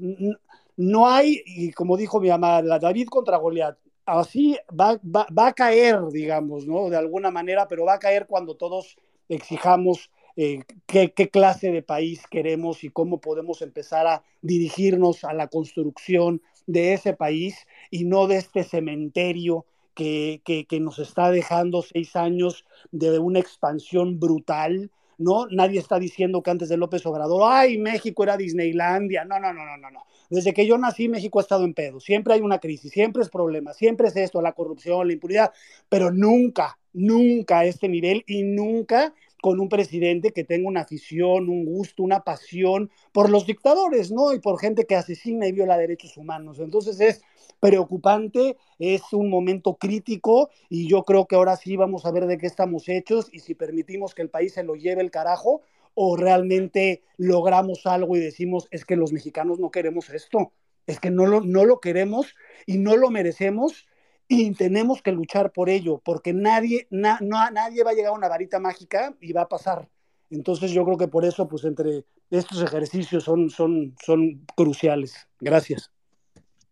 [0.77, 5.53] no hay, y como dijo mi mamá, la David contra Goliat, así va, va, a
[5.53, 6.89] caer, digamos, ¿no?
[6.89, 8.97] De alguna manera, pero va a caer cuando todos
[9.29, 15.33] exijamos eh, qué, qué, clase de país queremos y cómo podemos empezar a dirigirnos a
[15.33, 19.67] la construcción de ese país y no de este cementerio
[19.97, 25.47] que, que, nos está dejando seis años de una expansión brutal, ¿no?
[25.51, 29.25] Nadie está diciendo que antes de López Obrador, ay, México era Disneylandia.
[29.25, 30.03] No, no, no, no, no, no.
[30.29, 32.01] Desde que yo nací, México ha estado en pedo.
[32.01, 35.53] Siempre hay una crisis, siempre es problema, siempre es esto, la corrupción, la impunidad,
[35.89, 39.15] pero nunca, nunca a este nivel y nunca
[39.47, 44.33] con un presidente que tenga una afición, un gusto, una pasión por los dictadores, ¿no?
[44.33, 46.59] Y por gente que asesina y viola derechos humanos.
[46.59, 47.23] Entonces es
[47.61, 52.39] preocupante, es un momento crítico y yo creo que ahora sí vamos a ver de
[52.39, 55.61] qué estamos hechos y si permitimos que el país se lo lleve el carajo
[55.95, 60.51] o realmente logramos algo y decimos es que los mexicanos no queremos esto,
[60.89, 62.35] es que no lo, no lo queremos
[62.67, 63.87] y no lo merecemos
[64.29, 68.29] y tenemos que luchar por ello, porque nadie, no, nadie va a llegar a una
[68.29, 69.89] varita mágica y va a pasar.
[70.31, 75.15] Entonces yo creo que por eso, pues entre estos ejercicios son, son, son cruciales.
[75.41, 75.91] Gracias.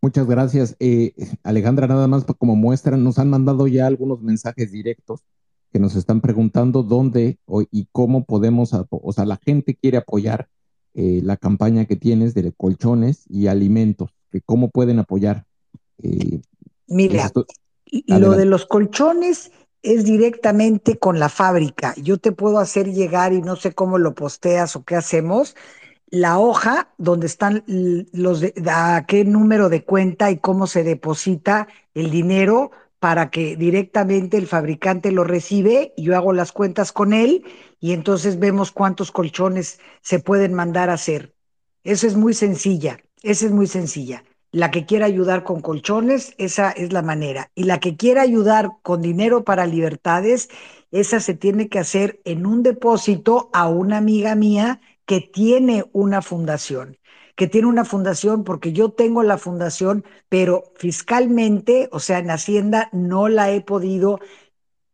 [0.03, 0.77] Muchas gracias.
[0.81, 1.15] Eh,
[1.45, 5.21] Alejandra, nada más como muestra, nos han mandado ya algunos mensajes directos
[5.73, 7.39] que nos están preguntando dónde
[7.71, 10.49] y cómo podemos, o sea, la gente quiere apoyar
[10.95, 15.47] eh, la campaña que tienes de colchones y alimentos, que cómo pueden apoyar.
[16.03, 16.41] Eh,
[16.87, 17.31] Mira,
[18.07, 19.51] lo de los colchones
[19.83, 21.95] es directamente con la fábrica.
[21.97, 25.57] Yo te puedo hacer llegar y no sé cómo lo posteas o qué hacemos.
[26.09, 31.69] La hoja donde están los de, a qué número de cuenta y cómo se deposita
[31.93, 37.13] el dinero para que directamente el fabricante lo recibe, y yo hago las cuentas con
[37.13, 37.45] él
[37.79, 41.35] y entonces vemos cuántos colchones se pueden mandar a hacer.
[41.83, 44.25] Eso es muy sencilla, esa es muy sencilla.
[44.55, 47.51] La que quiera ayudar con colchones, esa es la manera.
[47.57, 50.49] Y la que quiera ayudar con dinero para libertades,
[50.93, 56.23] esa se tiene que hacer en un depósito a una amiga mía que tiene una
[56.23, 56.99] fundación
[57.37, 62.91] que tiene una fundación, porque yo tengo la fundación, pero fiscalmente, o sea, en Hacienda,
[62.93, 64.21] no la he podido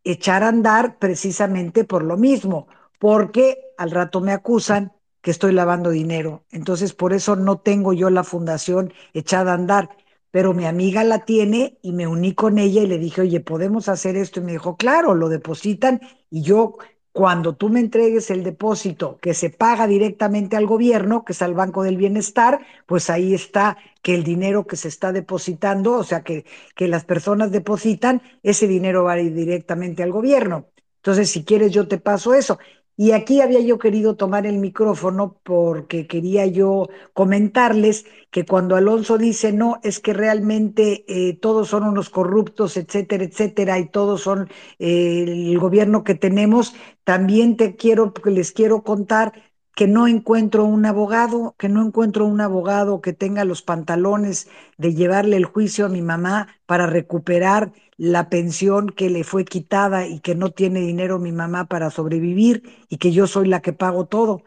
[0.03, 2.67] echar a andar precisamente por lo mismo,
[2.97, 4.91] porque al rato me acusan
[5.21, 6.45] que estoy lavando dinero.
[6.51, 9.89] Entonces, por eso no tengo yo la fundación echada a andar.
[10.31, 13.89] Pero mi amiga la tiene y me uní con ella y le dije, oye, ¿podemos
[13.89, 14.39] hacer esto?
[14.39, 15.99] Y me dijo, claro, lo depositan
[16.29, 16.77] y yo,
[17.11, 21.53] cuando tú me entregues el depósito que se paga directamente al gobierno, que es al
[21.53, 26.23] Banco del Bienestar, pues ahí está que el dinero que se está depositando, o sea,
[26.23, 26.45] que,
[26.75, 30.67] que las personas depositan, ese dinero va a ir directamente al gobierno.
[30.97, 32.59] Entonces, si quieres, yo te paso eso.
[33.01, 39.17] Y aquí había yo querido tomar el micrófono porque quería yo comentarles que cuando Alonso
[39.17, 44.49] dice no, es que realmente eh, todos son unos corruptos, etcétera, etcétera, y todos son
[44.77, 49.33] eh, el gobierno que tenemos, también te quiero, les quiero contar
[49.75, 54.47] que no encuentro un abogado, que no encuentro un abogado que tenga los pantalones
[54.77, 57.71] de llevarle el juicio a mi mamá para recuperar
[58.01, 62.63] la pensión que le fue quitada y que no tiene dinero mi mamá para sobrevivir
[62.89, 64.41] y que yo soy la que pago todo.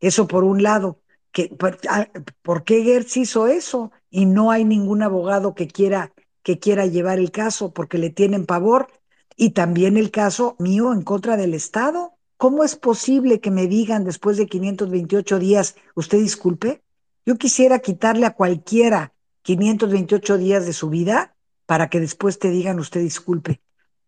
[0.00, 1.00] Eso por un lado.
[1.30, 1.54] Que,
[1.90, 2.08] ah,
[2.40, 3.92] ¿Por qué Gertz hizo eso?
[4.08, 8.46] Y no hay ningún abogado que quiera, que quiera llevar el caso porque le tienen
[8.46, 8.88] pavor.
[9.36, 14.04] Y también el caso mío en contra del Estado ¿Cómo es posible que me digan
[14.04, 16.82] después de 528 días, usted disculpe?
[17.24, 19.12] Yo quisiera quitarle a cualquiera
[19.42, 21.33] 528 días de su vida
[21.66, 23.60] para que después te digan usted disculpe.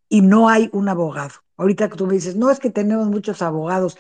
[0.09, 1.35] Y no hay un abogado.
[1.57, 3.97] Ahorita que tú me dices, no es que tenemos muchos abogados.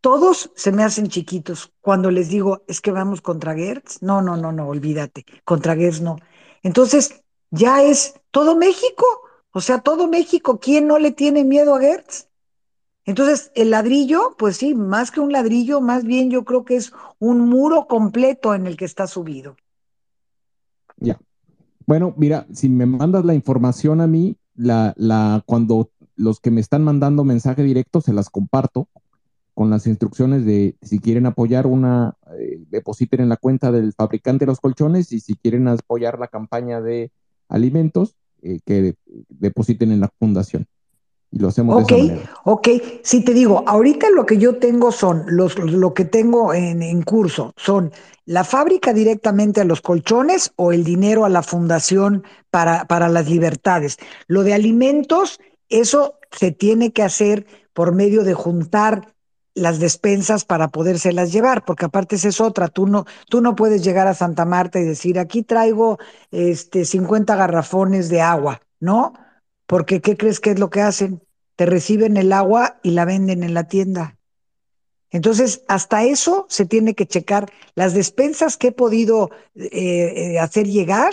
[0.00, 4.02] Todos se me hacen chiquitos cuando les digo, es que vamos contra Gertz.
[4.02, 5.24] No, no, no, no, olvídate.
[5.44, 6.16] Contra Gertz no.
[6.62, 9.04] Entonces, ya es todo México.
[9.52, 10.58] O sea, todo México.
[10.58, 12.28] ¿Quién no le tiene miedo a Gertz?
[13.06, 16.92] Entonces, el ladrillo, pues sí, más que un ladrillo, más bien yo creo que es
[17.18, 19.56] un muro completo en el que está subido.
[20.96, 21.18] Ya.
[21.86, 26.60] Bueno, mira, si me mandas la información a mí, la, la, cuando los que me
[26.60, 28.88] están mandando mensaje directo, se las comparto
[29.54, 34.44] con las instrucciones de si quieren apoyar una, eh, depositen en la cuenta del fabricante
[34.44, 37.12] de los colchones y si quieren apoyar la campaña de
[37.48, 38.96] alimentos, eh, que
[39.28, 40.66] depositen en la fundación.
[41.34, 42.30] Y lo hacemos de esa manera.
[42.44, 42.68] Ok,
[43.02, 47.02] sí te digo, ahorita lo que yo tengo son, los, lo que tengo en, en
[47.02, 47.90] curso son
[48.24, 53.28] la fábrica directamente a los colchones o el dinero a la fundación para, para las
[53.28, 53.96] libertades.
[54.28, 59.12] Lo de alimentos, eso se tiene que hacer por medio de juntar
[59.54, 63.82] las despensas para podérselas llevar, porque aparte esa es otra, tú no, tú no puedes
[63.82, 65.98] llegar a Santa Marta y decir, aquí traigo
[66.30, 69.14] este 50 garrafones de agua, ¿no?
[69.66, 71.23] Porque ¿qué crees que es lo que hacen?
[71.56, 74.18] Te reciben el agua y la venden en la tienda.
[75.10, 77.50] Entonces, hasta eso se tiene que checar.
[77.76, 81.12] Las despensas que he podido eh, eh, hacer llegar,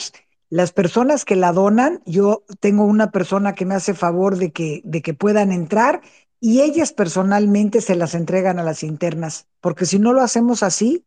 [0.50, 4.82] las personas que la donan, yo tengo una persona que me hace favor de que,
[4.84, 6.02] de que puedan entrar
[6.40, 11.06] y ellas personalmente se las entregan a las internas, porque si no lo hacemos así,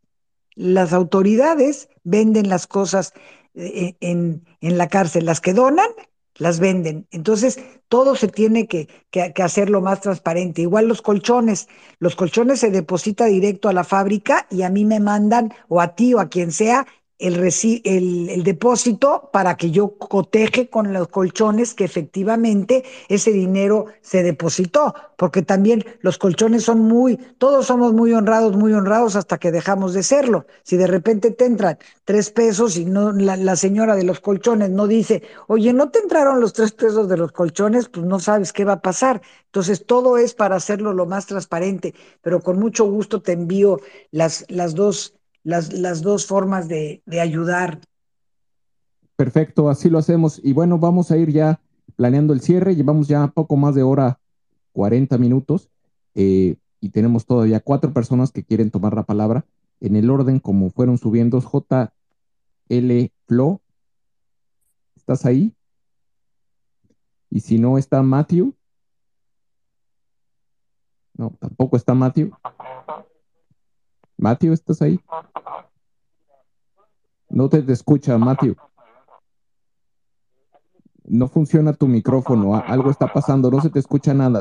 [0.54, 3.12] las autoridades venden las cosas
[3.54, 5.90] eh, en, en la cárcel, las que donan
[6.36, 7.06] las venden.
[7.10, 7.58] Entonces,
[7.88, 10.62] todo se tiene que, que, que, hacer lo más transparente.
[10.62, 15.00] Igual los colchones, los colchones se deposita directo a la fábrica y a mí me
[15.00, 16.86] mandan, o a ti o a quien sea,
[17.18, 17.38] el,
[17.84, 24.94] el, depósito para que yo coteje con los colchones que efectivamente ese dinero se depositó,
[25.16, 29.94] porque también los colchones son muy, todos somos muy honrados, muy honrados hasta que dejamos
[29.94, 30.46] de serlo.
[30.64, 34.70] Si de repente te entran tres pesos y no la, la señora de los colchones
[34.70, 38.52] no dice, oye, no te entraron los tres pesos de los colchones, pues no sabes
[38.52, 39.22] qué va a pasar.
[39.46, 43.80] Entonces todo es para hacerlo lo más transparente, pero con mucho gusto te envío
[44.10, 45.14] las, las dos
[45.44, 47.80] las, las dos formas de, de ayudar.
[49.16, 50.40] Perfecto, así lo hacemos.
[50.42, 51.60] Y bueno, vamos a ir ya
[51.94, 52.74] planeando el cierre.
[52.74, 54.18] Llevamos ya poco más de hora,
[54.72, 55.70] 40 minutos,
[56.14, 59.46] eh, y tenemos todavía cuatro personas que quieren tomar la palabra
[59.80, 61.40] en el orden como fueron subiendo.
[61.40, 61.92] J.
[62.68, 63.12] L.
[63.26, 63.60] Flo,
[64.96, 65.54] ¿estás ahí?
[67.30, 68.54] Y si no está Matthew.
[71.16, 72.32] No, tampoco está Matthew.
[74.24, 74.98] Matthew, ¿estás ahí?
[77.28, 78.56] No te, escucha, Matthew.
[81.04, 84.40] No funciona tu micrófono, algo está pasando, no se te escucha nada.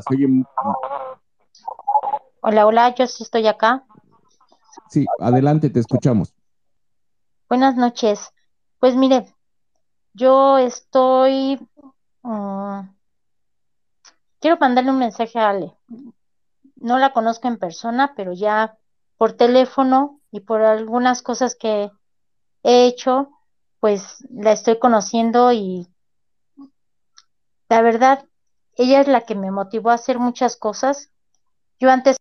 [2.39, 3.83] Hola, hola, yo sí estoy acá.
[4.89, 6.33] Sí, adelante, te escuchamos.
[7.49, 8.31] Buenas noches.
[8.79, 9.35] Pues mire,
[10.13, 11.59] yo estoy...
[12.21, 12.87] Mm,
[14.39, 15.73] quiero mandarle un mensaje a Ale.
[16.77, 18.77] No la conozco en persona, pero ya
[19.23, 21.89] por teléfono y por algunas cosas que
[22.61, 23.31] he hecho,
[23.79, 25.87] pues la estoy conociendo y
[27.69, 28.27] la verdad,
[28.75, 31.09] ella es la que me motivó a hacer muchas cosas.
[31.79, 32.17] Yo antes...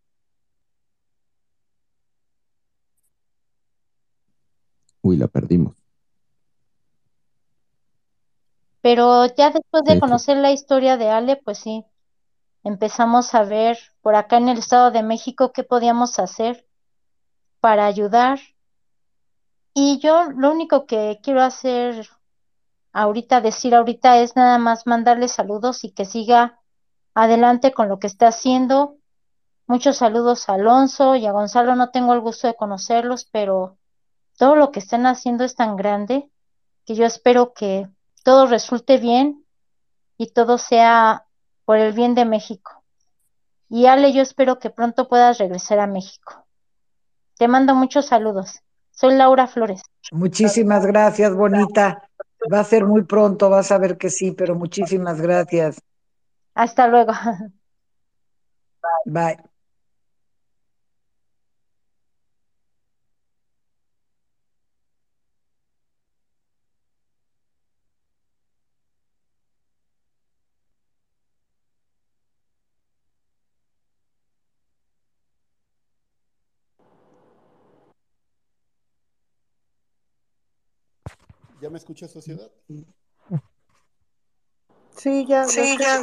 [5.00, 5.74] Uy, la perdimos.
[8.80, 11.84] Pero ya después de conocer la historia de Ale, pues sí,
[12.62, 16.64] empezamos a ver por acá en el Estado de México qué podíamos hacer
[17.62, 18.40] para ayudar.
[19.72, 22.09] Y yo lo único que quiero hacer
[22.93, 26.59] ahorita, decir ahorita es nada más mandarle saludos y que siga
[27.14, 28.97] adelante con lo que está haciendo.
[29.68, 33.78] Muchos saludos a Alonso y a Gonzalo, no tengo el gusto de conocerlos, pero
[34.36, 36.28] todo lo que están haciendo es tan grande
[36.84, 37.89] que yo espero que
[38.24, 39.47] todo resulte bien
[40.18, 41.26] y todo sea
[41.64, 42.82] por el bien de México.
[43.68, 46.41] Y Ale, yo espero que pronto puedas regresar a México.
[47.43, 48.60] Te mando muchos saludos.
[48.93, 49.82] Soy Laura Flores.
[50.12, 52.09] Muchísimas gracias, bonita.
[52.52, 55.82] Va a ser muy pronto, vas a ver que sí, pero muchísimas gracias.
[56.55, 57.12] Hasta luego.
[59.06, 59.39] Bye.
[59.39, 59.52] ¿Ya
[81.72, 82.50] me escucha sociedad?
[84.96, 86.00] Sí, ya, sí, ya,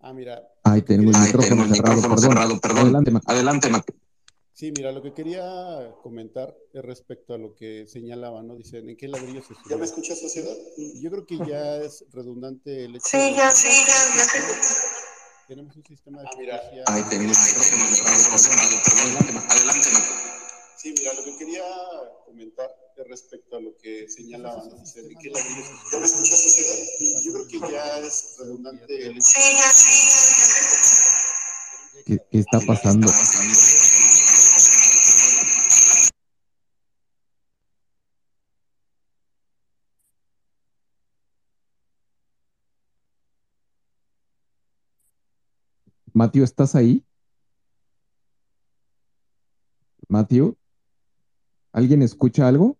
[0.00, 0.48] Ah, mira.
[0.62, 2.94] Ay, tengo el micrófono, cerrado, perdón.
[2.94, 3.68] Adelante, Adelante,
[4.52, 8.56] Sí, mira, lo que quería comentar es respecto a lo que señalaba, ¿no?
[8.56, 10.54] Dicen, ¿en qué ladrillo se ¿Ya me escucha sociedad?
[11.00, 14.48] Yo creo que ya es redundante el hecho Sí, ya, sí, ya, ya.
[15.46, 16.60] Tenemos un sistema de ah, mira.
[16.86, 19.44] Ay, tenemos el micrófono cerrado, perdón.
[19.48, 19.88] Adelante,
[20.76, 21.64] Sí, mira, lo que quería
[22.24, 22.70] comentar
[23.04, 24.78] respecto a lo que señalaban, ¿no?
[24.78, 25.56] dice Enrique Laguna.
[27.24, 29.18] Yo creo que ya es redundante el...
[32.04, 33.08] ¿Qué, ¿Qué está pasando?
[46.14, 47.04] Mateo, ¿estás ahí?
[50.08, 50.56] Mateo,
[51.72, 52.77] ¿alguien escucha algo?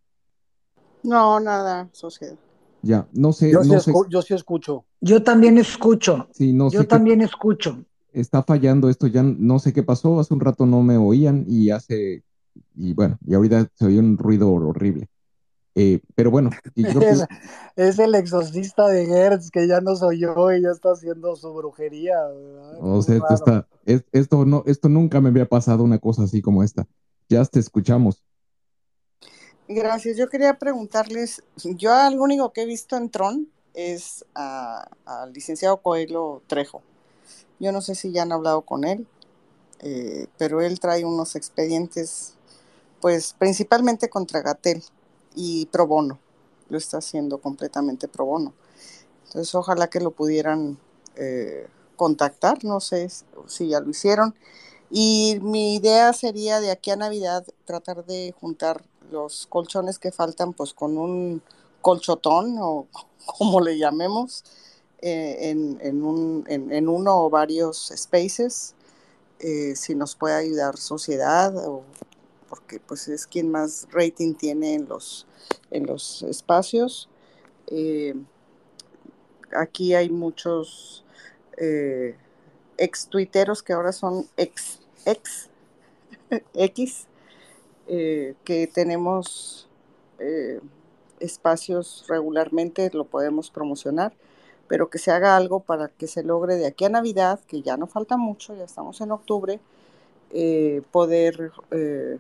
[1.03, 2.37] No, nada, sociedad.
[2.83, 3.51] Ya, no sé.
[3.51, 3.93] Yo, no sí, sé.
[4.09, 4.85] yo sí escucho.
[5.01, 6.29] Yo también escucho.
[6.33, 7.79] Sí, no Yo sé también escucho.
[8.13, 11.71] está fallando esto, ya no sé qué pasó, hace un rato no me oían y
[11.71, 12.23] hace,
[12.77, 15.09] y bueno, y ahorita se oye un ruido horrible.
[15.75, 17.27] Eh, pero bueno, y yo creo Es,
[17.77, 21.53] que- es el exorcista de Hertz que ya nos oyó y ya está haciendo su
[21.55, 22.17] brujería.
[22.27, 22.79] ¿verdad?
[22.81, 26.43] o sea, esto está, es- esto no, esto nunca me había pasado una cosa así
[26.43, 26.87] como esta.
[27.29, 28.25] Ya te escuchamos.
[29.71, 30.17] Gracias.
[30.17, 36.41] Yo quería preguntarles, yo lo único que he visto en Tron es al licenciado Coelho
[36.47, 36.81] Trejo.
[37.61, 39.07] Yo no sé si ya han hablado con él,
[39.81, 42.33] eh, pero él trae unos expedientes,
[43.03, 44.83] pues principalmente contra Gatel
[45.35, 46.19] y pro bono.
[46.71, 48.55] Lo está haciendo completamente pro bono.
[49.27, 50.79] Entonces, ojalá que lo pudieran
[51.17, 53.09] eh, contactar, no sé
[53.47, 54.35] si ya lo hicieron.
[54.91, 60.53] Y mi idea sería de aquí a Navidad tratar de juntar los colchones que faltan,
[60.53, 61.43] pues con un
[61.83, 62.87] colchotón o
[63.27, 64.45] como le llamemos,
[65.01, 68.75] eh, en, en un, en, en uno o varios spaces,
[69.39, 71.85] eh, si nos puede ayudar sociedad, o,
[72.49, 75.27] porque pues es quien más rating tiene en los,
[75.71, 77.09] en los espacios.
[77.69, 78.15] Eh,
[79.53, 81.05] aquí hay muchos
[82.77, 85.49] ex tuiteros que ahora son ex, ex,
[86.55, 87.07] X,
[87.89, 89.69] eh, que tenemos
[90.19, 90.61] eh,
[91.21, 94.13] espacios regularmente, lo podemos promocionar,
[94.69, 97.77] pero que se haga algo para que se logre de aquí a Navidad, que ya
[97.77, 99.59] no falta mucho, ya estamos en octubre,
[100.31, 102.19] eh, poder eh,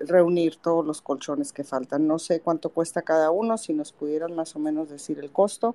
[0.00, 2.06] reunir todos los colchones que faltan.
[2.06, 5.74] No sé cuánto cuesta cada uno, si nos pudieran más o menos decir el costo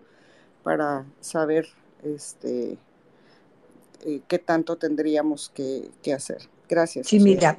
[0.63, 1.69] para saber
[2.03, 2.77] este,
[4.27, 6.41] qué tanto tendríamos que, que hacer.
[6.67, 7.07] Gracias.
[7.07, 7.57] Sí, mira,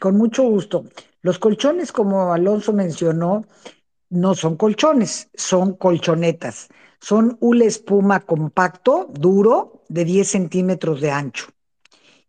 [0.00, 0.84] con, mucho gusto.
[1.22, 3.46] Los colchones, como Alonso mencionó,
[4.10, 6.68] no son colchones, son colchonetas.
[7.00, 11.46] Son hule espuma compacto, duro, de 10 centímetros de ancho.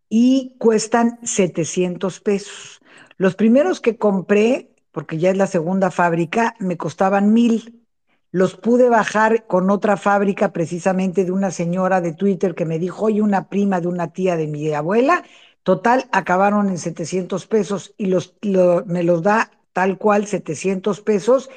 [0.08, 2.80] Y cuestan 700 pesos.
[3.18, 7.82] Los primeros que compré, porque ya es la segunda fábrica, me costaban mil.
[8.30, 13.06] Los pude bajar con otra fábrica, precisamente de una señora de Twitter que me dijo,
[13.06, 15.22] oye, una prima de una tía de mi abuela.
[15.68, 19.38] Total, acabaron en 700 pesos y los, lo- me los da
[19.72, 21.50] tal cual 700 pesos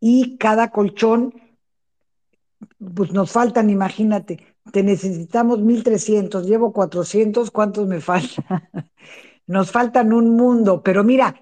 [0.00, 1.32] y cada colchón,
[2.94, 4.38] pues nos faltan, imagínate,
[4.72, 8.44] te necesitamos 1300, llevo 400, ¿cuántos me faltan?
[9.46, 11.34] Nos faltan un mundo, pero mira,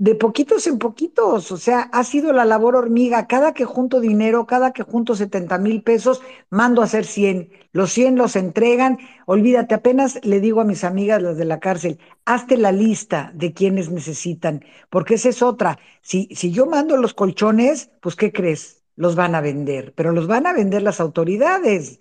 [0.00, 3.26] de poquitos en poquitos, o sea, ha sido la labor hormiga.
[3.26, 7.50] Cada que junto dinero, cada que junto 70 mil pesos, mando a hacer 100.
[7.72, 8.98] Los 100 los entregan.
[9.26, 13.52] Olvídate, apenas le digo a mis amigas, las de la cárcel, hazte la lista de
[13.52, 15.78] quienes necesitan, porque esa es otra.
[16.00, 18.82] Si, si yo mando los colchones, pues, ¿qué crees?
[18.96, 22.00] Los van a vender, pero los van a vender las autoridades.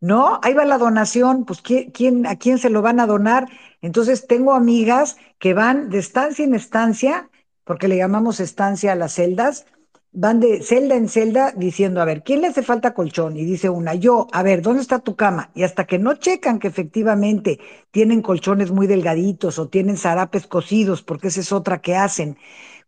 [0.00, 0.40] ¿No?
[0.42, 3.48] Ahí va la donación, pues ¿quién, a quién se lo van a donar?
[3.80, 7.30] Entonces tengo amigas que van de estancia en estancia,
[7.64, 9.66] porque le llamamos estancia a las celdas,
[10.12, 13.36] van de celda en celda diciendo, a ver, ¿quién le hace falta colchón?
[13.36, 15.50] Y dice una, yo, a ver, ¿dónde está tu cama?
[15.54, 17.60] Y hasta que no checan que efectivamente
[17.90, 22.38] tienen colchones muy delgaditos o tienen zarapes cosidos, porque esa es otra que hacen.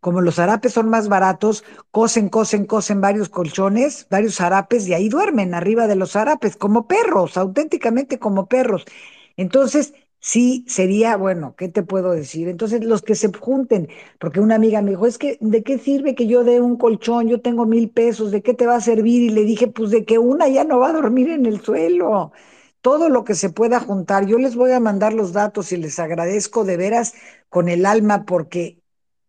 [0.01, 5.09] Como los zarapes son más baratos, cosen, cosen, cosen varios colchones, varios zarapes y ahí
[5.09, 8.85] duermen arriba de los zarapes, como perros, auténticamente como perros.
[9.37, 12.47] Entonces, sí sería, bueno, ¿qué te puedo decir?
[12.47, 16.15] Entonces, los que se junten, porque una amiga me dijo, es que, ¿de qué sirve
[16.15, 17.27] que yo dé un colchón?
[17.27, 19.21] Yo tengo mil pesos, ¿de qué te va a servir?
[19.23, 22.31] Y le dije, pues de que una ya no va a dormir en el suelo.
[22.81, 24.25] Todo lo que se pueda juntar.
[24.25, 27.13] Yo les voy a mandar los datos y les agradezco de veras
[27.49, 28.80] con el alma porque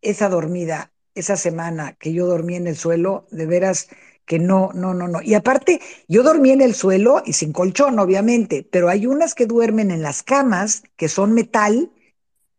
[0.03, 3.89] esa dormida, esa semana que yo dormí en el suelo, de veras
[4.27, 5.23] que no, no, no, no.
[5.23, 9.47] Y aparte, yo dormí en el suelo y sin colchón, obviamente, pero hay unas que
[9.47, 11.91] duermen en las camas que son metal,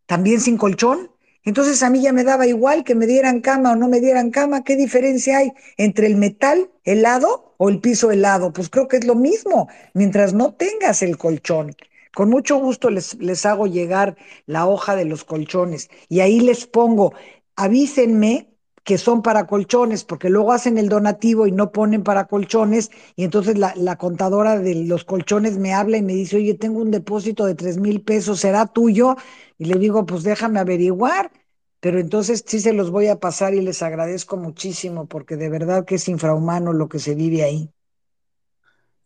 [0.06, 1.10] también sin colchón.
[1.44, 4.30] Entonces a mí ya me daba igual que me dieran cama o no me dieran
[4.30, 4.64] cama.
[4.64, 8.52] ¿Qué diferencia hay entre el metal helado o el piso helado?
[8.52, 11.76] Pues creo que es lo mismo, mientras no tengas el colchón.
[12.14, 14.16] Con mucho gusto les, les hago llegar
[14.46, 17.12] la hoja de los colchones y ahí les pongo,
[17.56, 18.48] avísenme
[18.84, 23.24] que son para colchones, porque luego hacen el donativo y no ponen para colchones, y
[23.24, 26.90] entonces la, la contadora de los colchones me habla y me dice, oye, tengo un
[26.90, 29.16] depósito de tres mil pesos, ¿será tuyo?
[29.58, 31.32] Y le digo, pues déjame averiguar,
[31.80, 35.84] pero entonces sí se los voy a pasar y les agradezco muchísimo, porque de verdad
[35.86, 37.73] que es infrahumano lo que se vive ahí.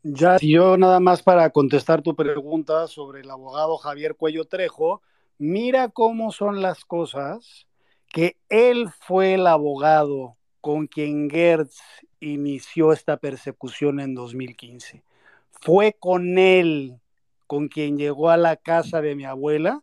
[0.02, 5.02] Ya, yo nada más para contestar tu pregunta sobre el abogado Javier Cuello Trejo,
[5.38, 7.66] mira cómo son las cosas,
[8.06, 11.80] que él fue el abogado con quien Gertz
[12.20, 15.02] inició esta persecución en 2015.
[15.50, 17.00] Fue con él
[17.48, 19.82] con quien llegó a la casa de mi abuela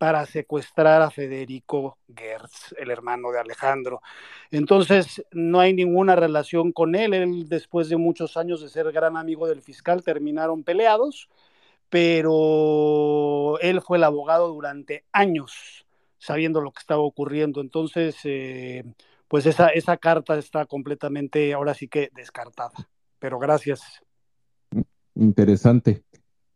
[0.00, 4.00] para secuestrar a Federico Gertz, el hermano de Alejandro.
[4.50, 7.12] Entonces, no hay ninguna relación con él.
[7.12, 11.28] Él, después de muchos años de ser gran amigo del fiscal, terminaron peleados,
[11.90, 15.84] pero él fue el abogado durante años,
[16.16, 17.60] sabiendo lo que estaba ocurriendo.
[17.60, 18.84] Entonces, eh,
[19.28, 22.72] pues esa, esa carta está completamente, ahora sí que descartada.
[23.18, 23.82] Pero gracias.
[25.14, 26.04] Interesante,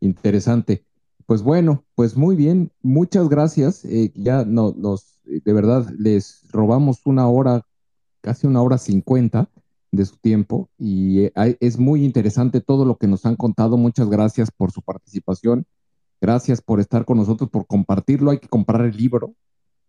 [0.01, 0.87] interesante.
[1.27, 3.85] Pues bueno, pues muy bien, muchas gracias.
[3.85, 7.67] Eh, ya no, nos, de verdad, les robamos una hora,
[8.21, 9.49] casi una hora cincuenta
[9.91, 13.77] de su tiempo y eh, es muy interesante todo lo que nos han contado.
[13.77, 15.67] Muchas gracias por su participación.
[16.21, 18.31] Gracias por estar con nosotros, por compartirlo.
[18.31, 19.35] Hay que comprar el libro,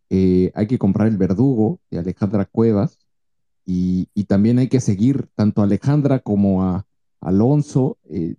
[0.09, 2.99] eh, hay que comprar El Verdugo de Alejandra Cuevas
[3.65, 6.85] y, también hay que seguir tanto a Alejandra como a
[7.21, 8.35] Alonso, eh,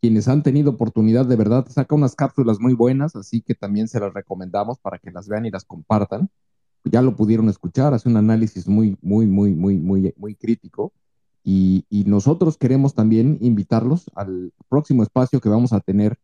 [0.00, 4.00] quienes han tenido oportunidad de verdad, saca unas cápsulas muy buenas, así que también se
[4.00, 6.30] las recomendamos para que las vean y las compartan.
[6.84, 10.92] Ya lo pudieron escuchar, hace un análisis muy, muy, muy, muy, muy, muy crítico.
[11.44, 16.18] Y, nosotros queremos también invitarlos al próximo espacio que vamos a tener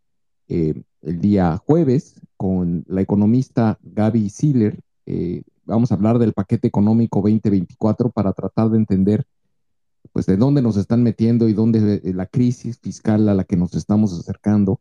[0.48, 4.80] eh, el día jueves con la economista Gaby Siller.
[5.06, 9.26] Eh, vamos a hablar del paquete económico 2024 para tratar de entender
[10.14, 13.56] pues de dónde nos están metiendo y dónde eh, la crisis fiscal a la que
[13.56, 14.80] nos estamos acercando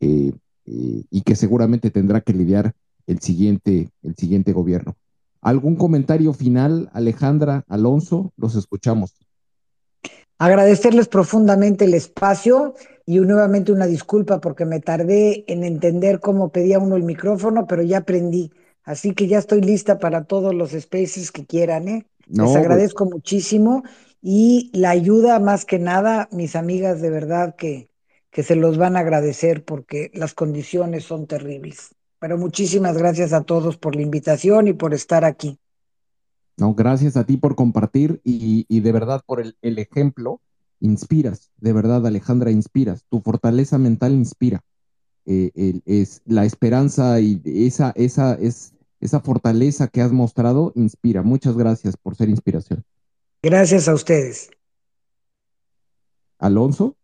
[0.00, 0.32] eh,
[0.66, 2.74] y que seguramente tendrá que lidiar
[3.06, 4.96] el siguiente, el siguiente gobierno.
[5.40, 8.32] ¿Algún comentario final, Alejandra, Alonso?
[8.36, 9.14] Los escuchamos.
[10.38, 12.74] Agradecerles profundamente el espacio
[13.06, 17.82] y nuevamente una disculpa porque me tardé en entender cómo pedía uno el micrófono, pero
[17.82, 18.50] ya aprendí.
[18.82, 22.06] Así que ya estoy lista para todos los spaces que quieran, ¿eh?
[22.26, 23.84] Les pues agradezco muchísimo
[24.26, 27.90] y la ayuda más que nada, mis amigas de verdad que,
[28.30, 31.94] que se los van a agradecer porque las condiciones son terribles.
[32.20, 35.58] Pero muchísimas gracias a todos por la invitación y por estar aquí.
[36.56, 40.40] No, gracias a ti por compartir y, de verdad por el, ejemplo.
[40.80, 43.04] Inspiras, de verdad, Alejandra, inspiras.
[43.10, 44.62] Tu fortaleza mental inspira.
[45.26, 51.22] Eh, es la esperanza y esa, esa, es, esa fortaleza que has mostrado inspira.
[51.22, 52.84] Muchas gracias por ser inspiración.
[53.44, 54.48] Gracias a ustedes.
[56.38, 56.96] Alonso.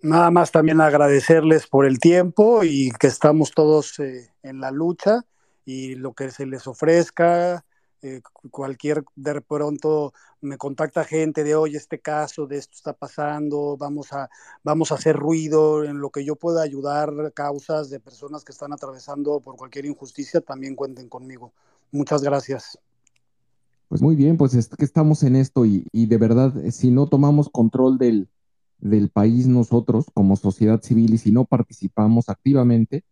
[0.00, 5.24] Nada más también agradecerles por el tiempo y que estamos todos eh, en la lucha
[5.64, 7.64] y lo que se les ofrezca,
[8.00, 8.20] eh,
[8.52, 14.12] cualquier, de pronto me contacta gente de, oye, este caso, de esto está pasando, vamos
[14.12, 14.30] a,
[14.62, 18.72] vamos a hacer ruido, en lo que yo pueda ayudar causas de personas que están
[18.72, 21.52] atravesando por cualquier injusticia, también cuenten conmigo.
[21.90, 22.78] Muchas gracias.
[23.88, 27.06] Pues muy bien, pues es que estamos en esto y, de verdad, eh, si no
[27.06, 28.28] tomamos control del,
[28.78, 33.04] del, país nosotros como sociedad civil y si no participamos activamente,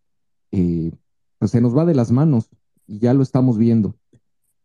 [0.50, 0.90] eh,
[1.38, 2.48] pues se nos va de las manos
[2.86, 3.96] y ya lo estamos viendo.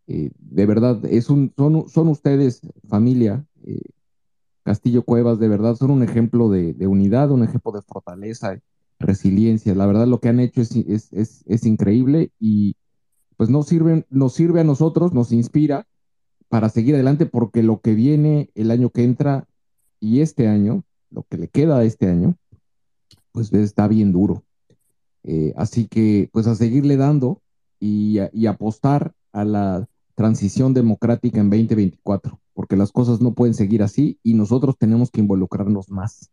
[0.08, 3.82] Eh, de verdad, es un, son, son ustedes, familia, eh,
[4.64, 8.60] Castillo Cuevas, de verdad, son un ejemplo de, unidad, un ejemplo de fortaleza,
[9.00, 9.76] resiliencia.
[9.76, 10.72] La verdad, lo que han hecho es,
[11.12, 12.76] es, increíble y
[13.38, 15.88] pues nos, sirven, nos sirve a nosotros, nos inspira
[16.50, 19.48] para seguir adelante porque lo que viene el año que entra
[20.00, 22.36] y este año, lo que le queda a este año,
[23.32, 24.44] pues está bien duro.
[25.24, 27.42] Eh, así que pues a seguirle dando
[27.80, 33.84] y, y apostar a la transición democrática en 2024, porque las cosas no pueden seguir
[33.84, 36.30] así y nosotros tenemos que involucrarnos más.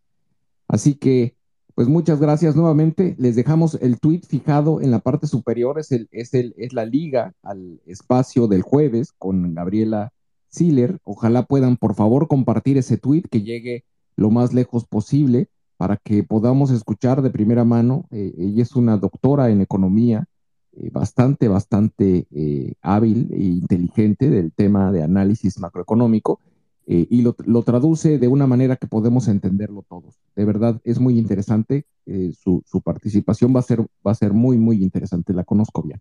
[0.66, 1.36] Así que,
[1.76, 3.14] pues muchas gracias nuevamente.
[3.18, 6.86] Les dejamos el tweet fijado en la parte superior, es, el, es, el, es la
[6.86, 10.14] liga al espacio del jueves con Gabriela
[10.48, 10.98] Siller.
[11.04, 13.84] Ojalá puedan, por favor, compartir ese tweet que llegue
[14.16, 18.06] lo más lejos posible para que podamos escuchar de primera mano.
[18.10, 20.24] Eh, ella es una doctora en economía
[20.72, 26.40] eh, bastante, bastante eh, hábil e inteligente del tema de análisis macroeconómico
[26.86, 30.20] eh, y lo, traduce de una manera que podemos entenderlo todos.
[30.34, 31.86] De verdad, es muy interesante.
[32.40, 35.32] Su, su, participación va a, ser, va a ser muy, muy interesante.
[35.32, 36.00] La conozco bien.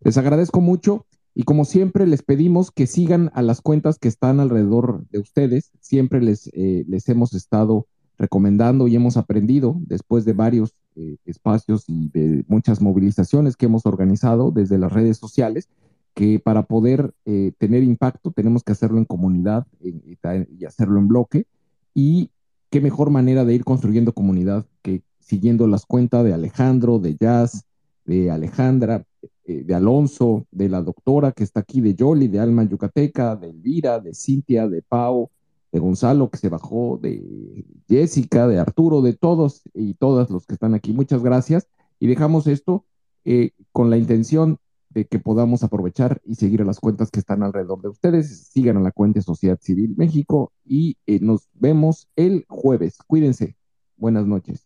[0.00, 4.38] Les agradezco mucho y como siempre les pedimos que sigan a las cuentas que están
[4.38, 5.72] alrededor de ustedes.
[5.80, 7.86] Siempre les, les hemos estado
[8.18, 13.84] recomendando y hemos aprendido después de varios eh, espacios y de muchas movilizaciones que hemos
[13.84, 15.68] organizado desde las redes sociales,
[16.16, 21.44] que para poder eh, tener impacto tenemos que hacerlo en comunidad y hacerlo en bloque.
[21.92, 22.30] Y
[22.70, 27.66] qué mejor manera de ir construyendo comunidad que siguiendo las cuentas de Alejandro, de Jazz,
[28.06, 29.04] de Alejandra,
[29.44, 33.50] eh, de Alonso, de la doctora que está aquí, de Yoli, de Alma Yucateca, de
[33.50, 35.30] Elvira, de Cintia, de Pau,
[35.70, 40.54] de Gonzalo que se bajó, de Jessica, de Arturo, de todos y todas los que
[40.54, 40.94] están aquí.
[40.94, 41.68] Muchas gracias.
[42.00, 42.86] Y dejamos esto
[43.26, 44.56] eh, con la intención
[44.96, 48.48] de que podamos aprovechar y seguir a las cuentas que están alrededor de ustedes.
[48.50, 52.96] Sigan a la cuenta Sociedad Civil México y eh, nos vemos el jueves.
[53.06, 53.56] Cuídense.
[53.98, 54.65] Buenas noches.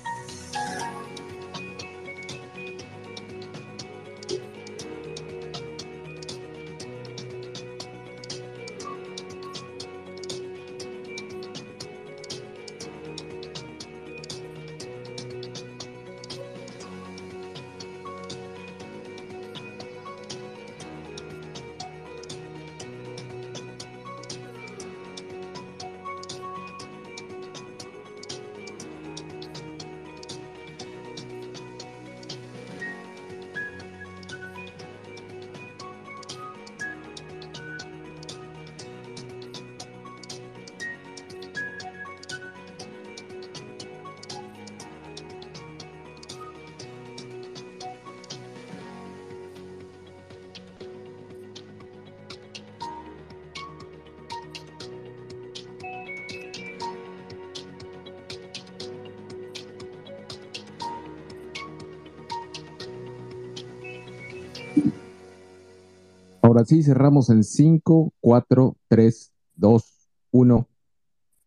[66.71, 70.69] Ahora sí, cerramos en 5, 4, 3, 2, 1,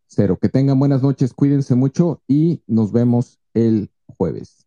[0.05, 0.37] 0.
[0.39, 4.64] Que tengan buenas noches, cuídense mucho y nos vemos el jueves.